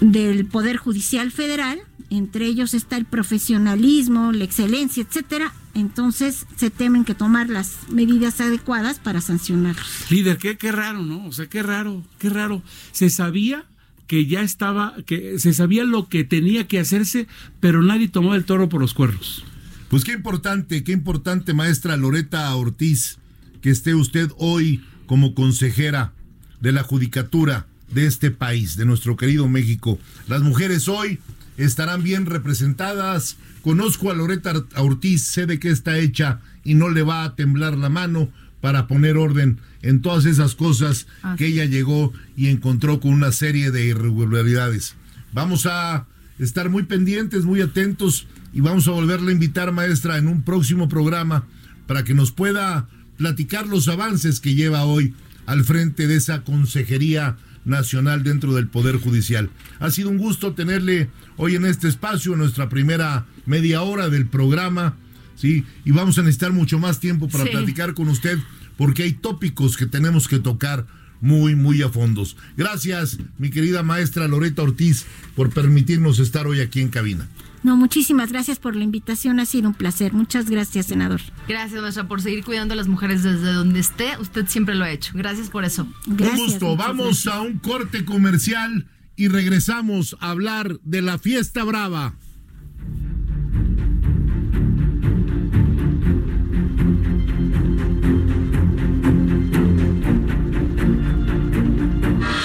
del 0.00 0.44
Poder 0.44 0.76
Judicial 0.76 1.30
Federal, 1.30 1.80
entre 2.10 2.46
ellos 2.46 2.74
está 2.74 2.96
el 2.96 3.04
profesionalismo, 3.04 4.32
la 4.32 4.44
excelencia, 4.44 5.02
etcétera, 5.02 5.52
entonces 5.74 6.46
se 6.56 6.70
temen 6.70 7.04
que 7.04 7.14
tomar 7.14 7.48
las 7.48 7.88
medidas 7.88 8.40
adecuadas 8.40 8.98
para 8.98 9.20
sancionarlos. 9.20 10.10
Líder, 10.10 10.38
qué, 10.38 10.58
qué 10.58 10.72
raro, 10.72 11.02
¿no? 11.02 11.24
O 11.26 11.32
sea, 11.32 11.46
qué 11.46 11.62
raro, 11.62 12.04
qué 12.18 12.28
raro. 12.28 12.62
Se 12.92 13.08
sabía 13.08 13.64
que 14.06 14.26
ya 14.26 14.42
estaba, 14.42 14.94
que 15.06 15.38
se 15.38 15.54
sabía 15.54 15.84
lo 15.84 16.08
que 16.08 16.24
tenía 16.24 16.66
que 16.66 16.78
hacerse, 16.78 17.26
pero 17.60 17.82
nadie 17.82 18.08
tomó 18.08 18.34
el 18.34 18.44
toro 18.44 18.68
por 18.68 18.80
los 18.80 18.94
cuernos. 18.94 19.44
Pues 19.88 20.04
qué 20.04 20.12
importante, 20.12 20.82
qué 20.84 20.92
importante, 20.92 21.54
maestra 21.54 21.96
Loreta 21.96 22.54
Ortiz, 22.54 23.18
que 23.60 23.70
esté 23.70 23.94
usted 23.94 24.30
hoy 24.38 24.82
como 25.06 25.34
consejera 25.34 26.12
de 26.60 26.72
la 26.72 26.82
judicatura 26.82 27.66
de 27.90 28.06
este 28.06 28.30
país, 28.30 28.76
de 28.76 28.86
nuestro 28.86 29.16
querido 29.16 29.48
México. 29.48 29.98
Las 30.26 30.42
mujeres 30.42 30.88
hoy 30.88 31.18
estarán 31.56 32.02
bien 32.02 32.26
representadas. 32.26 33.36
Conozco 33.62 34.10
a 34.10 34.14
Loreta 34.14 34.52
Ortiz, 34.76 35.22
sé 35.22 35.46
de 35.46 35.58
qué 35.58 35.70
está 35.70 35.98
hecha 35.98 36.40
y 36.64 36.74
no 36.74 36.88
le 36.88 37.02
va 37.02 37.24
a 37.24 37.36
temblar 37.36 37.76
la 37.78 37.88
mano 37.88 38.28
para 38.64 38.86
poner 38.86 39.18
orden 39.18 39.60
en 39.82 40.00
todas 40.00 40.24
esas 40.24 40.54
cosas 40.54 41.06
que 41.36 41.48
ella 41.48 41.66
llegó 41.66 42.14
y 42.34 42.46
encontró 42.46 42.98
con 42.98 43.12
una 43.12 43.30
serie 43.30 43.70
de 43.70 43.84
irregularidades. 43.84 44.94
Vamos 45.34 45.66
a 45.66 46.06
estar 46.38 46.70
muy 46.70 46.84
pendientes, 46.84 47.44
muy 47.44 47.60
atentos 47.60 48.26
y 48.54 48.62
vamos 48.62 48.88
a 48.88 48.92
volverle 48.92 49.28
a 49.28 49.34
invitar, 49.34 49.70
maestra, 49.70 50.16
en 50.16 50.28
un 50.28 50.44
próximo 50.44 50.88
programa 50.88 51.44
para 51.86 52.04
que 52.04 52.14
nos 52.14 52.32
pueda 52.32 52.88
platicar 53.18 53.66
los 53.66 53.86
avances 53.88 54.40
que 54.40 54.54
lleva 54.54 54.84
hoy 54.84 55.12
al 55.44 55.62
frente 55.64 56.06
de 56.06 56.16
esa 56.16 56.42
Consejería 56.42 57.36
Nacional 57.66 58.22
dentro 58.22 58.54
del 58.54 58.68
Poder 58.68 58.96
Judicial. 58.96 59.50
Ha 59.78 59.90
sido 59.90 60.08
un 60.08 60.16
gusto 60.16 60.54
tenerle 60.54 61.10
hoy 61.36 61.56
en 61.56 61.66
este 61.66 61.86
espacio, 61.86 62.32
en 62.32 62.38
nuestra 62.38 62.70
primera 62.70 63.26
media 63.44 63.82
hora 63.82 64.08
del 64.08 64.26
programa, 64.26 64.96
¿sí? 65.36 65.64
Y 65.84 65.90
vamos 65.92 66.18
a 66.18 66.22
necesitar 66.22 66.52
mucho 66.52 66.78
más 66.78 67.00
tiempo 67.00 67.28
para 67.28 67.44
Sí. 67.44 67.50
platicar 67.50 67.94
con 67.94 68.08
usted 68.08 68.38
porque 68.76 69.02
hay 69.04 69.12
tópicos 69.12 69.76
que 69.76 69.86
tenemos 69.86 70.26
que 70.28 70.38
tocar 70.38 70.86
muy, 71.20 71.54
muy 71.54 71.80
a 71.82 71.88
fondos. 71.88 72.36
Gracias, 72.56 73.18
mi 73.38 73.48
querida 73.50 73.82
maestra 73.82 74.28
Loreta 74.28 74.62
Ortiz, 74.62 75.06
por 75.34 75.50
permitirnos 75.50 76.18
estar 76.18 76.46
hoy 76.46 76.60
aquí 76.60 76.80
en 76.80 76.88
cabina. 76.88 77.28
No, 77.62 77.76
muchísimas 77.78 78.30
gracias 78.30 78.58
por 78.58 78.76
la 78.76 78.84
invitación, 78.84 79.40
ha 79.40 79.46
sido 79.46 79.68
un 79.68 79.74
placer. 79.74 80.12
Muchas 80.12 80.50
gracias, 80.50 80.84
senador. 80.84 81.22
Gracias, 81.48 81.80
maestra, 81.80 82.06
por 82.06 82.20
seguir 82.20 82.44
cuidando 82.44 82.74
a 82.74 82.76
las 82.76 82.88
mujeres 82.88 83.22
desde 83.22 83.52
donde 83.54 83.80
esté. 83.80 84.18
Usted 84.20 84.46
siempre 84.48 84.74
lo 84.74 84.84
ha 84.84 84.90
hecho. 84.90 85.12
Gracias 85.14 85.48
por 85.48 85.64
eso. 85.64 85.88
Gracias. 86.06 86.40
Un 86.40 86.46
gusto. 86.46 86.76
Vamos 86.76 87.06
gracias. 87.24 87.34
a 87.34 87.40
un 87.40 87.58
corte 87.60 88.04
comercial 88.04 88.86
y 89.16 89.28
regresamos 89.28 90.14
a 90.20 90.28
hablar 90.30 90.78
de 90.82 91.00
la 91.00 91.18
fiesta 91.18 91.64
brava. 91.64 92.16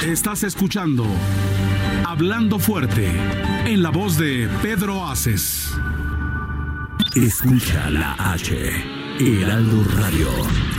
Estás 0.10 0.42
escuchando 0.44 1.06
Hablando 2.04 2.58
Fuerte 2.58 3.12
en 3.66 3.84
la 3.84 3.92
voz 3.92 4.18
de 4.18 4.50
Pedro 4.60 5.08
Aces. 5.08 5.72
Escucha 7.14 7.92
la 7.92 8.16
H, 8.18 8.56
Heraldo 9.20 9.84
Radio. 9.96 10.79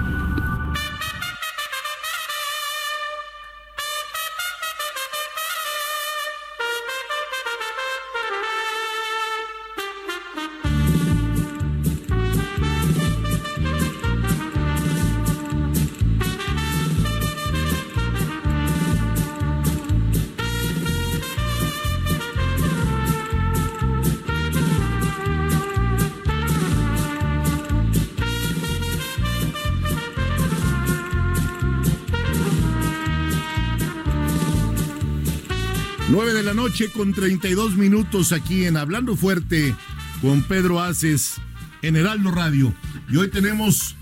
Noche 36.53 36.89
con 36.91 37.13
32 37.13 37.75
minutos 37.75 38.31
aquí 38.31 38.65
en 38.65 38.77
Hablando 38.77 39.15
Fuerte 39.15 39.73
con 40.21 40.43
Pedro 40.43 40.79
Aces 40.79 41.35
en 41.81 41.95
Heraldo 41.95 42.29
Radio. 42.29 42.73
Y 43.09 43.17
hoy 43.17 43.29
tenemos 43.29 43.95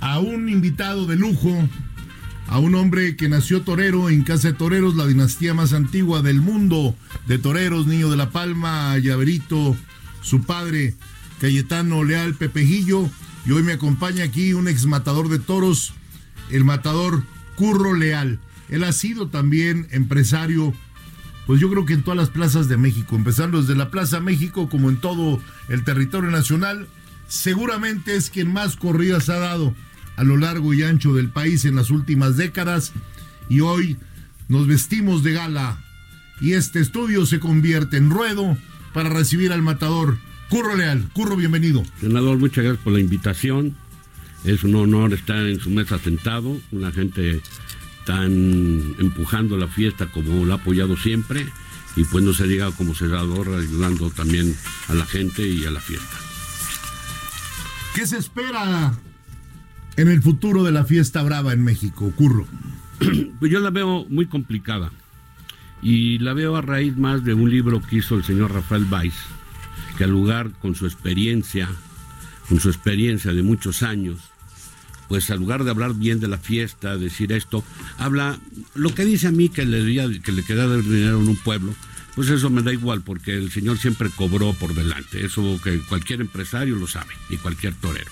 a 0.00 0.18
un 0.18 0.48
invitado 0.48 1.06
de 1.06 1.16
lujo, 1.16 1.68
a 2.48 2.58
un 2.58 2.74
hombre 2.74 3.16
que 3.16 3.28
nació 3.28 3.62
torero 3.62 4.10
en 4.10 4.24
Casa 4.24 4.48
de 4.48 4.54
Toreros, 4.54 4.96
la 4.96 5.06
dinastía 5.06 5.54
más 5.54 5.72
antigua 5.72 6.20
del 6.22 6.40
mundo 6.40 6.96
de 7.26 7.38
toreros, 7.38 7.86
niño 7.86 8.10
de 8.10 8.16
la 8.16 8.30
Palma, 8.30 8.98
Llaverito, 8.98 9.76
su 10.22 10.42
padre, 10.42 10.94
Cayetano 11.40 12.02
Leal 12.02 12.34
Pepejillo. 12.34 13.08
Y 13.46 13.52
hoy 13.52 13.62
me 13.62 13.74
acompaña 13.74 14.24
aquí 14.24 14.52
un 14.52 14.68
ex 14.68 14.86
matador 14.86 15.28
de 15.28 15.38
toros, 15.38 15.92
el 16.50 16.64
matador 16.64 17.22
Curro 17.54 17.94
Leal. 17.94 18.40
Él 18.68 18.84
ha 18.84 18.92
sido 18.92 19.28
también 19.28 19.86
empresario 19.90 20.74
pues 21.50 21.60
yo 21.60 21.68
creo 21.68 21.84
que 21.84 21.94
en 21.94 22.04
todas 22.04 22.16
las 22.16 22.28
plazas 22.28 22.68
de 22.68 22.76
México, 22.76 23.16
empezando 23.16 23.60
desde 23.60 23.74
la 23.74 23.90
Plaza 23.90 24.20
México 24.20 24.68
como 24.68 24.88
en 24.88 24.98
todo 24.98 25.40
el 25.68 25.82
territorio 25.82 26.30
nacional, 26.30 26.86
seguramente 27.26 28.14
es 28.14 28.30
quien 28.30 28.52
más 28.52 28.76
corridas 28.76 29.28
ha 29.30 29.40
dado 29.40 29.74
a 30.14 30.22
lo 30.22 30.36
largo 30.36 30.74
y 30.74 30.84
ancho 30.84 31.12
del 31.12 31.28
país 31.28 31.64
en 31.64 31.74
las 31.74 31.90
últimas 31.90 32.36
décadas 32.36 32.92
y 33.48 33.62
hoy 33.62 33.96
nos 34.46 34.68
vestimos 34.68 35.24
de 35.24 35.32
gala 35.32 35.82
y 36.40 36.52
este 36.52 36.78
estudio 36.78 37.26
se 37.26 37.40
convierte 37.40 37.96
en 37.96 38.10
ruedo 38.10 38.56
para 38.94 39.08
recibir 39.08 39.52
al 39.52 39.62
matador 39.62 40.18
Curro 40.50 40.76
Leal. 40.76 41.08
Curro, 41.14 41.34
bienvenido. 41.34 41.82
Senador, 42.00 42.38
muchas 42.38 42.62
gracias 42.62 42.84
por 42.84 42.92
la 42.92 43.00
invitación. 43.00 43.74
Es 44.44 44.62
un 44.62 44.76
honor 44.76 45.14
estar 45.14 45.44
en 45.44 45.58
su 45.58 45.70
mesa 45.70 45.98
sentado, 45.98 46.60
una 46.70 46.92
gente 46.92 47.42
están 48.00 48.96
empujando 48.98 49.56
la 49.56 49.68
fiesta 49.68 50.06
como 50.06 50.44
lo 50.44 50.52
ha 50.52 50.56
apoyado 50.56 50.96
siempre 50.96 51.46
y 51.96 52.04
pues 52.04 52.24
no 52.24 52.32
se 52.32 52.46
diga 52.46 52.70
como 52.72 52.94
senador 52.94 53.48
ayudando 53.48 54.10
también 54.10 54.56
a 54.88 54.94
la 54.94 55.04
gente 55.04 55.46
y 55.46 55.64
a 55.66 55.70
la 55.70 55.80
fiesta. 55.80 56.16
¿Qué 57.94 58.06
se 58.06 58.16
espera 58.16 58.94
en 59.96 60.08
el 60.08 60.22
futuro 60.22 60.62
de 60.64 60.72
la 60.72 60.84
fiesta 60.84 61.22
brava 61.22 61.52
en 61.52 61.62
México, 61.62 62.12
Curro? 62.16 62.46
Pues 63.38 63.50
yo 63.50 63.60
la 63.60 63.70
veo 63.70 64.04
muy 64.10 64.26
complicada 64.26 64.90
y 65.82 66.18
la 66.18 66.34
veo 66.34 66.56
a 66.56 66.62
raíz 66.62 66.96
más 66.98 67.24
de 67.24 67.32
un 67.32 67.48
libro 67.50 67.80
que 67.80 67.96
hizo 67.96 68.16
el 68.16 68.24
señor 68.24 68.52
Rafael 68.52 68.86
Weiss, 68.90 69.14
que 69.96 70.04
al 70.04 70.10
lugar 70.10 70.50
con 70.60 70.74
su 70.74 70.84
experiencia, 70.84 71.68
con 72.48 72.60
su 72.60 72.68
experiencia 72.68 73.32
de 73.32 73.42
muchos 73.42 73.82
años, 73.82 74.18
pues 75.10 75.28
al 75.32 75.40
lugar 75.40 75.64
de 75.64 75.70
hablar 75.70 75.94
bien 75.94 76.20
de 76.20 76.28
la 76.28 76.38
fiesta, 76.38 76.96
decir 76.96 77.32
esto, 77.32 77.64
habla 77.98 78.38
lo 78.76 78.94
que 78.94 79.04
dice 79.04 79.26
a 79.26 79.32
mí 79.32 79.48
que 79.48 79.66
le, 79.66 80.20
que 80.20 80.30
le 80.30 80.44
queda 80.44 80.68
de 80.68 80.82
dinero 80.82 81.20
en 81.20 81.26
un 81.26 81.36
pueblo, 81.36 81.74
pues 82.14 82.28
eso 82.28 82.48
me 82.48 82.62
da 82.62 82.72
igual, 82.72 83.02
porque 83.02 83.34
el 83.34 83.50
señor 83.50 83.76
siempre 83.78 84.08
cobró 84.08 84.52
por 84.52 84.72
delante, 84.72 85.26
eso 85.26 85.60
que 85.64 85.80
cualquier 85.80 86.20
empresario 86.20 86.76
lo 86.76 86.86
sabe, 86.86 87.12
y 87.28 87.38
cualquier 87.38 87.74
torero. 87.74 88.08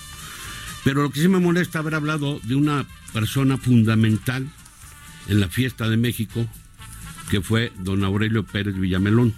Pero 0.83 1.03
lo 1.03 1.09
que 1.09 1.21
sí 1.21 1.29
me 1.29 1.39
molesta 1.39 1.79
haber 1.79 1.95
hablado 1.95 2.41
de 2.43 2.55
una 2.55 2.85
persona 3.13 3.57
fundamental 3.57 4.49
en 5.29 5.39
la 5.39 5.47
fiesta 5.47 5.87
de 5.87 5.95
México, 5.95 6.45
que 7.29 7.39
fue 7.39 7.71
don 7.79 8.03
Aurelio 8.03 8.43
Pérez 8.43 8.75
Villamelón. 8.75 9.33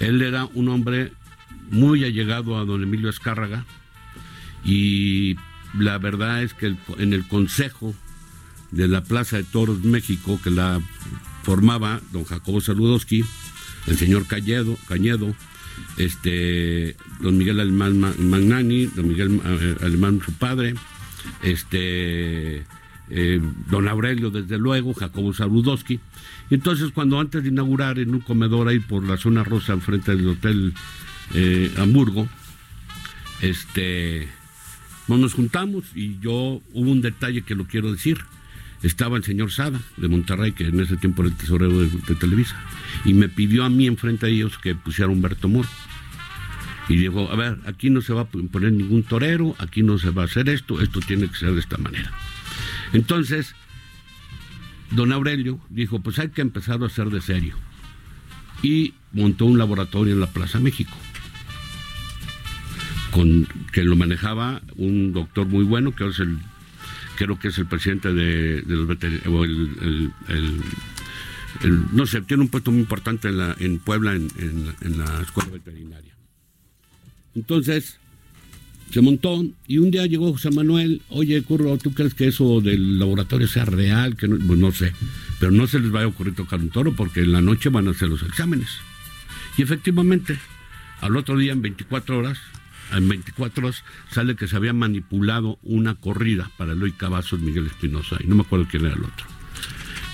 Él 0.00 0.20
era 0.20 0.46
un 0.46 0.68
hombre 0.68 1.12
muy 1.70 2.02
allegado 2.02 2.58
a 2.58 2.64
don 2.64 2.82
Emilio 2.82 3.08
Escárraga 3.08 3.64
y 4.64 5.36
la 5.78 5.98
verdad 5.98 6.42
es 6.42 6.54
que 6.54 6.76
en 6.98 7.12
el 7.12 7.26
consejo 7.26 7.94
de 8.70 8.88
la 8.88 9.02
Plaza 9.02 9.36
de 9.36 9.44
Toros 9.44 9.84
México, 9.84 10.40
que 10.42 10.50
la 10.50 10.80
formaba 11.42 12.00
don 12.12 12.24
Jacobo 12.24 12.60
Saludowski, 12.60 13.24
el 13.86 13.96
señor 13.96 14.26
Cañedo, 14.26 14.76
Cañedo 14.88 15.34
este, 15.96 16.96
don 17.20 17.38
Miguel 17.38 17.60
Alemán 17.60 17.98
Magnani, 18.18 18.86
don 18.86 19.08
Miguel 19.08 19.40
eh, 19.44 19.76
Alemán 19.82 20.20
su 20.24 20.32
padre, 20.32 20.74
este, 21.42 22.64
eh, 23.10 23.40
don 23.70 23.88
Aurelio 23.88 24.30
desde 24.30 24.58
luego, 24.58 24.94
Jacobo 24.94 25.32
Saludowski. 25.32 26.00
Entonces 26.50 26.90
cuando 26.92 27.20
antes 27.20 27.42
de 27.42 27.50
inaugurar 27.50 27.98
en 27.98 28.14
un 28.14 28.20
comedor 28.20 28.68
ahí 28.68 28.80
por 28.80 29.04
la 29.04 29.16
zona 29.16 29.44
rosa 29.44 29.72
enfrente 29.72 30.14
del 30.14 30.28
hotel 30.28 30.74
eh, 31.34 31.72
Hamburgo, 31.78 32.28
este 33.40 34.28
nos 35.08 35.34
juntamos 35.34 35.84
y 35.94 36.18
yo 36.20 36.62
hubo 36.72 36.90
un 36.90 37.02
detalle 37.02 37.42
que 37.42 37.54
lo 37.54 37.64
quiero 37.66 37.92
decir. 37.92 38.18
Estaba 38.82 39.16
el 39.16 39.24
señor 39.24 39.50
Sada 39.50 39.80
de 39.96 40.08
Monterrey, 40.08 40.52
que 40.52 40.66
en 40.66 40.78
ese 40.78 40.98
tiempo 40.98 41.22
era 41.22 41.30
el 41.30 41.36
tesorero 41.38 41.80
de, 41.80 42.14
Televisa, 42.16 42.54
y 43.06 43.14
me 43.14 43.30
pidió 43.30 43.64
a 43.64 43.70
mí 43.70 43.86
enfrente 43.86 44.26
de 44.26 44.32
ellos 44.32 44.58
que 44.58 44.74
pusiera 44.74 45.10
Humberto 45.10 45.48
Moro. 45.48 45.68
Y 46.90 46.96
dijo, 46.96 47.30
a 47.30 47.34
ver, 47.34 47.58
aquí 47.64 47.88
no 47.88 48.02
se 48.02 48.12
va 48.12 48.22
a 48.22 48.24
poner 48.26 48.72
ningún 48.72 49.02
torero, 49.02 49.56
aquí 49.58 49.82
no 49.82 49.96
se 49.98 50.10
va 50.10 50.22
a 50.22 50.24
hacer 50.26 50.50
esto, 50.50 50.82
esto 50.82 51.00
tiene 51.00 51.28
que 51.28 51.36
ser 51.36 51.52
de 51.54 51.60
esta 51.60 51.78
manera. 51.78 52.12
Entonces, 52.92 53.54
don 54.90 55.12
Aurelio 55.12 55.58
dijo, 55.70 56.00
pues 56.00 56.18
hay 56.18 56.28
que 56.28 56.42
empezar 56.42 56.82
a 56.82 56.86
hacer 56.86 57.08
de 57.08 57.22
serio. 57.22 57.56
Y 58.62 58.92
montó 59.12 59.46
un 59.46 59.56
laboratorio 59.56 60.12
en 60.12 60.20
la 60.20 60.26
Plaza 60.26 60.60
México 60.60 60.94
con 63.14 63.46
que 63.72 63.84
lo 63.84 63.94
manejaba 63.94 64.60
un 64.74 65.12
doctor 65.12 65.46
muy 65.46 65.62
bueno, 65.62 65.94
que 65.94 66.04
es 66.08 66.18
el, 66.18 66.36
creo 67.16 67.38
que 67.38 67.48
es 67.48 67.58
el 67.58 67.66
presidente 67.66 68.12
de, 68.12 68.60
los 68.66 68.88
veterinarios, 68.88 69.30
no 71.92 72.06
sé, 72.06 72.22
tiene 72.22 72.42
un 72.42 72.48
puesto 72.48 72.72
muy 72.72 72.80
importante 72.80 73.28
en, 73.28 73.38
la, 73.38 73.54
en 73.60 73.78
Puebla, 73.78 74.14
en, 74.14 74.98
la 74.98 75.20
escuela 75.22 75.50
veterinaria. 75.50 76.12
Entonces, 77.36 78.00
se 78.90 79.00
montó 79.00 79.44
y 79.68 79.78
un 79.78 79.92
día 79.92 80.06
llegó 80.06 80.32
José 80.32 80.50
Manuel, 80.50 81.00
oye, 81.08 81.40
Curro, 81.42 81.78
¿tú 81.78 81.94
crees 81.94 82.14
que 82.14 82.26
eso 82.26 82.60
del 82.60 82.98
laboratorio 82.98 83.46
sea 83.46 83.64
real? 83.64 84.16
Que 84.16 84.26
pues 84.26 84.58
no 84.58 84.72
sé, 84.72 84.92
pero 85.38 85.52
no 85.52 85.68
se 85.68 85.78
les 85.78 85.92
vaya 85.92 86.06
a 86.06 86.08
ocurrir 86.08 86.34
tocar 86.34 86.58
un 86.58 86.70
toro 86.70 86.96
porque 86.96 87.20
en 87.20 87.30
la 87.30 87.40
noche 87.40 87.68
van 87.68 87.86
a 87.86 87.92
hacer 87.92 88.08
los 88.08 88.24
exámenes. 88.24 88.70
Y 89.56 89.62
efectivamente, 89.62 90.36
al 91.00 91.16
otro 91.16 91.38
día, 91.38 91.52
en 91.52 91.62
24 91.62 92.18
horas, 92.18 92.38
en 92.92 93.08
24 93.08 93.66
horas 93.66 93.82
sale 94.10 94.36
que 94.36 94.48
se 94.48 94.56
había 94.56 94.72
manipulado 94.72 95.58
una 95.62 95.94
corrida 95.94 96.50
para 96.56 96.72
Eloy 96.72 96.92
Cavazos, 96.92 97.40
Miguel 97.40 97.66
Espinosa, 97.66 98.16
y 98.20 98.26
no 98.26 98.34
me 98.36 98.42
acuerdo 98.42 98.66
quién 98.70 98.86
era 98.86 98.94
el 98.94 99.04
otro. 99.04 99.26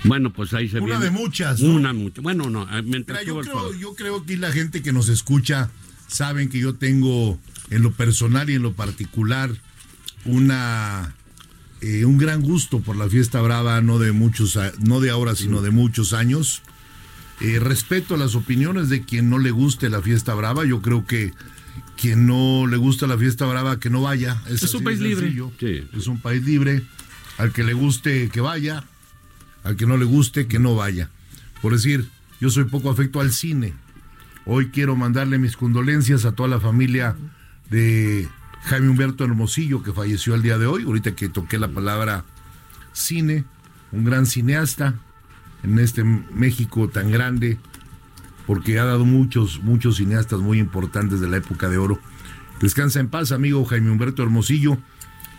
Bueno, 0.04 0.32
pues 0.32 0.54
ahí 0.54 0.68
se 0.68 0.80
Una 0.80 0.98
de 0.98 1.10
muchas. 1.10 1.60
Una 1.60 1.92
mucha. 1.92 2.22
Bueno, 2.22 2.48
no, 2.48 2.66
mientras 2.84 3.24
yo, 3.24 3.38
creo, 3.40 3.74
yo 3.74 3.94
creo 3.94 4.24
que 4.24 4.36
la 4.36 4.50
gente 4.50 4.82
que 4.82 4.92
nos 4.92 5.08
escucha 5.08 5.70
saben 6.06 6.48
que 6.48 6.58
yo 6.58 6.74
tengo 6.74 7.38
en 7.70 7.82
lo 7.82 7.92
personal 7.92 8.48
y 8.50 8.54
en 8.54 8.62
lo 8.62 8.72
particular 8.72 9.50
una 10.24 11.14
eh, 11.80 12.04
un 12.04 12.18
gran 12.18 12.42
gusto 12.42 12.80
por 12.80 12.96
la 12.96 13.08
fiesta 13.08 13.40
brava, 13.40 13.80
no 13.80 13.98
de 13.98 14.12
muchos, 14.12 14.58
no 14.80 15.00
de 15.00 15.10
ahora, 15.10 15.34
sino 15.34 15.62
de 15.62 15.70
muchos 15.70 16.12
años. 16.12 16.62
Eh, 17.40 17.58
respeto 17.58 18.18
las 18.18 18.34
opiniones 18.34 18.90
de 18.90 19.02
quien 19.02 19.30
no 19.30 19.38
le 19.38 19.50
guste 19.50 19.88
la 19.88 20.02
fiesta 20.02 20.34
brava. 20.34 20.66
Yo 20.66 20.82
creo 20.82 21.06
que 21.06 21.32
quien 22.00 22.26
no 22.26 22.66
le 22.66 22.78
gusta 22.78 23.06
la 23.06 23.18
fiesta 23.18 23.44
brava, 23.44 23.78
que 23.78 23.90
no 23.90 24.00
vaya. 24.00 24.40
Es, 24.48 24.72
un 24.72 24.82
país 24.82 25.00
libre. 25.00 25.36
Es 25.92 26.06
un 26.06 26.18
país 26.18 26.42
libre. 26.42 26.82
Al 27.36 27.52
que 27.52 27.62
le 27.62 27.74
guste, 27.74 28.30
que 28.30 28.40
vaya. 28.40 28.84
Al 29.64 29.76
que 29.76 29.84
no 29.84 29.98
le 29.98 30.06
guste, 30.06 30.46
que 30.46 30.58
no 30.58 30.74
vaya. 30.74 31.10
Por 31.60 31.74
decir, 31.74 32.08
yo 32.40 32.48
soy 32.48 32.64
poco 32.64 32.90
afecto 32.90 33.20
al 33.20 33.32
cine. 33.32 33.74
Hoy 34.46 34.70
quiero 34.70 34.96
mandarle 34.96 35.38
mis 35.38 35.58
condolencias 35.58 36.24
a 36.24 36.32
toda 36.32 36.48
la 36.48 36.58
familia 36.58 37.16
de 37.68 38.26
Jaime 38.62 38.88
Humberto 38.88 39.24
Hermosillo, 39.24 39.82
que 39.82 39.92
falleció 39.92 40.34
el 40.34 40.40
día 40.40 40.56
de 40.56 40.64
hoy. 40.64 40.84
Ahorita 40.84 41.14
que 41.14 41.28
toqué 41.28 41.58
la 41.58 41.68
palabra 41.68 42.24
cine, 42.94 43.44
un 43.92 44.04
gran 44.04 44.24
cineasta 44.24 44.94
en 45.62 45.78
este 45.78 46.02
México 46.02 46.88
tan 46.88 47.10
grande 47.10 47.58
porque 48.50 48.80
ha 48.80 48.84
dado 48.84 49.04
muchos, 49.04 49.62
muchos 49.62 49.98
cineastas 49.98 50.40
muy 50.40 50.58
importantes 50.58 51.20
de 51.20 51.28
la 51.28 51.36
época 51.36 51.68
de 51.68 51.78
oro. 51.78 52.00
Descansa 52.60 52.98
en 52.98 53.06
paz, 53.06 53.30
amigo 53.30 53.64
Jaime 53.64 53.92
Humberto 53.92 54.24
Hermosillo, 54.24 54.76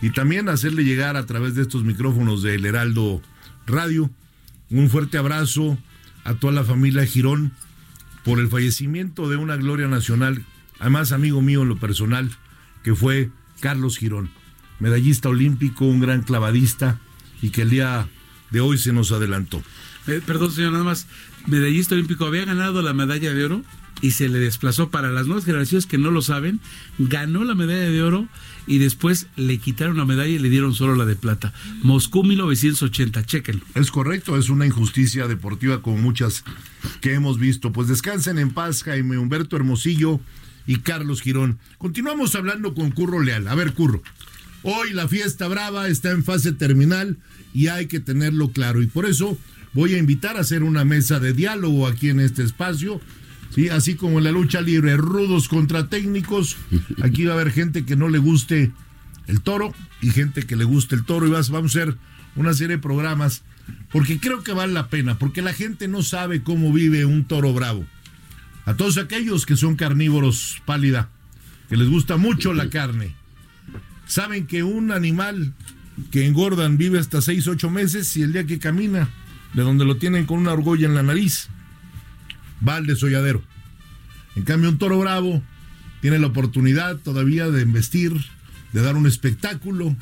y 0.02 0.12
también 0.12 0.48
hacerle 0.48 0.86
llegar 0.86 1.18
a 1.18 1.26
través 1.26 1.56
de 1.56 1.64
estos 1.64 1.84
micrófonos 1.84 2.42
del 2.42 2.66
Heraldo 2.66 3.22
Radio 3.68 4.10
un 4.70 4.90
fuerte 4.90 5.18
abrazo 5.18 5.78
a 6.24 6.36
toda 6.36 6.54
la 6.54 6.64
familia 6.64 7.06
Girón 7.06 7.52
por 8.24 8.40
el 8.40 8.48
fallecimiento 8.48 9.28
de 9.28 9.36
una 9.36 9.58
gloria 9.58 9.90
nacional, 9.90 10.46
además 10.80 11.12
amigo 11.12 11.42
mío 11.42 11.64
en 11.64 11.68
lo 11.68 11.80
personal, 11.80 12.32
que 12.82 12.96
fue 12.96 13.30
Carlos 13.60 13.98
Girón, 13.98 14.30
medallista 14.80 15.28
olímpico, 15.28 15.84
un 15.84 16.00
gran 16.00 16.22
clavadista 16.22 17.02
y 17.42 17.50
que 17.50 17.64
el 17.64 17.72
día 17.72 18.08
de 18.52 18.62
hoy 18.62 18.78
se 18.78 18.94
nos 18.94 19.12
adelantó. 19.12 19.62
Eh, 20.08 20.22
perdón, 20.26 20.52
señor, 20.52 20.72
nada 20.72 20.84
más. 20.84 21.08
Medallista 21.48 21.96
olímpico 21.96 22.26
había 22.26 22.46
ganado 22.46 22.82
la 22.82 22.94
medalla 22.94 23.34
de 23.34 23.46
oro 23.46 23.64
y 24.02 24.12
se 24.12 24.30
le 24.30 24.40
desplazó 24.40 24.90
para 24.90 25.12
las 25.12 25.28
nuevas 25.28 25.46
generaciones 25.46 25.86
que 25.86 25.98
no 25.98 26.12
lo 26.12 26.22
saben. 26.22 26.60
Ganó 26.98 27.44
la 27.44 27.56
medalla 27.56 27.90
de 27.90 28.02
oro 28.02 28.28
y 28.68 28.80
después 28.80 29.28
le 29.36 29.58
quitaron 29.58 29.98
la 29.98 30.06
medalla 30.06 30.32
y 30.32 30.40
le 30.40 30.50
dieron 30.50 30.74
solo 30.74 30.96
la 30.96 31.06
de 31.06 31.16
plata. 31.16 31.54
Moscú 31.84 32.24
1980, 32.24 33.26
chequenlo. 33.26 33.64
Es 33.76 33.92
correcto, 33.92 34.38
es 34.38 34.50
una 34.50 34.66
injusticia 34.66 35.28
deportiva 35.28 35.82
como 35.82 35.98
muchas 35.98 36.44
que 37.00 37.14
hemos 37.14 37.40
visto. 37.40 37.72
Pues 37.72 37.88
descansen 37.88 38.40
en 38.40 38.52
paz 38.52 38.84
Jaime 38.84 39.18
Humberto 39.18 39.56
Hermosillo 39.56 40.20
y 40.68 40.78
Carlos 40.78 41.22
Girón. 41.22 41.60
Continuamos 41.78 42.36
hablando 42.36 42.74
con 42.74 42.92
Curro 42.92 43.22
Leal. 43.22 43.48
A 43.48 43.56
ver, 43.56 43.74
Curro. 43.74 44.02
Hoy 44.64 44.94
la 44.94 45.08
fiesta 45.08 45.48
brava 45.48 45.88
está 45.88 46.12
en 46.12 46.24
fase 46.24 46.52
terminal 46.52 47.18
y 47.54 47.68
hay 47.68 47.88
que 47.88 48.00
tenerlo 48.00 48.52
claro. 48.52 48.82
Y 48.82 48.88
por 48.88 49.08
eso 49.08 49.38
voy 49.74 49.96
a 49.96 49.98
invitar 49.98 50.38
a 50.38 50.42
hacer 50.42 50.64
una 50.64 50.86
mesa 50.86 51.20
de 51.20 51.34
diálogo 51.34 51.88
aquí 51.88 52.10
en 52.10 52.20
este 52.20 52.44
espacio. 52.44 53.02
Sí, 53.54 53.70
así 53.70 53.96
como 53.96 54.20
en 54.20 54.24
la 54.24 54.32
lucha 54.32 54.62
libre, 54.62 54.96
rudos 54.96 55.50
contra 55.50 55.88
técnicos. 55.88 56.56
Aquí 57.04 57.26
va 57.26 57.34
a 57.34 57.36
haber 57.36 57.52
gente 57.52 57.84
que 57.84 57.98
no 57.98 58.08
le 58.08 58.18
guste 58.18 58.72
el 59.28 59.42
toro 59.42 59.74
y 60.02 60.10
gente 60.12 60.44
que 60.44 60.56
le 60.56 60.64
guste 60.64 60.96
el 60.96 61.04
toro. 61.04 61.28
Y 61.28 61.32
vamos 61.32 61.52
a 61.54 61.56
hacer 61.58 61.98
una 62.38 62.54
serie 62.54 62.78
de 62.78 62.82
programas 62.82 63.44
porque 63.92 64.20
creo 64.20 64.44
que 64.44 64.54
vale 64.54 64.74
la 64.74 64.88
pena, 64.88 65.20
porque 65.20 65.42
la 65.42 65.54
gente 65.54 65.88
no 65.88 66.02
sabe 66.02 66.44
cómo 66.44 66.72
vive 66.72 67.06
un 67.06 67.26
toro 67.26 67.54
bravo. 67.54 67.86
A 68.66 68.76
todos 68.76 68.98
aquellos 68.98 69.46
que 69.46 69.58
son 69.58 69.76
carnívoros 69.76 70.62
pálida, 70.66 71.10
que 71.70 71.78
les 71.78 71.90
gusta 71.90 72.18
mucho 72.18 72.54
la 72.54 72.70
carne, 72.70 73.16
saben 74.06 74.48
que 74.48 74.64
un 74.64 74.92
animal 74.92 75.54
que 76.10 76.26
engordan 76.26 76.78
vive 76.78 77.00
hasta 77.00 77.22
6, 77.22 77.48
8 77.48 77.70
meses 77.70 78.16
y 78.16 78.24
el 78.24 78.34
día 78.34 78.46
que 78.46 78.60
camina, 78.60 79.10
de 79.54 79.64
donde 79.64 79.86
lo 79.86 79.98
tienen 79.98 80.26
con 80.26 80.40
una 80.40 80.52
argolla 80.52 80.88
en 80.88 80.96
la 80.96 81.04
nariz, 81.04 81.50
va 82.68 82.76
al 82.78 82.86
desolladero. 82.86 83.42
En 84.36 84.44
cambio, 84.44 84.70
un 84.70 84.78
toro 84.78 84.98
bravo 85.00 85.42
tiene 86.02 86.20
la 86.20 86.28
oportunidad 86.28 86.98
todavía 86.98 87.50
de 87.50 87.62
investir, 87.62 88.14
de 88.74 88.82
dar 88.82 88.96
un 88.96 89.08
espectáculo 89.08 89.96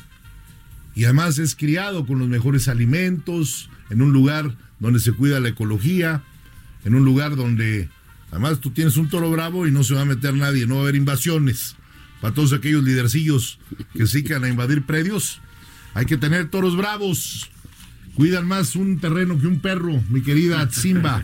y 0.94 1.04
además 1.04 1.38
es 1.38 1.54
criado 1.54 2.06
con 2.06 2.18
los 2.18 2.28
mejores 2.28 2.68
alimentos, 2.68 3.70
en 3.90 4.02
un 4.02 4.12
lugar 4.12 4.56
donde 4.78 5.00
se 5.00 5.12
cuida 5.12 5.40
la 5.40 5.48
ecología, 5.48 6.22
en 6.84 6.94
un 6.94 7.04
lugar 7.04 7.36
donde 7.36 7.88
además 8.30 8.60
tú 8.60 8.70
tienes 8.70 8.96
un 8.96 9.08
toro 9.08 9.30
bravo 9.30 9.66
y 9.66 9.70
no 9.70 9.84
se 9.84 9.94
va 9.94 10.02
a 10.02 10.06
meter 10.06 10.34
nadie, 10.34 10.66
no 10.66 10.76
va 10.76 10.80
a 10.80 10.84
haber 10.84 10.96
invasiones. 10.96 11.76
Para 12.20 12.34
todos 12.34 12.52
aquellos 12.52 12.84
lidercillos 12.84 13.58
que 13.94 14.06
se 14.06 14.34
a 14.34 14.48
invadir 14.48 14.84
predios, 14.84 15.40
hay 15.94 16.06
que 16.06 16.16
tener 16.16 16.48
toros 16.50 16.76
bravos. 16.76 17.50
Cuidan 18.14 18.46
más 18.46 18.76
un 18.76 18.98
terreno 18.98 19.38
que 19.38 19.46
un 19.46 19.60
perro, 19.60 20.02
mi 20.10 20.22
querida 20.22 20.68
Simba. 20.70 21.22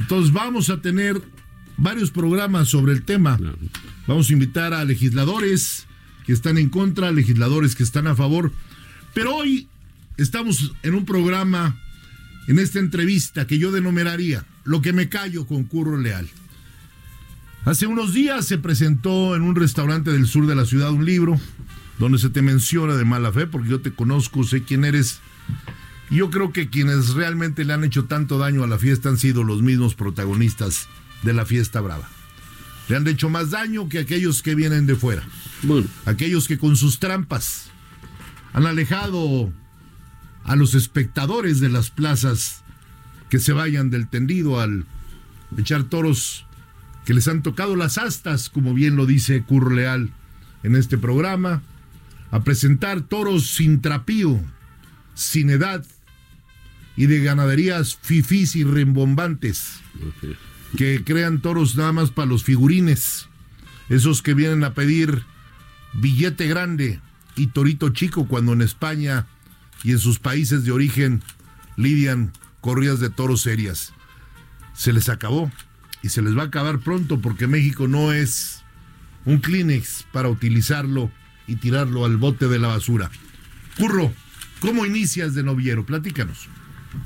Entonces 0.00 0.32
vamos 0.32 0.70
a 0.70 0.80
tener 0.80 1.20
varios 1.76 2.10
programas 2.10 2.68
sobre 2.68 2.92
el 2.92 3.02
tema. 3.02 3.38
Vamos 4.06 4.30
a 4.30 4.32
invitar 4.32 4.72
a 4.72 4.84
legisladores 4.84 5.86
que 6.24 6.32
están 6.32 6.58
en 6.58 6.68
contra, 6.68 7.12
legisladores 7.12 7.74
que 7.74 7.82
están 7.82 8.06
a 8.06 8.14
favor. 8.14 8.52
Pero 9.14 9.34
hoy 9.34 9.68
estamos 10.16 10.72
en 10.82 10.94
un 10.94 11.04
programa, 11.04 11.80
en 12.46 12.58
esta 12.58 12.78
entrevista 12.78 13.46
que 13.46 13.58
yo 13.58 13.72
denominaría 13.72 14.44
Lo 14.64 14.82
que 14.82 14.92
me 14.92 15.08
callo 15.08 15.46
con 15.46 15.64
Curro 15.64 15.98
Leal. 15.98 16.28
Hace 17.64 17.86
unos 17.86 18.14
días 18.14 18.46
se 18.46 18.58
presentó 18.58 19.36
en 19.36 19.42
un 19.42 19.54
restaurante 19.54 20.10
del 20.10 20.26
sur 20.26 20.46
de 20.46 20.54
la 20.54 20.64
ciudad 20.64 20.92
un 20.92 21.04
libro 21.04 21.38
donde 21.98 22.18
se 22.18 22.30
te 22.30 22.40
menciona 22.40 22.96
de 22.96 23.04
mala 23.04 23.30
fe, 23.30 23.46
porque 23.46 23.68
yo 23.68 23.80
te 23.80 23.92
conozco, 23.92 24.42
sé 24.42 24.62
quién 24.62 24.84
eres. 24.84 25.20
Yo 26.10 26.30
creo 26.30 26.52
que 26.52 26.68
quienes 26.68 27.14
realmente 27.14 27.64
le 27.64 27.72
han 27.72 27.84
hecho 27.84 28.06
tanto 28.06 28.38
daño 28.38 28.64
a 28.64 28.66
la 28.66 28.78
fiesta 28.78 29.08
han 29.08 29.16
sido 29.16 29.44
los 29.44 29.62
mismos 29.62 29.94
protagonistas 29.94 30.88
de 31.22 31.32
la 31.32 31.46
fiesta 31.46 31.80
brava. 31.80 32.08
Le 32.88 32.96
han 32.96 33.06
hecho 33.06 33.30
más 33.30 33.50
daño 33.50 33.88
que 33.88 34.00
aquellos 34.00 34.42
que 34.42 34.56
vienen 34.56 34.86
de 34.86 34.96
fuera. 34.96 35.22
Bueno, 35.62 35.86
Aquellos 36.06 36.48
que 36.48 36.58
con 36.58 36.76
sus 36.76 36.98
trampas 36.98 37.70
han 38.52 38.66
alejado 38.66 39.52
a 40.42 40.56
los 40.56 40.74
espectadores 40.74 41.60
de 41.60 41.68
las 41.68 41.90
plazas 41.90 42.64
que 43.28 43.38
se 43.38 43.52
vayan 43.52 43.90
del 43.90 44.08
tendido 44.08 44.60
al 44.60 44.86
echar 45.56 45.84
toros 45.84 46.44
que 47.04 47.14
les 47.14 47.28
han 47.28 47.42
tocado 47.42 47.76
las 47.76 47.98
astas, 47.98 48.50
como 48.50 48.74
bien 48.74 48.96
lo 48.96 49.06
dice 49.06 49.42
Curro 49.42 49.70
Leal 49.70 50.10
en 50.64 50.74
este 50.74 50.98
programa, 50.98 51.62
a 52.32 52.42
presentar 52.42 53.00
toros 53.02 53.46
sin 53.50 53.80
trapío, 53.80 54.40
sin 55.14 55.50
edad 55.50 55.84
y 56.96 57.06
de 57.06 57.20
ganaderías 57.20 57.98
fifís 58.02 58.56
y 58.56 58.64
rimbombantes 58.64 59.80
es. 60.22 60.36
que 60.76 61.02
crean 61.04 61.40
toros 61.40 61.76
nada 61.76 61.92
más 61.92 62.10
para 62.10 62.28
los 62.28 62.44
figurines, 62.44 63.28
esos 63.88 64.22
que 64.22 64.34
vienen 64.34 64.64
a 64.64 64.74
pedir 64.74 65.24
billete 65.92 66.46
grande 66.46 67.00
y 67.36 67.48
torito 67.48 67.90
chico 67.90 68.26
cuando 68.26 68.52
en 68.52 68.62
España 68.62 69.26
y 69.82 69.92
en 69.92 69.98
sus 69.98 70.18
países 70.18 70.64
de 70.64 70.72
origen 70.72 71.22
lidian 71.76 72.32
corridas 72.60 73.00
de 73.00 73.10
toros 73.10 73.42
serias. 73.42 73.92
Se 74.74 74.92
les 74.92 75.08
acabó 75.08 75.50
y 76.02 76.10
se 76.10 76.22
les 76.22 76.36
va 76.36 76.42
a 76.42 76.46
acabar 76.46 76.80
pronto 76.80 77.20
porque 77.20 77.46
México 77.46 77.88
no 77.88 78.12
es 78.12 78.62
un 79.24 79.38
Kleenex 79.38 80.06
para 80.12 80.28
utilizarlo 80.28 81.10
y 81.46 81.56
tirarlo 81.56 82.04
al 82.04 82.16
bote 82.16 82.48
de 82.48 82.58
la 82.58 82.68
basura. 82.68 83.10
Curro, 83.76 84.12
¿cómo 84.60 84.86
inicias 84.86 85.34
de 85.34 85.42
noviero? 85.42 85.84
Platícanos. 85.84 86.48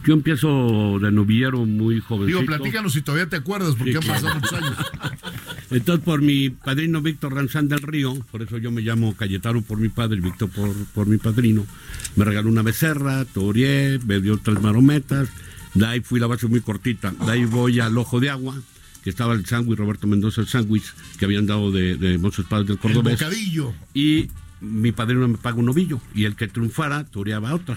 Yo 0.07 0.15
empiezo 0.15 0.99
de 1.01 1.11
novillero 1.13 1.65
muy 1.67 2.01
jovencito. 2.01 2.41
Digo, 2.41 2.47
platícanos 2.47 2.93
si 2.95 3.03
todavía 3.03 3.29
te 3.29 3.37
acuerdas 3.37 3.75
porque 3.77 3.93
Sí, 3.93 3.97
han 3.99 4.03
claro. 4.03 4.23
pasado 4.23 4.41
muchos 4.41 4.53
años. 4.53 4.77
Entonces, 5.71 6.05
por 6.05 6.23
mi 6.23 6.51
padrino 6.51 7.03
Víctor 7.03 7.35
Ranzán 7.35 7.69
del 7.69 7.81
Río, 7.81 8.15
por 8.31 8.43
eso 8.43 8.59
yo 8.59 8.71
me 8.71 8.81
llamo 8.83 9.15
Cayetano 9.15 9.63
por 9.63 9.79
mi 9.79 9.89
padre 9.89 10.21
Víctor 10.21 10.49
por, 10.51 10.73
por 10.95 11.07
mi 11.07 11.17
padrino, 11.19 11.67
me 12.17 12.25
regaló 12.25 12.49
una 12.49 12.63
becerra, 12.63 13.25
toreé, 13.25 13.99
me 14.07 14.21
dio 14.21 14.39
tres 14.39 14.61
marometas, 14.63 15.29
de 15.75 15.87
ahí 15.87 16.01
fui 16.01 16.21
la 16.21 16.27
base 16.29 16.47
muy 16.47 16.61
cortita, 16.61 17.11
de 17.11 17.33
ahí 17.33 17.45
voy 17.45 17.81
al 17.81 17.97
Ojo 17.99 18.21
de 18.21 18.31
Agua, 18.31 18.57
que 19.03 19.11
estaba 19.11 19.35
el 19.35 19.45
sándwich, 19.47 19.79
Roberto 19.79 20.07
Mendoza 20.07 20.41
el 20.43 20.47
sándwich, 20.49 20.95
que 21.19 21.25
habían 21.25 21.47
dado 21.47 21.71
de, 21.73 21.97
de 21.97 22.19
Montes 22.19 22.45
Padres 22.47 22.69
del 22.69 22.77
El 22.77 22.81
Cordobés. 22.81 23.19
bocadillo. 23.21 23.73
y 23.93 24.29
mi 24.61 24.93
padrino 24.93 25.27
me 25.29 25.37
paga 25.39 25.57
un 25.59 25.67
novillo 25.67 26.01
y 26.15 26.25
el 26.25 26.37
que 26.37 26.47
triunfara 26.49 27.05
toreaba 27.05 27.55
otra 27.55 27.77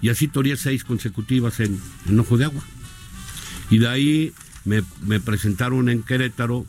y 0.00 0.08
así 0.08 0.28
toreé 0.28 0.56
seis 0.56 0.84
consecutivas 0.84 1.60
en, 1.60 1.78
en 2.08 2.20
Ojo 2.20 2.36
de 2.36 2.44
Agua. 2.44 2.62
Y 3.70 3.78
de 3.78 3.88
ahí 3.88 4.32
me, 4.64 4.82
me 5.06 5.20
presentaron 5.20 5.88
en 5.88 6.02
Querétaro 6.02 6.66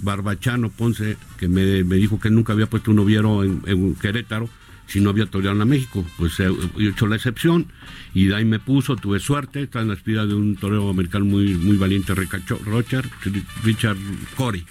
Barbachano 0.00 0.70
Ponce 0.70 1.16
que 1.38 1.48
me, 1.48 1.84
me 1.84 1.96
dijo 1.96 2.20
que 2.20 2.30
nunca 2.30 2.52
había 2.52 2.66
puesto 2.66 2.90
un 2.90 2.96
noviero 2.96 3.44
en, 3.44 3.62
en 3.66 3.94
Querétaro 3.94 4.48
si 4.86 5.00
no 5.00 5.10
había 5.10 5.26
toreado 5.26 5.60
en 5.62 5.68
México. 5.68 6.04
Pues 6.18 6.38
eh, 6.40 6.48
yo 6.76 6.88
he 6.88 6.90
hecho 6.90 7.06
la 7.06 7.16
excepción 7.16 7.66
y 8.12 8.26
de 8.26 8.34
ahí 8.34 8.44
me 8.44 8.58
puso 8.58 8.96
tuve 8.96 9.20
suerte 9.20 9.62
estaba 9.62 9.82
en 9.82 9.88
la 9.88 9.94
espira 9.94 10.26
de 10.26 10.34
un 10.34 10.56
torero 10.56 10.90
americano 10.90 11.24
muy 11.24 11.54
muy 11.54 11.76
valiente 11.76 12.14
Richard 12.14 13.96
Corey 14.36 14.64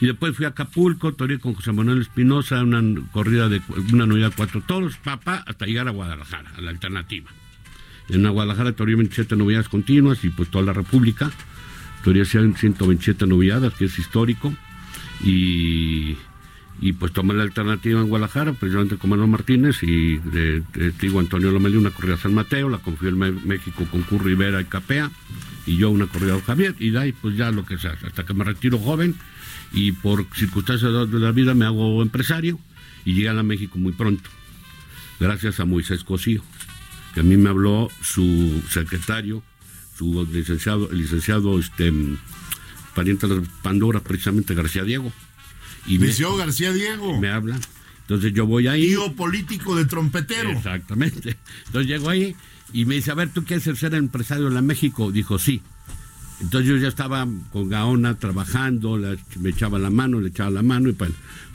y 0.00 0.06
después 0.06 0.36
fui 0.36 0.44
a 0.44 0.50
Acapulco, 0.50 1.14
toreé 1.14 1.38
con 1.38 1.54
José 1.54 1.72
Manuel 1.72 2.00
Espinosa, 2.00 2.62
una 2.62 2.82
corrida 3.10 3.48
de 3.48 3.60
una 3.92 4.06
novia 4.06 4.30
cuatro 4.30 4.60
toros, 4.60 4.96
papá, 4.96 5.42
hasta 5.46 5.66
llegar 5.66 5.88
a 5.88 5.90
Guadalajara, 5.90 6.52
a 6.56 6.60
la 6.60 6.70
alternativa. 6.70 7.30
En 8.08 8.22
la 8.22 8.30
Guadalajara 8.30 8.72
toreé 8.72 8.94
27 8.94 9.36
novilladas 9.36 9.68
continuas 9.68 10.24
y 10.24 10.30
pues 10.30 10.50
toda 10.50 10.64
la 10.64 10.72
República. 10.72 11.30
Toreé 12.04 12.24
127 12.24 13.26
novilladas, 13.26 13.74
que 13.74 13.86
es 13.86 13.98
histórico. 13.98 14.54
Y, 15.22 16.16
y 16.80 16.92
pues 16.92 17.12
tomé 17.12 17.34
la 17.34 17.42
alternativa 17.42 18.00
en 18.00 18.08
Guadalajara, 18.08 18.52
precisamente 18.52 18.96
con 18.96 19.10
Manuel 19.10 19.28
Martínez 19.30 19.82
y 19.82 20.18
de, 20.18 20.62
de 20.74 20.92
Tigo 20.92 21.18
Antonio 21.18 21.50
Lomelí, 21.50 21.76
una 21.76 21.90
corrida 21.90 22.14
a 22.14 22.18
San 22.18 22.34
Mateo, 22.34 22.68
la 22.68 22.78
confió 22.78 23.08
en 23.08 23.46
México 23.46 23.84
con 23.90 24.02
Curro 24.02 24.24
Rivera 24.24 24.60
y 24.60 24.64
Capea, 24.64 25.10
y 25.66 25.76
yo 25.76 25.90
una 25.90 26.06
corrida 26.06 26.36
a 26.36 26.40
Javier, 26.40 26.76
y 26.78 26.90
de 26.90 27.00
ahí 27.00 27.12
pues 27.12 27.36
ya 27.36 27.50
lo 27.50 27.66
que 27.66 27.78
sea, 27.78 27.98
hasta 28.06 28.24
que 28.24 28.32
me 28.32 28.44
retiro 28.44 28.78
joven 28.78 29.16
y 29.72 29.92
por 29.92 30.26
circunstancias 30.34 31.10
de 31.10 31.18
la 31.18 31.32
vida 31.32 31.54
me 31.54 31.64
hago 31.64 32.02
empresario 32.02 32.58
y 33.04 33.14
llegué 33.14 33.28
a 33.28 33.42
México 33.42 33.78
muy 33.78 33.92
pronto, 33.92 34.28
gracias 35.20 35.60
a 35.60 35.64
Moisés 35.64 36.04
Cosío, 36.04 36.42
que 37.14 37.20
a 37.20 37.22
mí 37.22 37.36
me 37.36 37.50
habló 37.50 37.90
su 38.02 38.62
secretario, 38.70 39.42
su 39.96 40.26
licenciado, 40.32 40.90
el 40.90 40.98
licenciado 40.98 41.58
este, 41.58 41.92
pariente 42.94 43.26
de 43.26 43.42
Pandora, 43.62 44.00
precisamente 44.00 44.54
García 44.54 44.84
Diego. 44.84 45.12
Y 45.86 45.98
me, 45.98 46.12
García 46.12 46.72
Diego. 46.72 47.18
Me 47.18 47.30
habla. 47.30 47.58
Entonces 48.02 48.32
yo 48.32 48.46
voy 48.46 48.66
ahí. 48.66 48.88
Tío 48.88 49.14
político 49.14 49.76
de 49.76 49.84
trompetero. 49.84 50.50
Exactamente. 50.50 51.36
Entonces 51.66 51.88
llego 51.88 52.10
ahí 52.10 52.34
y 52.72 52.84
me 52.84 52.94
dice, 52.96 53.10
a 53.10 53.14
ver, 53.14 53.30
¿tú 53.30 53.44
quieres 53.44 53.64
ser 53.78 53.94
empresario 53.94 54.48
en 54.48 54.54
la 54.54 54.62
México? 54.62 55.10
Dijo, 55.12 55.38
sí. 55.38 55.62
Entonces 56.40 56.68
yo 56.68 56.76
ya 56.76 56.88
estaba 56.88 57.26
con 57.52 57.68
Gaona 57.68 58.18
trabajando, 58.18 58.96
me 59.40 59.50
echaba 59.50 59.78
la 59.78 59.90
mano, 59.90 60.20
le 60.20 60.28
echaba 60.28 60.50
la 60.50 60.62
mano 60.62 60.88
y 60.88 60.92
pues, 60.92 61.10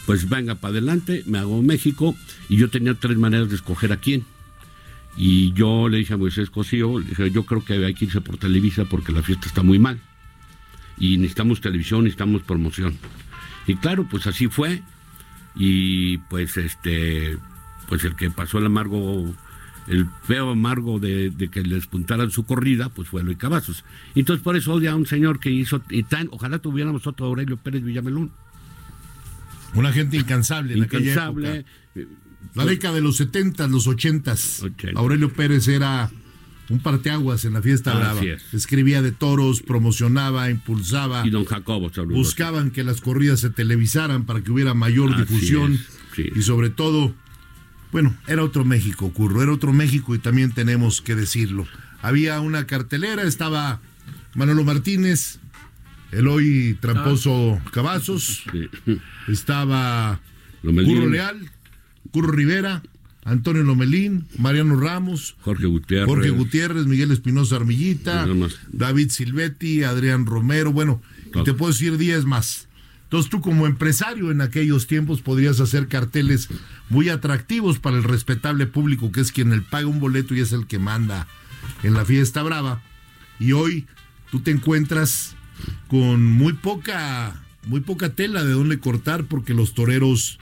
pues 0.05 0.27
venga 0.27 0.55
para 0.55 0.73
adelante, 0.73 1.23
me 1.25 1.37
hago 1.39 1.61
México 1.61 2.15
y 2.49 2.57
yo 2.57 2.69
tenía 2.69 2.93
tres 2.93 3.17
maneras 3.17 3.49
de 3.49 3.55
escoger 3.55 3.93
a 3.93 3.97
quién. 3.97 4.25
Y 5.15 5.53
yo 5.53 5.89
le 5.89 5.99
dije 5.99 6.15
a 6.15 6.17
Moisés 6.17 6.49
Cosío, 6.49 6.99
le 6.99 7.05
dije, 7.05 7.31
yo 7.31 7.45
creo 7.45 7.63
que 7.63 7.73
hay 7.85 7.93
que 7.93 8.05
irse 8.05 8.19
por 8.21 8.37
Televisa 8.37 8.85
porque 8.85 9.11
la 9.11 9.21
fiesta 9.21 9.47
está 9.47 9.63
muy 9.63 9.79
mal. 9.79 9.99
Y 10.97 11.17
necesitamos 11.17 11.61
televisión, 11.61 12.03
necesitamos 12.03 12.41
promoción. 12.41 12.97
Y 13.67 13.75
claro, 13.75 14.07
pues 14.09 14.27
así 14.27 14.47
fue. 14.47 14.81
Y 15.55 16.17
pues 16.17 16.57
este, 16.57 17.37
pues 17.87 18.03
el 18.03 18.15
que 18.15 18.31
pasó 18.31 18.57
el 18.57 18.65
amargo, 18.65 19.33
el 19.87 20.07
feo 20.23 20.51
amargo 20.51 20.99
de, 20.99 21.31
que 21.51 21.61
le 21.61 21.75
despuntaran 21.75 22.31
su 22.31 22.45
corrida, 22.45 22.89
pues 22.89 23.07
fue 23.07 23.23
Luis 23.23 23.37
Cavazos. 23.37 23.83
Entonces 24.15 24.43
por 24.43 24.55
eso 24.55 24.73
odia 24.73 24.91
a 24.91 24.95
un 24.95 25.05
señor 25.05 25.39
que 25.39 25.51
hizo, 25.51 25.81
y 25.89 26.03
tan, 26.03 26.29
ojalá 26.31 26.59
tuviéramos 26.59 27.05
otro 27.07 27.25
Aurelio 27.25 27.57
Pérez 27.57 27.83
Villamelón. 27.83 28.31
Una 29.75 29.91
gente 29.91 30.17
incansable 30.17 30.73
en 30.73 30.79
incansable, 30.79 31.47
aquella 31.47 31.61
época. 31.95 32.13
La 32.55 32.65
década 32.65 32.95
de 32.95 33.01
los 33.01 33.17
70, 33.17 33.67
los 33.67 33.87
80. 33.87 34.35
Aurelio 34.95 35.33
Pérez 35.33 35.67
era 35.67 36.11
un 36.69 36.79
parteaguas 36.79 37.45
en 37.45 37.53
la 37.53 37.61
fiesta 37.61 37.95
brava. 37.95 38.21
Escribía 38.51 39.01
de 39.01 39.11
toros, 39.11 39.61
promocionaba, 39.61 40.49
impulsaba. 40.49 41.25
Y 41.25 41.29
don 41.29 41.45
Jacobo, 41.45 41.91
Buscaban 42.07 42.71
que 42.71 42.83
las 42.83 43.01
corridas 43.01 43.39
se 43.39 43.49
televisaran 43.49 44.25
para 44.25 44.41
que 44.41 44.51
hubiera 44.51 44.73
mayor 44.73 45.17
difusión. 45.17 45.79
Y 46.35 46.41
sobre 46.43 46.69
todo, 46.69 47.15
bueno, 47.93 48.17
era 48.27 48.43
otro 48.43 48.65
México, 48.65 49.13
Curro, 49.13 49.43
era 49.43 49.51
otro 49.51 49.71
México 49.71 50.15
y 50.15 50.19
también 50.19 50.51
tenemos 50.51 50.99
que 50.99 51.15
decirlo. 51.15 51.67
Había 52.01 52.41
una 52.41 52.65
cartelera, 52.65 53.21
estaba 53.21 53.81
Manolo 54.33 54.63
Martínez, 54.63 55.37
el 56.11 56.27
hoy 56.27 56.75
tramposo 56.81 57.61
ah. 57.63 57.69
Cavazos, 57.71 58.45
estaba 59.27 60.19
Curro 60.63 61.07
Leal, 61.07 61.51
Curro 62.09 62.31
Rivera, 62.31 62.81
Antonio 63.25 63.61
Lomelín, 63.61 64.25
Mariano 64.39 64.75
Ramos, 64.75 65.35
Jorge 65.41 65.67
Gutiérrez, 65.67 66.07
Jorge 66.07 66.29
Gutiérrez 66.31 66.87
Miguel 66.87 67.11
Espinosa 67.11 67.57
Armillita, 67.57 68.27
David 68.71 69.09
Silvetti, 69.11 69.83
Adrián 69.83 70.25
Romero, 70.25 70.73
bueno, 70.73 70.99
te 71.45 71.53
puedo 71.53 71.71
decir 71.71 71.99
10 71.99 72.25
más. 72.25 72.67
Entonces 73.13 73.29
tú 73.29 73.41
como 73.41 73.67
empresario 73.67 74.31
en 74.31 74.41
aquellos 74.41 74.87
tiempos 74.87 75.21
podrías 75.21 75.59
hacer 75.59 75.87
carteles 75.87 76.49
muy 76.89 77.09
atractivos 77.09 77.77
para 77.77 77.95
el 77.95 78.03
respetable 78.03 78.65
público, 78.65 79.11
que 79.11 79.21
es 79.21 79.31
quien 79.31 79.53
el 79.53 79.61
paga 79.61 79.85
un 79.85 79.99
boleto 79.99 80.33
y 80.33 80.39
es 80.39 80.51
el 80.51 80.65
que 80.65 80.79
manda 80.79 81.27
en 81.83 81.93
la 81.93 82.05
fiesta 82.05 82.41
brava. 82.41 82.81
Y 83.39 83.51
hoy 83.51 83.85
tú 84.31 84.39
te 84.39 84.49
encuentras 84.49 85.35
con 85.89 86.25
muy 86.25 86.53
poca, 86.53 87.39
muy 87.67 87.81
poca 87.81 88.15
tela 88.15 88.43
de 88.43 88.53
dónde 88.53 88.79
cortar 88.79 89.25
porque 89.25 89.53
los 89.53 89.75
toreros 89.75 90.39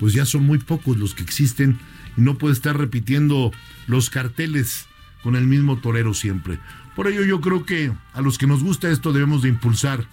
pues 0.00 0.14
ya 0.14 0.24
son 0.24 0.44
muy 0.44 0.60
pocos 0.60 0.96
los 0.96 1.14
que 1.14 1.24
existen 1.24 1.78
y 2.16 2.22
no 2.22 2.38
puede 2.38 2.54
estar 2.54 2.78
repitiendo 2.78 3.52
los 3.86 4.08
carteles 4.08 4.86
con 5.22 5.36
el 5.36 5.46
mismo 5.46 5.76
torero 5.76 6.14
siempre. 6.14 6.58
Por 6.96 7.06
ello 7.08 7.22
yo 7.26 7.42
creo 7.42 7.66
que 7.66 7.92
a 8.14 8.22
los 8.22 8.38
que 8.38 8.46
nos 8.46 8.64
gusta 8.64 8.88
esto 8.88 9.12
debemos 9.12 9.42
de 9.42 9.50
impulsar 9.50 10.06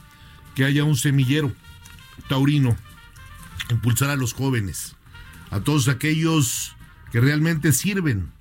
que 0.55 0.65
haya 0.65 0.83
un 0.83 0.97
semillero 0.97 1.53
taurino, 2.27 2.75
impulsar 3.69 4.09
a 4.09 4.15
los 4.15 4.33
jóvenes, 4.33 4.95
a 5.51 5.59
todos 5.59 5.87
aquellos 5.87 6.75
que 7.11 7.19
realmente 7.21 7.71
sirven 7.71 8.31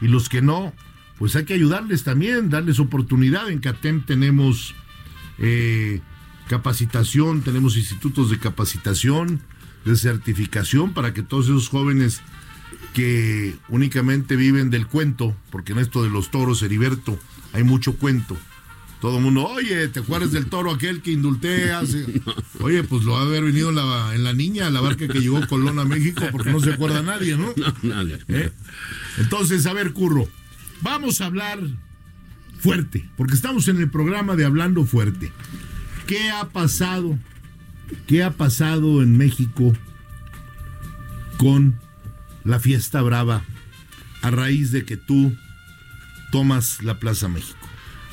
y 0.00 0.08
los 0.08 0.28
que 0.28 0.42
no, 0.42 0.72
pues 1.18 1.36
hay 1.36 1.44
que 1.44 1.54
ayudarles 1.54 2.04
también, 2.04 2.50
darles 2.50 2.80
oportunidad. 2.80 3.50
En 3.50 3.60
CATEM 3.60 4.04
tenemos 4.04 4.74
eh, 5.38 6.00
capacitación, 6.48 7.42
tenemos 7.42 7.76
institutos 7.76 8.30
de 8.30 8.38
capacitación, 8.38 9.40
de 9.84 9.96
certificación 9.96 10.92
para 10.92 11.14
que 11.14 11.22
todos 11.22 11.46
esos 11.46 11.68
jóvenes 11.68 12.20
que 12.92 13.54
únicamente 13.68 14.36
viven 14.36 14.70
del 14.70 14.86
cuento, 14.86 15.36
porque 15.50 15.72
en 15.72 15.78
esto 15.78 16.02
de 16.02 16.10
los 16.10 16.30
toros, 16.30 16.62
Heriberto, 16.62 17.18
hay 17.52 17.62
mucho 17.62 17.96
cuento. 17.96 18.36
Todo 19.06 19.18
el 19.18 19.22
mundo, 19.22 19.46
oye, 19.46 19.86
¿te 19.86 20.00
acuerdas 20.00 20.32
del 20.32 20.46
toro 20.46 20.72
aquel 20.72 21.00
que 21.00 21.12
indulté 21.12 21.70
hace? 21.70 22.04
Oye, 22.58 22.82
pues 22.82 23.04
lo 23.04 23.12
va 23.12 23.20
a 23.20 23.22
haber 23.22 23.44
venido 23.44 23.68
en 23.68 23.76
la, 23.76 24.12
en 24.16 24.24
la 24.24 24.32
niña, 24.32 24.68
la 24.68 24.80
barca 24.80 25.06
que 25.06 25.20
llegó 25.20 25.46
Colón 25.46 25.78
a 25.78 25.84
México, 25.84 26.24
porque 26.32 26.50
no 26.50 26.58
se 26.58 26.72
acuerda 26.72 27.02
nadie, 27.02 27.36
¿no? 27.38 27.54
nadie. 27.84 28.18
¿Eh? 28.26 28.50
Entonces, 29.18 29.64
a 29.66 29.72
ver, 29.74 29.92
Curro, 29.92 30.28
vamos 30.82 31.20
a 31.20 31.26
hablar 31.26 31.60
fuerte, 32.58 33.08
porque 33.16 33.34
estamos 33.34 33.68
en 33.68 33.76
el 33.76 33.88
programa 33.88 34.34
de 34.34 34.44
Hablando 34.44 34.84
Fuerte. 34.84 35.30
¿Qué 36.08 36.28
ha 36.30 36.48
pasado 36.48 37.16
¿Qué 38.08 38.24
ha 38.24 38.32
pasado 38.32 39.04
en 39.04 39.16
México 39.16 39.72
con 41.36 41.78
la 42.42 42.58
fiesta 42.58 43.02
brava 43.02 43.44
a 44.22 44.32
raíz 44.32 44.72
de 44.72 44.84
que 44.84 44.96
tú 44.96 45.32
tomas 46.32 46.82
la 46.82 46.98
Plaza 46.98 47.28
México? 47.28 47.65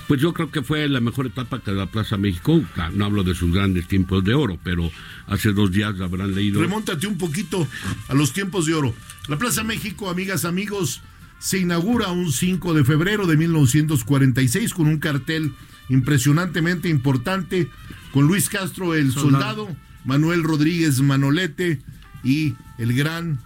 Pues 0.08 0.22
yo 0.22 0.34
creo 0.34 0.52
que 0.52 0.62
fue 0.62 0.88
la 0.90 1.00
mejor 1.00 1.28
etapa 1.28 1.60
que 1.60 1.72
la 1.72 1.88
Plaza 1.88 2.18
México. 2.18 2.62
No 2.94 3.06
hablo 3.06 3.24
de 3.24 3.36
sus 3.36 3.54
grandes 3.54 3.88
tiempos 3.88 4.24
de 4.24 4.34
oro, 4.34 4.60
pero 4.64 4.92
hace 5.28 5.54
dos 5.54 5.72
días 5.72 6.00
habrán 6.02 6.36
leído. 6.36 6.62
Remóntate 6.62 7.08
un 7.08 7.18
poquito 7.18 7.68
a 8.10 8.14
los 8.14 8.34
tiempos 8.34 8.66
de 8.66 8.74
oro. 8.74 8.94
La 9.28 9.38
Plaza 9.38 9.64
México, 9.64 10.10
amigas, 10.10 10.46
amigos, 10.46 11.02
se 11.40 11.60
inaugura 11.60 12.10
un 12.10 12.32
5 12.32 12.74
de 12.74 12.86
febrero 12.86 13.28
de 13.28 13.38
1946 13.38 14.74
con 14.74 14.88
un 14.88 15.00
cartel 15.00 15.54
impresionantemente 15.90 16.90
importante 16.90 17.70
con 18.14 18.28
Luis 18.28 18.48
Castro 18.48 18.94
el 18.94 19.12
soldado, 19.12 19.68
Manuel 20.06 20.44
Rodríguez 20.44 21.02
Manolete 21.02 21.82
y 22.24 22.56
el 22.78 22.94
gran 22.94 23.40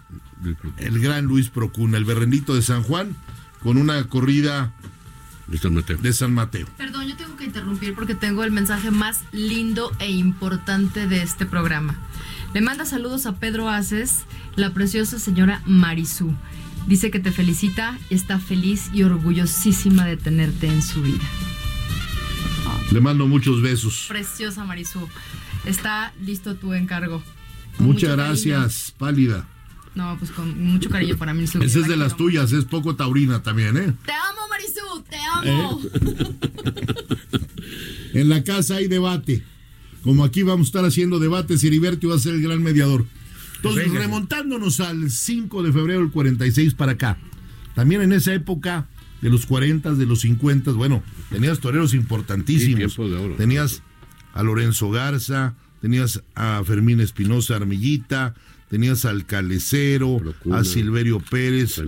el 0.76 1.00
gran 1.00 1.24
Luis 1.24 1.48
Procuna, 1.48 1.98
el 1.98 2.04
berrendito 2.04 2.54
de 2.54 2.62
San 2.62 2.82
Juan 2.82 3.16
con 3.60 3.76
una 3.76 4.04
corrida 4.04 4.72
de 5.48 5.58
San 5.58 5.74
Mateo. 5.74 5.98
De 5.98 6.12
San 6.12 6.34
Mateo. 6.34 6.66
Perdón, 6.76 7.08
yo 7.08 7.16
tengo 7.16 7.36
que 7.36 7.44
interrumpir 7.44 7.94
porque 7.94 8.14
tengo 8.14 8.44
el 8.44 8.50
mensaje 8.50 8.90
más 8.90 9.24
lindo 9.32 9.92
e 9.98 10.10
importante 10.10 11.06
de 11.06 11.22
este 11.22 11.46
programa. 11.46 11.98
Le 12.54 12.60
manda 12.60 12.84
saludos 12.84 13.26
a 13.26 13.36
Pedro 13.36 13.68
Aces, 13.68 14.24
la 14.56 14.72
preciosa 14.72 15.18
señora 15.18 15.62
Marisú. 15.66 16.34
Dice 16.86 17.10
que 17.10 17.18
te 17.18 17.32
felicita 17.32 17.98
y 18.08 18.14
está 18.14 18.38
feliz 18.38 18.90
y 18.92 19.02
orgullosísima 19.02 20.06
de 20.06 20.16
tenerte 20.16 20.68
en 20.68 20.82
su 20.82 21.02
vida. 21.02 21.24
Le 22.90 23.00
mando 23.00 23.26
muchos 23.26 23.60
besos. 23.60 24.06
Preciosa 24.08 24.64
Marisú. 24.64 25.08
Está 25.66 26.14
listo 26.24 26.54
tu 26.56 26.72
encargo. 26.72 27.22
Muchas 27.78 28.16
gracias, 28.16 28.94
pálida. 28.96 29.46
No, 29.94 30.16
pues 30.18 30.30
con 30.30 30.62
mucho 30.62 30.90
cariño 30.90 31.16
para 31.16 31.34
mí. 31.34 31.44
Esa 31.44 31.58
es 31.60 31.88
de 31.88 31.96
las 31.96 32.16
tuyas, 32.16 32.52
es 32.52 32.64
poco 32.64 32.96
taurina 32.96 33.42
también, 33.42 33.76
¿eh? 33.76 33.94
Te 34.04 34.12
amo, 34.12 34.48
Marisú, 34.48 35.04
te 35.08 35.16
amo. 35.16 35.80
¿Eh? 35.84 36.28
en 38.20 38.28
la 38.28 38.44
casa 38.44 38.76
hay 38.76 38.88
debate. 38.88 39.42
Como 40.02 40.24
aquí 40.24 40.42
vamos 40.42 40.66
a 40.66 40.68
estar 40.68 40.84
haciendo 40.84 41.18
debates, 41.18 41.64
Heriberto 41.64 42.08
va 42.08 42.14
a 42.14 42.18
ser 42.18 42.34
el 42.34 42.42
gran 42.42 42.62
mediador. 42.62 43.04
Entonces, 43.56 43.90
remontándonos 43.90 44.78
al 44.80 45.10
5 45.10 45.64
de 45.64 45.72
febrero 45.72 46.00
del 46.00 46.10
46 46.10 46.74
para 46.74 46.92
acá. 46.92 47.18
También 47.74 48.02
en 48.02 48.12
esa 48.12 48.32
época 48.32 48.86
de 49.20 49.30
los 49.30 49.46
40, 49.46 49.94
de 49.94 50.06
los 50.06 50.20
50, 50.20 50.72
bueno, 50.72 51.02
tenías 51.30 51.58
toreros 51.58 51.94
importantísimos. 51.94 52.96
tenías 53.36 53.82
a 54.32 54.42
Lorenzo 54.42 54.90
Garza, 54.90 55.56
tenías 55.80 56.22
a 56.34 56.62
Fermín 56.64 57.00
Espinosa 57.00 57.56
Armillita, 57.56 58.34
tenías 58.68 59.04
al 59.04 59.26
Calecero, 59.26 60.20
a 60.52 60.64
Silverio 60.64 61.20
Pérez, 61.20 61.80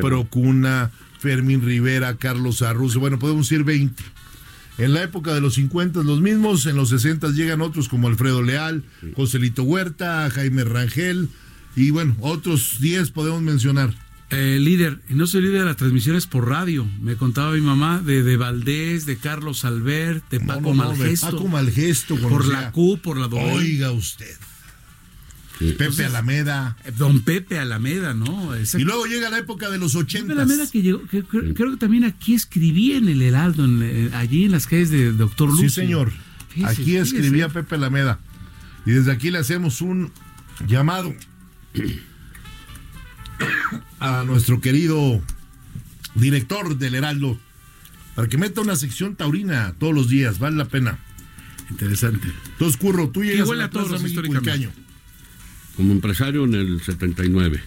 Procuna, 0.00 0.90
Fermín 1.18 1.62
Rivera, 1.62 2.16
Carlos 2.16 2.62
Arruz, 2.62 2.96
bueno, 2.96 3.18
podemos 3.18 3.50
ir 3.52 3.64
20. 3.64 4.02
En 4.78 4.94
la 4.94 5.02
época 5.02 5.34
de 5.34 5.40
los 5.40 5.54
50 5.54 6.02
los 6.02 6.20
mismos, 6.20 6.66
en 6.66 6.76
los 6.76 6.88
60 6.88 7.28
llegan 7.30 7.60
otros 7.60 7.88
como 7.88 8.08
Alfredo 8.08 8.42
Leal, 8.42 8.82
Joselito 9.14 9.62
Huerta, 9.62 10.28
Jaime 10.30 10.64
Rangel 10.64 11.28
y 11.76 11.90
bueno, 11.90 12.16
otros 12.20 12.78
10 12.80 13.10
podemos 13.10 13.42
mencionar. 13.42 13.94
Eh, 14.30 14.58
líder, 14.58 15.00
y 15.10 15.14
no 15.14 15.26
se 15.26 15.38
olvide 15.38 15.58
de 15.58 15.66
las 15.66 15.76
transmisiones 15.76 16.26
por 16.26 16.48
radio. 16.48 16.88
Me 17.02 17.16
contaba 17.16 17.52
mi 17.52 17.60
mamá 17.60 18.00
de, 18.00 18.22
de 18.22 18.38
Valdés, 18.38 19.04
de 19.04 19.18
Carlos 19.18 19.66
Albert, 19.66 20.30
de 20.30 20.40
Paco 20.40 20.72
Malgesto. 20.72 21.32
Paco 21.32 21.48
Malgesto. 21.48 22.16
Por 22.16 22.48
la 22.48 22.72
Q, 22.72 22.98
por 23.02 23.18
la 23.18 23.28
W. 23.28 23.52
Oiga 23.52 23.92
usted. 23.92 24.34
Pepe 25.78 26.04
Alameda. 26.04 26.76
Eh, 26.84 26.92
don 26.96 27.20
Pepe 27.20 27.58
Alameda, 27.58 28.14
¿no? 28.14 28.52
Y 28.56 28.82
luego 28.82 29.06
llega 29.06 29.30
la 29.30 29.38
época 29.38 29.70
de 29.70 29.78
los 29.78 29.94
80. 29.94 30.28
Pepe 30.28 30.32
Alameda 30.40 30.70
que 30.70 30.82
llegó, 30.82 31.02
creo 31.08 31.70
que 31.72 31.76
también 31.78 32.04
aquí 32.04 32.34
escribía 32.34 32.96
en 32.96 33.08
el 33.08 33.22
Heraldo, 33.22 33.64
allí 34.14 34.44
en 34.44 34.50
las 34.50 34.66
calles 34.66 34.90
de 34.90 35.12
Doctor 35.12 35.50
Luz. 35.50 35.60
Sí, 35.60 35.70
señor. 35.70 36.12
aquí 36.64 36.96
escribía 36.96 37.48
Pepe 37.48 37.78
Lameda. 37.78 38.18
Y 38.84 38.90
desde 38.92 39.12
aquí 39.12 39.30
le 39.30 39.38
hacemos 39.38 39.80
un 39.80 40.10
llamado 40.66 41.14
a 44.00 44.24
nuestro 44.24 44.60
querido 44.60 45.22
director 46.14 46.76
del 46.76 46.94
Heraldo 46.94 47.38
para 48.14 48.28
que 48.28 48.36
meta 48.36 48.60
una 48.60 48.76
sección 48.76 49.16
taurina 49.16 49.74
todos 49.78 49.94
los 49.94 50.08
días, 50.08 50.38
vale 50.38 50.56
la 50.56 50.66
pena. 50.66 50.98
Interesante. 51.70 52.28
Entonces, 52.52 52.76
Curro, 52.76 53.08
tú 53.08 53.24
llegas 53.24 53.40
Igual 53.40 53.58
a 53.58 53.62
la 53.62 53.66
a 53.66 53.70
todos 53.70 53.88
Plaza 53.88 54.02
México, 54.02 54.20
¿en 54.20 54.32
qué 54.32 54.38
históricamente. 54.38 54.81
Como 55.76 55.92
empresario 55.92 56.44
en 56.44 56.54
el 56.54 56.82
79. 56.82 57.62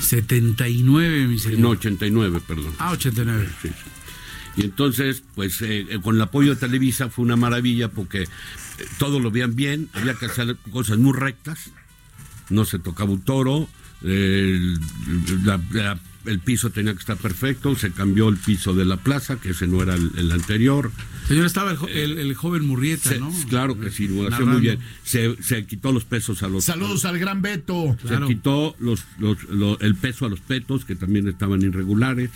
79, 0.00 1.26
mi 1.26 1.38
señor. 1.38 1.58
No, 1.60 1.68
89, 1.70 2.40
perdón. 2.46 2.72
Ah, 2.78 2.90
89. 2.92 3.48
Sí, 3.62 3.68
sí. 3.68 3.74
Y 4.56 4.62
entonces, 4.64 5.22
pues 5.34 5.60
eh, 5.62 5.86
eh, 5.88 6.00
con 6.02 6.16
el 6.16 6.22
apoyo 6.22 6.54
de 6.54 6.60
Televisa 6.60 7.08
fue 7.08 7.24
una 7.24 7.36
maravilla 7.36 7.88
porque 7.88 8.22
eh, 8.22 8.28
todo 8.98 9.20
lo 9.20 9.30
veían 9.30 9.54
bien, 9.54 9.88
había 9.92 10.14
que 10.14 10.26
hacer 10.26 10.56
cosas 10.72 10.98
muy 10.98 11.12
rectas, 11.16 11.70
no 12.48 12.64
se 12.64 12.78
tocaba 12.80 13.10
un 13.12 13.22
toro, 13.22 13.68
eh, 14.02 14.58
el, 14.58 15.44
la- 15.44 15.60
la- 15.72 16.00
el 16.26 16.38
piso 16.40 16.68
tenía 16.70 16.92
que 16.92 16.98
estar 16.98 17.16
perfecto, 17.16 17.74
se 17.76 17.92
cambió 17.92 18.28
el 18.28 18.36
piso 18.36 18.74
de 18.74 18.84
la 18.84 18.98
plaza, 18.98 19.36
que 19.40 19.50
ese 19.50 19.66
no 19.66 19.82
era 19.82 19.94
el, 19.94 20.10
el 20.18 20.32
anterior. 20.32 20.90
Señor, 21.30 21.46
estaba 21.46 21.70
el, 21.70 21.76
jo- 21.76 21.86
el- 21.88 22.18
el 22.18 22.34
joven 22.34 22.66
Murrieta, 22.66 23.08
Se- 23.10 23.20
¿no? 23.20 23.32
Claro 23.48 23.78
que 23.78 23.90
sí, 23.90 24.08
lo 24.08 24.14
hacía 24.22 24.30
Narrando. 24.30 24.52
muy 24.54 24.60
bien. 24.62 24.78
Se, 25.04 25.40
se 25.42 25.64
quitó 25.64 25.92
los 25.92 26.04
pesos 26.04 26.42
a 26.42 26.48
los... 26.48 26.64
Saludos 26.64 27.04
al 27.04 27.18
gran 27.20 27.40
Beto. 27.40 27.96
Claro. 28.04 28.26
Se 28.26 28.34
quitó 28.34 28.74
los, 28.80 29.04
los- 29.18 29.44
lo- 29.44 29.78
el 29.78 29.94
peso 29.94 30.26
a 30.26 30.28
los 30.28 30.40
petos, 30.40 30.84
que 30.84 30.96
también 30.96 31.28
estaban 31.28 31.62
irregulares. 31.62 32.30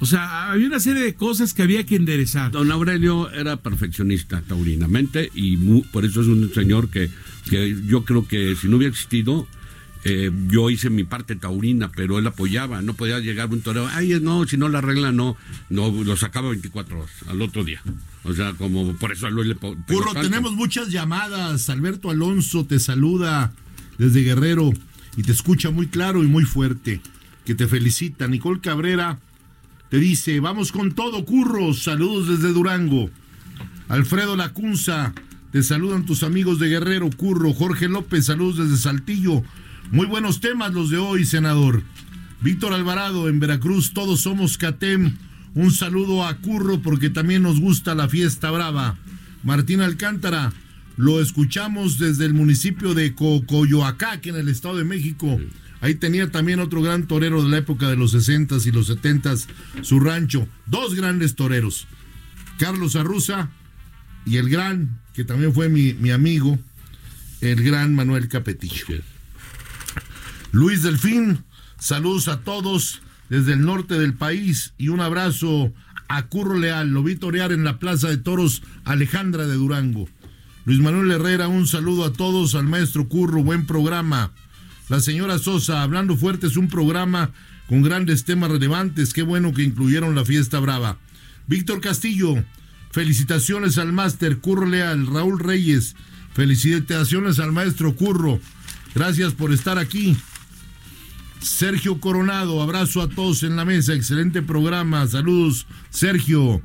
O 0.00 0.06
sea, 0.06 0.52
había 0.52 0.68
una 0.68 0.78
serie 0.78 1.02
de 1.02 1.14
cosas 1.14 1.52
que 1.52 1.62
había 1.62 1.84
que 1.84 1.96
enderezar. 1.96 2.52
Don 2.52 2.70
Aurelio 2.70 3.28
era 3.32 3.56
perfeccionista 3.56 4.40
taurinamente 4.42 5.30
y 5.34 5.56
mu- 5.56 5.82
por 5.90 6.04
eso 6.04 6.20
es 6.20 6.28
un 6.28 6.54
señor 6.54 6.88
que, 6.90 7.10
que 7.50 7.76
yo 7.88 8.04
creo 8.04 8.28
que 8.28 8.54
si 8.54 8.68
no 8.68 8.76
hubiera 8.76 8.92
existido, 8.92 9.48
eh, 10.04 10.30
yo 10.48 10.70
hice 10.70 10.90
mi 10.90 11.04
parte 11.04 11.34
taurina, 11.36 11.90
pero 11.94 12.18
él 12.18 12.26
apoyaba, 12.26 12.82
no 12.82 12.94
podía 12.94 13.18
llegar 13.18 13.50
un 13.50 13.62
torero, 13.62 13.88
ay, 13.92 14.18
no, 14.20 14.46
si 14.46 14.56
no 14.56 14.68
la 14.68 14.80
regla, 14.80 15.12
no, 15.12 15.36
no, 15.70 15.90
lo 15.90 16.16
sacaba 16.16 16.50
24 16.50 17.00
horas 17.00 17.10
al 17.28 17.42
otro 17.42 17.64
día. 17.64 17.82
O 18.24 18.32
sea, 18.32 18.52
como 18.54 18.94
por 18.94 19.12
eso 19.12 19.26
a 19.26 19.30
Luis 19.30 19.48
le 19.48 19.54
Curro, 19.54 20.14
tenemos 20.20 20.52
muchas 20.52 20.88
llamadas. 20.88 21.70
Alberto 21.70 22.10
Alonso 22.10 22.64
te 22.66 22.78
saluda 22.78 23.52
desde 23.96 24.22
Guerrero 24.22 24.72
y 25.16 25.22
te 25.22 25.32
escucha 25.32 25.70
muy 25.70 25.86
claro 25.86 26.22
y 26.22 26.26
muy 26.26 26.44
fuerte. 26.44 27.00
Que 27.44 27.54
te 27.54 27.66
felicita. 27.66 28.28
Nicole 28.28 28.60
Cabrera 28.60 29.18
te 29.88 29.98
dice, 29.98 30.38
vamos 30.40 30.72
con 30.72 30.92
todo, 30.92 31.24
Curro. 31.24 31.72
Saludos 31.72 32.28
desde 32.28 32.52
Durango. 32.52 33.10
Alfredo 33.88 34.36
Lacunza, 34.36 35.14
te 35.50 35.62
saludan 35.62 36.04
tus 36.04 36.22
amigos 36.22 36.58
de 36.58 36.68
Guerrero, 36.68 37.08
Curro. 37.10 37.54
Jorge 37.54 37.88
López, 37.88 38.26
saludos 38.26 38.58
desde 38.58 38.76
Saltillo. 38.76 39.42
Muy 39.90 40.06
buenos 40.06 40.40
temas 40.40 40.74
los 40.74 40.90
de 40.90 40.98
hoy, 40.98 41.24
senador. 41.24 41.82
Víctor 42.42 42.74
Alvarado, 42.74 43.26
en 43.28 43.40
Veracruz, 43.40 43.94
todos 43.94 44.20
somos 44.20 44.58
CATEM. 44.58 45.16
Un 45.54 45.72
saludo 45.72 46.26
a 46.26 46.36
Curro 46.36 46.82
porque 46.82 47.08
también 47.08 47.42
nos 47.42 47.58
gusta 47.58 47.94
la 47.94 48.06
fiesta 48.06 48.50
brava. 48.50 48.98
Martín 49.42 49.80
Alcántara, 49.80 50.52
lo 50.98 51.22
escuchamos 51.22 51.98
desde 51.98 52.26
el 52.26 52.34
municipio 52.34 52.92
de 52.92 53.14
Cocoyoacac, 53.14 54.26
en 54.26 54.36
el 54.36 54.48
Estado 54.48 54.76
de 54.76 54.84
México. 54.84 55.40
Ahí 55.80 55.94
tenía 55.94 56.30
también 56.30 56.60
otro 56.60 56.82
gran 56.82 57.06
torero 57.06 57.42
de 57.42 57.48
la 57.48 57.56
época 57.56 57.88
de 57.88 57.96
los 57.96 58.14
60s 58.14 58.66
y 58.66 58.72
los 58.72 58.90
70s, 58.90 59.46
su 59.80 60.00
rancho. 60.00 60.46
Dos 60.66 60.96
grandes 60.96 61.34
toreros. 61.34 61.86
Carlos 62.58 62.94
Arruza 62.94 63.48
y 64.26 64.36
el 64.36 64.50
gran, 64.50 65.00
que 65.14 65.24
también 65.24 65.54
fue 65.54 65.70
mi, 65.70 65.94
mi 65.94 66.10
amigo, 66.10 66.58
el 67.40 67.62
gran 67.62 67.94
Manuel 67.94 68.28
Capetillo. 68.28 68.84
Luis 70.50 70.82
Delfín, 70.82 71.44
saludos 71.78 72.26
a 72.28 72.40
todos 72.40 73.02
desde 73.28 73.52
el 73.52 73.60
norte 73.60 73.98
del 73.98 74.14
país 74.14 74.72
y 74.78 74.88
un 74.88 75.00
abrazo 75.00 75.74
a 76.08 76.26
Curro 76.28 76.56
Leal. 76.56 76.88
Lo 76.88 77.02
vi 77.02 77.16
torear 77.16 77.52
en 77.52 77.64
la 77.64 77.78
Plaza 77.78 78.08
de 78.08 78.16
Toros 78.16 78.62
Alejandra 78.84 79.46
de 79.46 79.54
Durango. 79.54 80.08
Luis 80.64 80.80
Manuel 80.80 81.10
Herrera, 81.10 81.48
un 81.48 81.66
saludo 81.66 82.06
a 82.06 82.14
todos, 82.14 82.54
al 82.54 82.64
maestro 82.64 83.08
Curro, 83.08 83.44
buen 83.44 83.66
programa. 83.66 84.32
La 84.88 85.00
señora 85.00 85.38
Sosa, 85.38 85.82
hablando 85.82 86.16
fuerte, 86.16 86.46
es 86.46 86.56
un 86.56 86.68
programa 86.68 87.30
con 87.68 87.82
grandes 87.82 88.24
temas 88.24 88.50
relevantes. 88.50 89.12
Qué 89.12 89.22
bueno 89.22 89.52
que 89.52 89.64
incluyeron 89.64 90.14
la 90.14 90.24
fiesta 90.24 90.60
brava. 90.60 90.98
Víctor 91.46 91.82
Castillo, 91.82 92.42
felicitaciones 92.90 93.76
al 93.76 93.92
máster 93.92 94.38
Curro 94.38 94.64
Leal. 94.64 95.08
Raúl 95.08 95.38
Reyes, 95.38 95.94
felicitaciones 96.32 97.38
al 97.38 97.52
maestro 97.52 97.94
Curro. 97.94 98.40
Gracias 98.94 99.34
por 99.34 99.52
estar 99.52 99.76
aquí. 99.76 100.16
Sergio 101.40 102.00
Coronado, 102.00 102.62
abrazo 102.62 103.00
a 103.00 103.08
todos 103.08 103.42
en 103.42 103.56
la 103.56 103.64
mesa, 103.64 103.94
excelente 103.94 104.42
programa, 104.42 105.06
saludos 105.06 105.66
Sergio. 105.90 106.62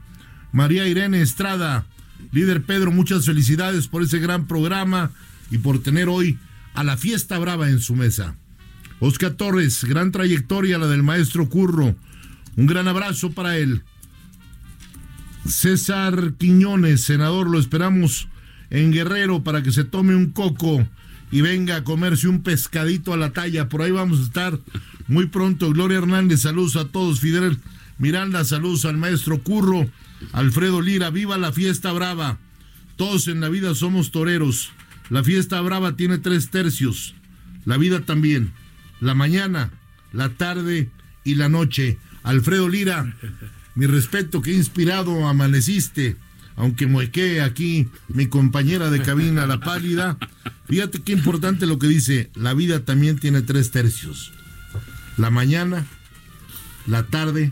María 0.51 0.87
Irene 0.87 1.21
Estrada, 1.21 1.85
líder 2.31 2.63
Pedro, 2.63 2.91
muchas 2.91 3.25
felicidades 3.25 3.87
por 3.87 4.03
ese 4.03 4.19
gran 4.19 4.47
programa 4.47 5.11
y 5.51 5.57
por 5.59 5.81
tener 5.81 6.09
hoy 6.09 6.37
a 6.73 6.83
la 6.83 6.97
fiesta 6.97 7.37
brava 7.39 7.69
en 7.69 7.79
su 7.79 7.95
mesa. 7.95 8.35
Oscar 8.99 9.33
Torres, 9.33 9.83
gran 9.83 10.11
trayectoria 10.11 10.77
la 10.77 10.87
del 10.87 11.03
maestro 11.03 11.49
Curro, 11.49 11.95
un 12.55 12.65
gran 12.65 12.87
abrazo 12.87 13.31
para 13.31 13.57
él. 13.57 13.83
César 15.47 16.33
Quiñones, 16.37 17.03
senador, 17.03 17.49
lo 17.49 17.59
esperamos 17.59 18.27
en 18.69 18.91
Guerrero 18.91 19.43
para 19.43 19.61
que 19.61 19.71
se 19.71 19.83
tome 19.83 20.15
un 20.15 20.31
coco 20.31 20.87
y 21.33 21.41
venga 21.41 21.77
a 21.77 21.83
comerse 21.83 22.27
un 22.27 22.43
pescadito 22.43 23.11
a 23.11 23.17
la 23.17 23.33
talla. 23.33 23.67
Por 23.67 23.81
ahí 23.81 23.89
vamos 23.89 24.19
a 24.19 24.23
estar 24.23 24.59
muy 25.07 25.25
pronto. 25.25 25.71
Gloria 25.71 25.97
Hernández, 25.97 26.41
saludos 26.41 26.75
a 26.75 26.89
todos. 26.89 27.21
Fidel 27.21 27.57
Miranda, 27.97 28.45
saludos 28.45 28.85
al 28.85 28.97
maestro 28.97 29.41
Curro. 29.41 29.89
Alfredo 30.31 30.79
Lira, 30.79 31.09
viva 31.09 31.39
la 31.39 31.51
fiesta 31.51 31.91
brava. 31.91 32.37
Todos 32.97 33.27
en 33.27 33.41
la 33.41 33.49
vida 33.49 33.73
somos 33.73 34.11
toreros. 34.11 34.73
La 35.09 35.23
fiesta 35.23 35.59
brava 35.61 35.95
tiene 35.95 36.19
tres 36.19 36.51
tercios. 36.51 37.15
La 37.65 37.77
vida 37.77 38.01
también. 38.01 38.53
La 38.99 39.15
mañana, 39.15 39.71
la 40.11 40.29
tarde 40.29 40.91
y 41.23 41.33
la 41.33 41.49
noche. 41.49 41.97
Alfredo 42.21 42.69
Lira, 42.69 43.11
mi 43.73 43.87
respeto, 43.87 44.43
que 44.43 44.53
inspirado 44.53 45.27
amaneciste. 45.27 46.15
Aunque 46.55 46.85
muequee 46.87 47.41
aquí 47.41 47.87
mi 48.09 48.27
compañera 48.27 48.89
de 48.91 49.01
cabina, 49.01 49.47
la 49.47 49.59
pálida. 49.59 50.17
Fíjate 50.67 51.01
qué 51.01 51.13
importante 51.13 51.65
lo 51.65 51.79
que 51.79 51.87
dice. 51.87 52.29
La 52.35 52.53
vida 52.53 52.79
también 52.85 53.17
tiene 53.17 53.41
tres 53.41 53.71
tercios. 53.71 54.31
La 55.17 55.29
mañana, 55.29 55.85
la 56.87 57.03
tarde 57.03 57.51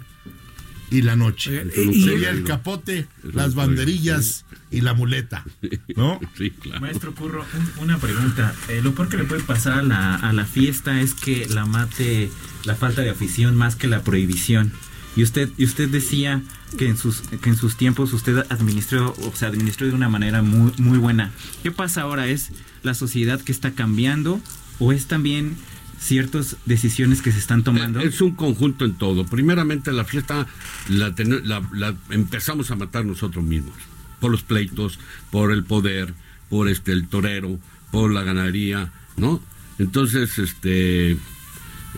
y 0.89 1.01
la 1.01 1.15
noche. 1.15 1.61
Oiga, 1.61 1.91
y- 1.91 2.03
Sería 2.03 2.29
el 2.31 2.43
capote, 2.43 3.07
las 3.23 3.55
banderillas 3.55 4.45
y 4.71 4.81
la 4.81 4.93
muleta. 4.93 5.45
¿No? 5.95 6.19
Sí, 6.37 6.51
claro. 6.51 6.81
Maestro 6.81 7.13
Curro, 7.15 7.45
un- 7.77 7.83
una 7.83 7.97
pregunta. 7.97 8.53
Eh, 8.69 8.81
lo 8.83 8.93
peor 8.93 9.09
que 9.09 9.17
le 9.17 9.23
puede 9.23 9.41
pasar 9.41 9.79
a 9.79 9.83
la, 9.83 10.15
a 10.15 10.33
la 10.33 10.45
fiesta 10.45 11.01
es 11.01 11.13
que 11.13 11.47
la 11.49 11.65
mate 11.65 12.29
la 12.65 12.75
falta 12.75 13.01
de 13.01 13.09
afición 13.09 13.55
más 13.55 13.75
que 13.75 13.87
la 13.87 14.01
prohibición. 14.03 14.71
Y 15.15 15.23
usted, 15.23 15.49
y 15.57 15.65
usted 15.65 15.89
decía 15.89 16.41
que 16.77 16.87
en 16.87 16.97
sus, 16.97 17.21
que 17.21 17.49
en 17.49 17.57
sus 17.57 17.75
tiempos 17.75 18.13
usted 18.13 18.45
administró, 18.49 19.13
o 19.19 19.35
sea, 19.35 19.49
administró 19.49 19.87
de 19.87 19.93
una 19.93 20.07
manera 20.07 20.41
muy, 20.41 20.71
muy 20.77 20.97
buena. 20.97 21.31
¿Qué 21.63 21.71
pasa 21.71 22.01
ahora? 22.03 22.27
¿Es 22.27 22.51
la 22.83 22.93
sociedad 22.93 23.41
que 23.41 23.51
está 23.51 23.71
cambiando 23.71 24.39
o 24.79 24.93
es 24.93 25.07
también 25.07 25.57
ciertas 25.99 26.55
decisiones 26.65 27.21
que 27.21 27.31
se 27.33 27.39
están 27.39 27.63
tomando? 27.63 27.99
Es 27.99 28.21
un 28.21 28.31
conjunto 28.35 28.85
en 28.85 28.93
todo. 28.93 29.25
Primeramente, 29.25 29.91
la 29.91 30.05
fiesta 30.05 30.47
la, 30.87 31.13
ten- 31.13 31.43
empezamos 32.09 32.71
a 32.71 32.75
matar 32.77 33.03
nosotros 33.05 33.43
mismos. 33.43 33.75
Por 34.21 34.31
los 34.31 34.43
pleitos, 34.43 34.97
por 35.29 35.51
el 35.51 35.65
poder, 35.65 36.13
por 36.49 36.69
este 36.69 36.93
el 36.93 37.07
torero, 37.07 37.59
por 37.91 38.13
la 38.13 38.23
ganadería, 38.23 38.91
¿no? 39.17 39.41
Entonces, 39.77 40.39
este. 40.39 41.11
eh, 41.11 41.17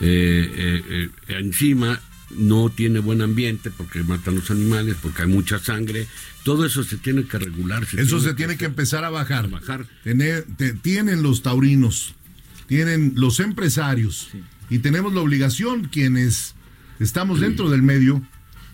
eh, 0.02 0.84
eh, 0.90 1.10
encima 1.28 2.00
no 2.32 2.70
tiene 2.70 3.00
buen 3.00 3.22
ambiente 3.22 3.70
porque 3.72 4.04
matan 4.04 4.36
los 4.36 4.50
animales, 4.52 4.96
porque 5.02 5.24
hay 5.24 5.28
mucha 5.28 5.60
sangre. 5.60 6.08
Todo 6.44 6.66
eso 6.66 6.84
se 6.84 6.98
tiene 6.98 7.26
que 7.26 7.38
regular. 7.40 7.86
Eso 7.98 8.20
se 8.20 8.34
tiene 8.34 8.58
que 8.58 8.66
empezar 8.66 9.04
a 9.06 9.10
bajar. 9.10 9.50
bajar. 9.50 9.86
Tener- 10.04 10.46
te- 10.58 10.74
tienen 10.74 11.24
los 11.24 11.42
taurinos, 11.44 12.16
tienen 12.68 13.14
los 13.16 13.40
empresarios 13.40 14.30
y 14.70 14.80
tenemos 14.80 15.14
la 15.14 15.22
obligación, 15.22 15.86
quienes 15.86 16.56
estamos 17.00 17.40
dentro 17.40 17.70
del 17.70 17.82
medio, 17.84 18.22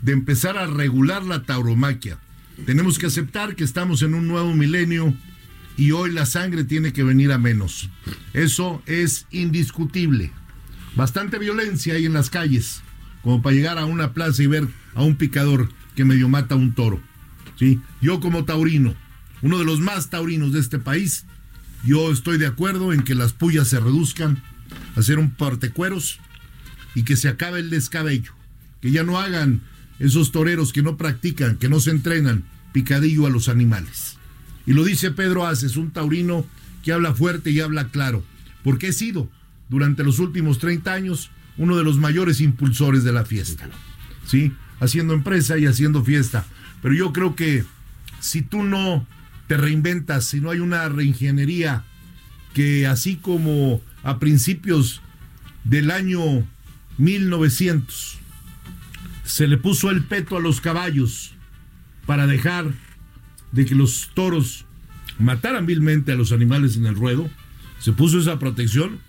de 0.02 0.14
empezar 0.14 0.58
a 0.58 0.66
regular 0.68 1.24
la 1.26 1.44
tauromaquia. 1.44 2.18
Tenemos 2.66 2.98
que 3.00 3.06
aceptar 3.08 3.56
que 3.56 3.64
estamos 3.64 4.02
en 4.02 4.14
un 4.14 4.28
nuevo 4.28 4.54
milenio 4.56 5.14
y 5.78 5.92
hoy 5.92 6.12
la 6.12 6.26
sangre 6.26 6.64
tiene 6.64 6.92
que 6.94 7.04
venir 7.04 7.32
a 7.32 7.38
menos. 7.38 7.90
Eso 8.34 8.82
es 8.86 9.26
indiscutible. 9.32 10.32
Bastante 10.96 11.38
violencia 11.40 11.94
hay 11.94 12.06
en 12.06 12.14
las 12.14 12.30
calles, 12.30 12.82
como 13.24 13.42
para 13.42 13.56
llegar 13.56 13.78
a 13.78 13.86
una 13.86 14.14
plaza 14.14 14.44
y 14.44 14.48
ver 14.48 14.68
a 14.96 15.04
un 15.04 15.16
picador 15.16 15.70
que 15.96 16.06
medio 16.06 16.30
mata 16.30 16.56
a 16.56 16.58
un 16.58 16.74
toro. 16.74 17.02
¿sí? 17.58 17.82
Yo 18.02 18.20
como 18.20 18.46
taurino, 18.46 18.96
uno 19.42 19.58
de 19.58 19.66
los 19.66 19.80
más 19.80 20.10
taurinos 20.10 20.54
de 20.54 20.60
este 20.60 20.80
país, 20.80 21.26
yo 21.84 22.12
estoy 22.12 22.38
de 22.38 22.48
acuerdo 22.48 22.94
en 22.94 23.04
que 23.04 23.16
las 23.16 23.34
pullas 23.34 23.68
se 23.68 23.80
reduzcan 23.80 24.42
a 24.96 25.02
ser 25.02 25.20
un 25.20 25.32
partecueros 25.32 26.20
y 26.96 27.04
que 27.04 27.16
se 27.16 27.30
acabe 27.30 27.60
el 27.60 27.70
descabello, 27.70 28.34
que 28.82 28.92
ya 28.92 29.04
no 29.04 29.20
hagan 29.20 29.62
esos 30.00 30.32
toreros 30.32 30.74
que 30.74 30.82
no 30.82 30.98
practican, 30.98 31.58
que 31.58 31.70
no 31.70 31.80
se 31.80 31.92
entrenan, 31.92 32.44
picadillo 32.72 33.26
a 33.26 33.30
los 33.30 33.50
animales. 33.50 34.18
Y 34.66 34.74
lo 34.74 34.84
dice 34.84 35.12
Pedro 35.12 35.46
Aces, 35.46 35.78
un 35.78 35.92
taurino 35.92 36.46
que 36.84 36.94
habla 36.94 37.14
fuerte 37.14 37.52
y 37.52 37.60
habla 37.60 37.90
claro, 37.90 38.24
porque 38.64 38.90
he 38.90 38.94
sido, 38.94 39.30
durante 39.68 40.04
los 40.04 40.20
últimos 40.20 40.60
30 40.60 40.94
años, 40.94 41.32
uno 41.60 41.78
de 41.78 41.84
los 41.84 41.98
mayores 41.98 42.42
impulsores 42.42 43.04
de 43.04 43.12
la 43.12 43.26
fiesta. 43.26 43.70
¿Sí? 44.26 44.54
Haciendo 44.80 45.14
empresa 45.14 45.58
y 45.58 45.68
haciendo 45.68 46.04
fiesta. 46.04 46.46
Pero 46.82 46.96
yo 46.96 47.14
creo 47.14 47.36
que 47.36 47.66
si 48.20 48.42
tú 48.42 48.64
no 48.64 49.06
te 49.48 49.58
reinventas, 49.58 50.26
si 50.26 50.40
no 50.42 50.50
hay 50.50 50.60
una 50.60 50.88
reingeniería 50.90 51.84
que 52.54 52.88
así 52.88 53.18
como 53.18 53.82
a 54.04 54.20
principios 54.20 55.02
del 55.66 55.92
año 55.92 56.22
1900 56.98 58.18
se 59.24 59.48
le 59.48 59.58
puso 59.58 59.90
el 59.92 60.04
peto 60.04 60.38
a 60.38 60.40
los 60.40 60.62
caballos 60.62 61.34
para 62.06 62.26
dejar 62.26 62.72
de 63.52 63.66
que 63.66 63.76
los 63.76 64.12
toros 64.14 64.66
mataran 65.20 65.66
vilmente 65.66 66.12
a 66.12 66.16
los 66.16 66.32
animales 66.32 66.78
en 66.78 66.86
el 66.86 66.96
ruedo, 66.96 67.30
se 67.80 67.92
puso 67.92 68.20
esa 68.20 68.40
protección, 68.40 69.00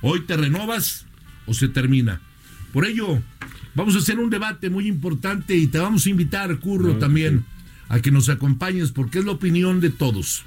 hoy 0.00 0.20
te 0.20 0.36
renovas 0.36 1.05
o 1.46 1.54
se 1.54 1.68
termina. 1.68 2.20
Por 2.72 2.86
ello, 2.86 3.22
vamos 3.74 3.94
a 3.94 3.98
hacer 3.98 4.18
un 4.18 4.30
debate 4.30 4.70
muy 4.70 4.86
importante 4.86 5.56
y 5.56 5.66
te 5.66 5.78
vamos 5.78 6.06
a 6.06 6.10
invitar, 6.10 6.58
Curro, 6.58 6.96
también 6.98 7.44
a 7.88 8.00
que 8.00 8.10
nos 8.10 8.28
acompañes 8.28 8.92
porque 8.92 9.20
es 9.20 9.24
la 9.24 9.32
opinión 9.32 9.80
de 9.80 9.90
todos. 9.90 10.44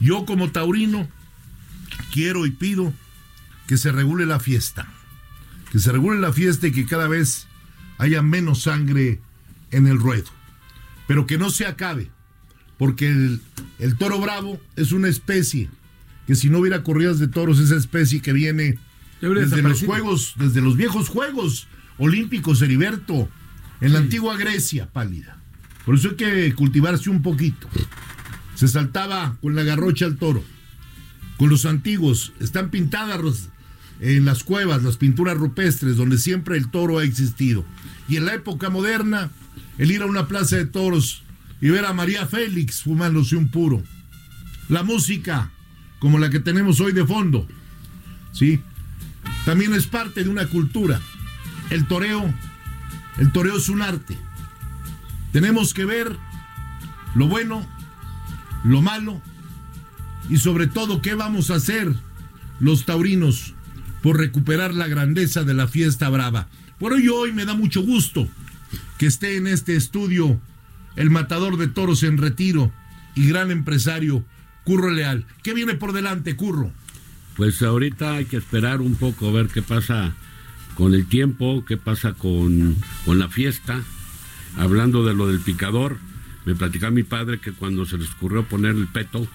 Yo 0.00 0.26
como 0.26 0.50
taurino 0.50 1.08
quiero 2.12 2.46
y 2.46 2.50
pido 2.50 2.92
que 3.66 3.76
se 3.76 3.92
regule 3.92 4.26
la 4.26 4.40
fiesta, 4.40 4.88
que 5.70 5.78
se 5.78 5.92
regule 5.92 6.20
la 6.20 6.32
fiesta 6.32 6.66
y 6.66 6.72
que 6.72 6.86
cada 6.86 7.08
vez 7.08 7.46
haya 7.98 8.22
menos 8.22 8.62
sangre 8.62 9.20
en 9.70 9.86
el 9.86 9.98
ruedo, 9.98 10.30
pero 11.06 11.26
que 11.26 11.38
no 11.38 11.50
se 11.50 11.66
acabe, 11.66 12.10
porque 12.78 13.08
el, 13.08 13.40
el 13.78 13.96
toro 13.96 14.20
bravo 14.20 14.60
es 14.76 14.92
una 14.92 15.08
especie 15.08 15.70
que 16.26 16.34
si 16.34 16.50
no 16.50 16.58
hubiera 16.58 16.82
corridas 16.82 17.18
de 17.18 17.28
toros, 17.28 17.58
esa 17.58 17.76
especie 17.76 18.20
que 18.20 18.32
viene 18.32 18.78
desde 19.30 19.62
los 19.62 19.82
juegos, 19.82 20.34
desde 20.36 20.60
los 20.60 20.76
viejos 20.76 21.08
juegos 21.08 21.68
olímpicos, 21.98 22.60
Heriberto, 22.62 23.28
en 23.80 23.92
la 23.92 24.00
antigua 24.00 24.36
Grecia 24.36 24.88
pálida. 24.90 25.38
Por 25.86 25.94
eso 25.94 26.10
hay 26.10 26.16
que 26.16 26.54
cultivarse 26.54 27.10
un 27.10 27.22
poquito. 27.22 27.68
Se 28.54 28.68
saltaba 28.68 29.36
con 29.40 29.54
la 29.54 29.62
garrocha 29.62 30.06
al 30.06 30.16
toro. 30.16 30.42
Con 31.36 31.48
los 31.48 31.66
antiguos, 31.66 32.32
están 32.40 32.70
pintadas 32.70 33.48
en 34.00 34.24
las 34.24 34.44
cuevas, 34.44 34.82
las 34.82 34.96
pinturas 34.96 35.36
rupestres, 35.36 35.96
donde 35.96 36.18
siempre 36.18 36.56
el 36.56 36.70
toro 36.70 36.98
ha 36.98 37.04
existido. 37.04 37.64
Y 38.08 38.16
en 38.16 38.26
la 38.26 38.34
época 38.34 38.70
moderna, 38.70 39.30
el 39.78 39.90
ir 39.90 40.02
a 40.02 40.06
una 40.06 40.28
plaza 40.28 40.56
de 40.56 40.66
toros 40.66 41.22
y 41.60 41.68
ver 41.68 41.84
a 41.84 41.92
María 41.92 42.26
Félix 42.26 42.82
fumándose 42.82 43.36
un 43.36 43.48
puro. 43.48 43.82
La 44.68 44.82
música, 44.82 45.50
como 46.00 46.18
la 46.18 46.30
que 46.30 46.40
tenemos 46.40 46.80
hoy 46.80 46.92
de 46.92 47.06
fondo, 47.06 47.46
¿sí? 48.32 48.60
También 49.44 49.74
es 49.74 49.86
parte 49.86 50.24
de 50.24 50.30
una 50.30 50.46
cultura. 50.46 51.00
El 51.70 51.86
toreo, 51.86 52.32
el 53.18 53.32
toreo 53.32 53.56
es 53.56 53.68
un 53.68 53.82
arte. 53.82 54.16
Tenemos 55.32 55.74
que 55.74 55.84
ver 55.84 56.16
lo 57.14 57.28
bueno, 57.28 57.66
lo 58.64 58.82
malo 58.82 59.20
y 60.28 60.38
sobre 60.38 60.66
todo 60.66 61.02
qué 61.02 61.14
vamos 61.14 61.50
a 61.50 61.56
hacer 61.56 61.92
los 62.60 62.84
taurinos 62.84 63.54
por 64.02 64.18
recuperar 64.18 64.74
la 64.74 64.88
grandeza 64.88 65.44
de 65.44 65.54
la 65.54 65.68
fiesta 65.68 66.08
brava. 66.08 66.48
Por 66.78 66.92
ello 66.92 67.16
hoy 67.16 67.32
me 67.32 67.44
da 67.44 67.54
mucho 67.54 67.82
gusto 67.82 68.28
que 68.98 69.06
esté 69.06 69.36
en 69.36 69.46
este 69.46 69.76
estudio 69.76 70.40
el 70.96 71.10
matador 71.10 71.56
de 71.56 71.68
toros 71.68 72.02
en 72.02 72.18
retiro 72.18 72.72
y 73.14 73.26
gran 73.28 73.50
empresario 73.50 74.24
Curro 74.64 74.90
Leal. 74.90 75.26
¿Qué 75.42 75.54
viene 75.54 75.74
por 75.74 75.92
delante, 75.92 76.36
Curro? 76.36 76.72
Pues 77.36 77.62
ahorita 77.62 78.14
hay 78.14 78.24
que 78.26 78.36
esperar 78.36 78.80
un 78.80 78.94
poco 78.94 79.28
a 79.28 79.32
ver 79.32 79.48
qué 79.48 79.62
pasa 79.62 80.12
con 80.74 80.94
el 80.94 81.06
tiempo, 81.06 81.64
qué 81.66 81.76
pasa 81.76 82.12
con, 82.12 82.76
con 83.04 83.18
la 83.18 83.28
fiesta. 83.28 83.82
Hablando 84.56 85.04
de 85.04 85.14
lo 85.14 85.28
del 85.28 85.40
picador, 85.40 85.98
me 86.44 86.54
platicaba 86.54 86.90
mi 86.90 87.04
padre 87.04 87.38
que 87.38 87.52
cuando 87.52 87.86
se 87.86 87.96
les 87.96 88.10
ocurrió 88.12 88.44
poner 88.44 88.74
el 88.74 88.86
peto, 88.86 89.26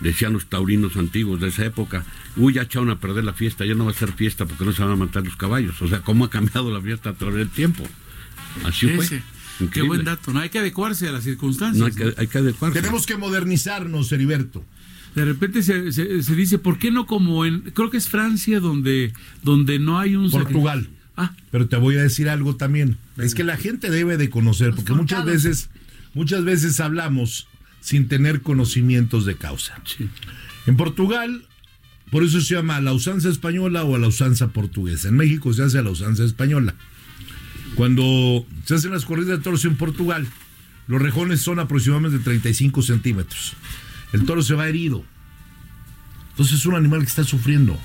decían 0.00 0.32
los 0.32 0.46
taurinos 0.46 0.96
antiguos 0.96 1.40
de 1.40 1.48
esa 1.48 1.64
época, 1.64 2.04
uy, 2.36 2.54
ya 2.54 2.62
echaron 2.62 2.90
a 2.90 2.98
perder 2.98 3.24
la 3.24 3.32
fiesta, 3.32 3.64
ya 3.64 3.74
no 3.74 3.86
va 3.86 3.92
a 3.92 3.94
ser 3.94 4.12
fiesta 4.12 4.46
porque 4.46 4.64
no 4.64 4.72
se 4.72 4.82
van 4.82 4.92
a 4.92 4.96
matar 4.96 5.24
los 5.24 5.36
caballos. 5.36 5.80
O 5.82 5.88
sea, 5.88 6.00
cómo 6.02 6.24
ha 6.24 6.30
cambiado 6.30 6.70
la 6.70 6.80
fiesta 6.80 7.10
a 7.10 7.14
través 7.14 7.36
del 7.36 7.48
tiempo. 7.48 7.84
Así 8.64 8.88
fue. 8.88 9.22
Qué 9.70 9.82
buen 9.82 10.04
dato, 10.04 10.32
no 10.32 10.40
hay 10.40 10.48
que 10.48 10.58
adecuarse 10.58 11.08
a 11.08 11.12
las 11.12 11.24
circunstancias. 11.24 11.78
No 11.78 11.86
hay 11.86 11.92
que, 11.92 12.20
hay 12.20 12.26
que 12.26 12.38
adecuarse. 12.38 12.80
Tenemos 12.80 13.06
que 13.06 13.16
modernizarnos, 13.16 14.10
Heriberto. 14.10 14.64
De 15.14 15.24
repente 15.24 15.62
se, 15.62 15.92
se, 15.92 16.22
se, 16.22 16.34
dice, 16.34 16.58
¿por 16.58 16.78
qué 16.78 16.90
no 16.90 17.06
como 17.06 17.44
en, 17.44 17.60
creo 17.60 17.90
que 17.90 17.98
es 17.98 18.08
Francia 18.08 18.60
donde, 18.60 19.12
donde 19.42 19.78
no 19.78 19.98
hay 19.98 20.16
un... 20.16 20.30
Portugal. 20.30 20.88
Ah. 21.16 21.34
Pero 21.50 21.68
te 21.68 21.76
voy 21.76 21.96
a 21.96 22.02
decir 22.02 22.28
algo 22.28 22.56
también. 22.56 22.96
Es 23.18 23.34
que 23.34 23.44
la 23.44 23.56
gente 23.56 23.90
debe 23.90 24.16
de 24.16 24.30
conocer, 24.30 24.74
porque 24.74 24.94
muchas 24.94 25.24
veces, 25.24 25.68
muchas 26.14 26.44
veces 26.44 26.80
hablamos 26.80 27.46
sin 27.80 28.08
tener 28.08 28.40
conocimientos 28.40 29.26
de 29.26 29.36
causa. 29.36 29.80
Sí. 29.84 30.08
En 30.66 30.76
Portugal, 30.76 31.44
por 32.10 32.24
eso 32.24 32.40
se 32.40 32.54
llama 32.54 32.76
a 32.76 32.80
la 32.80 32.92
usanza 32.92 33.28
española 33.28 33.84
o 33.84 33.96
a 33.96 33.98
la 33.98 34.08
usanza 34.08 34.48
portuguesa. 34.48 35.08
En 35.08 35.16
México 35.16 35.52
se 35.52 35.62
hace 35.62 35.78
a 35.78 35.82
la 35.82 35.90
usanza 35.90 36.24
española. 36.24 36.74
Cuando 37.74 38.46
se 38.64 38.74
hacen 38.74 38.92
las 38.92 39.04
corridas 39.04 39.38
de 39.38 39.42
toros 39.42 39.64
en 39.64 39.76
Portugal, 39.76 40.26
los 40.88 41.00
rejones 41.00 41.40
son 41.40 41.58
aproximadamente 41.58 42.18
de 42.18 42.24
35 42.24 42.82
centímetros. 42.82 43.54
El 44.12 44.24
toro 44.24 44.42
se 44.42 44.54
va 44.54 44.68
herido. 44.68 45.04
Entonces 46.30 46.60
es 46.60 46.66
un 46.66 46.74
animal 46.74 47.00
que 47.00 47.06
está 47.06 47.24
sufriendo. 47.24 47.78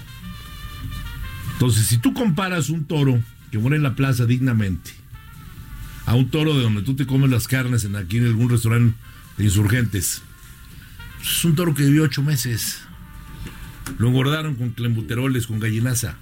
Entonces, 1.54 1.88
si 1.88 1.98
tú 1.98 2.14
comparas 2.14 2.70
un 2.70 2.86
toro 2.86 3.20
que 3.52 3.58
muere 3.58 3.78
en 3.78 3.84
la 3.84 3.96
plaza 3.96 4.26
dignamente 4.26 4.92
a 6.06 6.16
un 6.16 6.30
toro 6.30 6.56
de 6.56 6.62
donde 6.62 6.84
tú 6.84 6.96
te 6.96 7.06
comes 7.06 7.30
las 7.30 7.48
carnes 7.48 7.84
en 7.84 7.96
aquí 7.96 8.18
en 8.18 8.28
algún 8.28 8.50
restaurante 8.50 8.96
de 9.38 9.44
insurgentes, 9.44 10.22
es 11.22 11.46
un 11.46 11.56
toro 11.56 11.74
que 11.74 11.84
vivió 11.84 12.04
ocho 12.04 12.22
meses. 12.22 12.82
Lo 13.98 14.10
engordaron 14.10 14.56
con 14.56 14.72
clembuteroles, 14.72 15.48
con 15.48 15.60
gallinaza. 15.60 16.16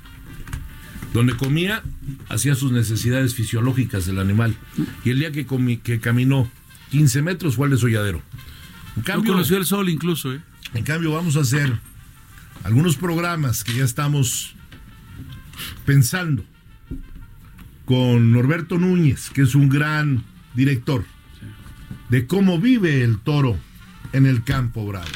Donde 1.13 1.35
comía, 1.35 1.83
hacía 2.29 2.55
sus 2.55 2.71
necesidades 2.71 3.35
fisiológicas 3.35 4.05
del 4.05 4.19
animal. 4.19 4.55
Y 5.03 5.11
el 5.11 5.19
día 5.19 5.31
que, 5.31 5.45
que 5.83 5.99
caminó 5.99 6.49
15 6.91 7.21
metros 7.21 7.55
fue 7.55 7.67
al 7.67 7.71
desolladero. 7.71 8.21
En 8.95 9.03
cambio, 9.03 9.31
no 9.31 9.37
conoció 9.37 9.57
el 9.57 9.65
sol 9.65 9.89
incluso, 9.89 10.33
¿eh? 10.33 10.41
En 10.73 10.83
cambio, 10.83 11.11
vamos 11.11 11.35
a 11.37 11.41
hacer 11.41 11.79
algunos 12.63 12.95
programas 12.95 13.63
que 13.63 13.75
ya 13.75 13.83
estamos 13.83 14.55
pensando 15.85 16.43
con 17.85 18.31
Norberto 18.31 18.77
Núñez, 18.77 19.29
que 19.29 19.43
es 19.43 19.55
un 19.55 19.69
gran 19.69 20.23
director, 20.55 21.05
de 22.09 22.25
cómo 22.27 22.59
vive 22.59 23.03
el 23.03 23.19
toro 23.19 23.57
en 24.13 24.25
el 24.25 24.43
campo 24.43 24.85
bravo. 24.85 25.07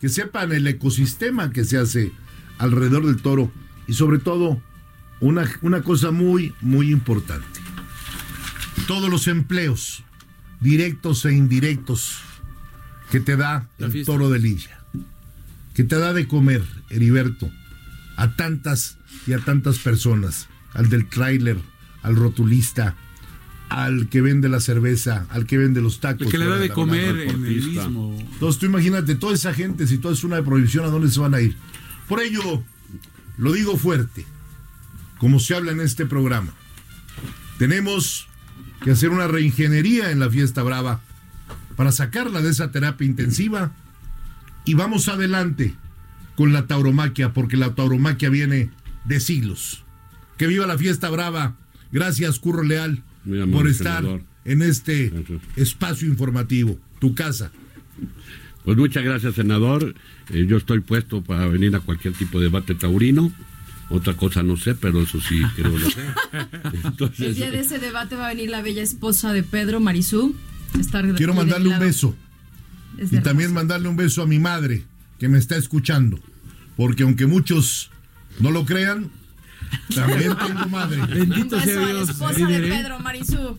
Que 0.00 0.08
sepan 0.08 0.52
el 0.52 0.66
ecosistema 0.66 1.52
que 1.52 1.64
se 1.64 1.78
hace 1.78 2.12
alrededor 2.58 3.06
del 3.06 3.22
toro 3.22 3.52
y 3.86 3.94
sobre 3.94 4.18
todo 4.18 4.60
una, 5.20 5.48
una 5.62 5.82
cosa 5.82 6.10
muy, 6.10 6.54
muy 6.60 6.90
importante. 6.90 7.60
Todos 8.88 9.08
los 9.08 9.28
empleos, 9.28 10.02
directos 10.60 11.24
e 11.24 11.32
indirectos, 11.32 12.20
que 13.12 13.20
te 13.20 13.36
da 13.36 13.68
La 13.76 13.86
el 13.86 13.92
fiesta. 13.92 14.10
toro 14.10 14.30
de 14.30 14.38
Lidia, 14.38 14.80
que 15.74 15.84
te 15.84 15.98
da 15.98 16.14
de 16.14 16.26
comer, 16.26 16.64
Heriberto, 16.88 17.50
a 18.16 18.36
tantas 18.36 18.96
y 19.26 19.34
a 19.34 19.38
tantas 19.38 19.78
personas, 19.80 20.48
al 20.72 20.88
del 20.88 21.06
tráiler, 21.06 21.58
al 22.02 22.16
rotulista, 22.16 22.96
al 23.68 24.08
que 24.08 24.22
vende 24.22 24.48
la 24.48 24.60
cerveza, 24.60 25.26
al 25.28 25.44
que 25.44 25.58
vende 25.58 25.82
los 25.82 26.00
tacos. 26.00 26.22
El 26.22 26.32
que 26.32 26.38
le 26.38 26.46
da 26.46 26.56
de 26.56 26.70
comer 26.70 27.20
en 27.20 27.28
el 27.28 27.38
mismo. 27.38 28.16
Entonces 28.18 28.58
tú 28.58 28.64
imagínate, 28.64 29.14
toda 29.14 29.34
esa 29.34 29.52
gente, 29.52 29.86
si 29.86 29.98
todo 29.98 30.14
es 30.14 30.24
una 30.24 30.42
prohibición, 30.42 30.86
¿a 30.86 30.88
dónde 30.88 31.10
se 31.10 31.20
van 31.20 31.34
a 31.34 31.42
ir? 31.42 31.54
Por 32.08 32.22
ello, 32.22 32.64
lo 33.36 33.52
digo 33.52 33.76
fuerte, 33.76 34.24
como 35.18 35.38
se 35.38 35.54
habla 35.54 35.72
en 35.72 35.80
este 35.80 36.06
programa. 36.06 36.54
Tenemos 37.58 38.26
que 38.82 38.92
hacer 38.92 39.10
una 39.10 39.28
reingeniería 39.28 40.12
en 40.12 40.18
la 40.18 40.30
fiesta 40.30 40.62
brava 40.62 41.02
para 41.76 41.92
sacarla 41.92 42.40
de 42.42 42.50
esa 42.50 42.70
terapia 42.70 43.06
intensiva 43.06 43.72
y 44.64 44.74
vamos 44.74 45.08
adelante 45.08 45.74
con 46.36 46.52
la 46.52 46.66
tauromaquia, 46.66 47.32
porque 47.32 47.56
la 47.56 47.74
tauromaquia 47.74 48.30
viene 48.30 48.70
de 49.04 49.20
siglos. 49.20 49.84
Que 50.38 50.46
viva 50.46 50.66
la 50.66 50.78
fiesta 50.78 51.10
brava. 51.10 51.56
Gracias, 51.92 52.38
Curro 52.38 52.62
Leal, 52.62 53.02
por 53.52 53.68
estar 53.68 53.98
senador. 54.02 54.22
en 54.44 54.62
este 54.62 55.10
Gracias. 55.10 55.40
espacio 55.56 56.08
informativo. 56.08 56.78
tu 56.98 57.14
casa. 57.14 57.50
Pues 58.64 58.76
muchas 58.76 59.02
gracias, 59.02 59.34
senador. 59.34 59.94
Eh, 60.30 60.46
yo 60.48 60.56
estoy 60.56 60.80
puesto 60.80 61.20
para 61.22 61.46
venir 61.48 61.74
a 61.74 61.80
cualquier 61.80 62.14
tipo 62.14 62.38
de 62.38 62.44
debate 62.44 62.74
taurino. 62.76 63.32
Otra 63.90 64.14
cosa 64.14 64.42
no 64.42 64.56
sé, 64.56 64.74
pero 64.76 65.02
eso 65.02 65.20
sí 65.20 65.42
creo 65.56 65.76
lo 65.76 65.90
sé. 65.90 66.00
Entonces, 66.84 67.26
el 67.26 67.34
día 67.34 67.50
de 67.50 67.60
ese 67.60 67.78
debate 67.78 68.14
va 68.14 68.26
a 68.26 68.28
venir 68.34 68.48
la 68.50 68.62
bella 68.62 68.82
esposa 68.82 69.32
de 69.32 69.42
Pedro, 69.42 69.80
Marisú. 69.80 70.34
Quiero 71.16 71.34
mandarle 71.34 71.68
un 71.68 71.78
beso. 71.78 72.14
Y 72.98 73.18
también 73.18 73.52
mandarle 73.52 73.88
un 73.88 73.96
beso 73.96 74.22
a 74.22 74.26
mi 74.26 74.38
madre, 74.38 74.84
que 75.18 75.28
me 75.28 75.38
está 75.38 75.56
escuchando. 75.56 76.18
Porque 76.76 77.02
aunque 77.02 77.26
muchos 77.26 77.90
no 78.40 78.50
lo 78.50 78.64
crean, 78.64 79.10
también 79.94 80.36
tengo 80.46 80.68
madre. 80.68 81.00
Bendito 81.06 81.60
sea 81.60 81.86
Dios. 81.86 82.10
esposa 82.10 82.46
de 82.46 82.60
Pedro, 82.60 83.00
Marisú. 83.00 83.58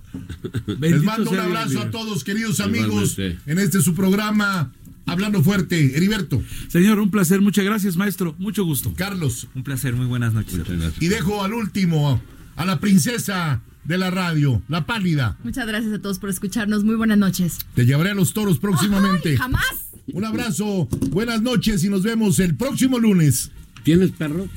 Les 0.79 1.03
mando 1.03 1.31
un 1.31 1.39
abrazo 1.39 1.81
a 1.81 1.91
todos, 1.91 2.23
queridos 2.23 2.59
amigos, 2.59 3.17
en 3.17 3.59
este 3.59 3.81
su 3.81 3.95
programa 3.95 4.71
Hablando 5.05 5.43
fuerte, 5.43 5.97
Heriberto. 5.97 6.41
Señor, 6.69 6.99
un 6.99 7.11
placer, 7.11 7.41
muchas 7.41 7.65
gracias, 7.65 7.97
maestro, 7.97 8.35
mucho 8.39 8.63
gusto. 8.63 8.93
Carlos. 8.95 9.47
Un 9.53 9.63
placer, 9.63 9.95
muy 9.95 10.05
buenas 10.05 10.33
noches. 10.33 10.61
Y 10.99 11.07
dejo 11.07 11.43
al 11.43 11.53
último, 11.53 12.21
a 12.55 12.65
la 12.65 12.79
princesa 12.79 13.61
de 13.85 13.97
la 13.97 14.09
radio, 14.11 14.61
la 14.67 14.85
pálida. 14.85 15.37
Muchas 15.43 15.67
gracias 15.67 15.93
a 15.93 15.99
todos 15.99 16.19
por 16.19 16.29
escucharnos, 16.29 16.83
muy 16.83 16.95
buenas 16.95 17.17
noches. 17.17 17.59
Te 17.75 17.85
llevaré 17.85 18.11
a 18.11 18.15
los 18.15 18.33
toros 18.33 18.59
próximamente. 18.59 19.37
jamás. 19.37 19.63
Un 20.11 20.25
abrazo, 20.25 20.87
buenas 21.11 21.41
noches 21.41 21.83
y 21.83 21.89
nos 21.89 22.03
vemos 22.03 22.39
el 22.39 22.55
próximo 22.55 22.99
lunes. 22.99 23.51
¿Tienes 23.83 24.11
perro? 24.11 24.47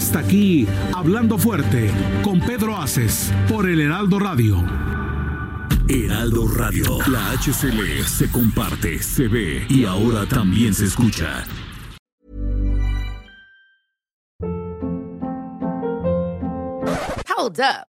Hasta 0.00 0.20
aquí, 0.20 0.66
Hablando 0.96 1.36
Fuerte, 1.36 1.90
con 2.24 2.40
Pedro 2.40 2.74
Aces, 2.78 3.30
por 3.50 3.68
el 3.68 3.82
Heraldo 3.82 4.18
Radio. 4.18 4.64
Heraldo 5.88 6.48
Radio, 6.48 6.96
la 7.06 7.32
HCL 7.32 8.06
se 8.06 8.30
comparte, 8.30 9.02
se 9.02 9.28
ve 9.28 9.66
y 9.68 9.84
ahora 9.84 10.24
también 10.24 10.72
se 10.72 10.86
escucha. 10.86 11.44
Hold 17.36 17.60
up, 17.60 17.89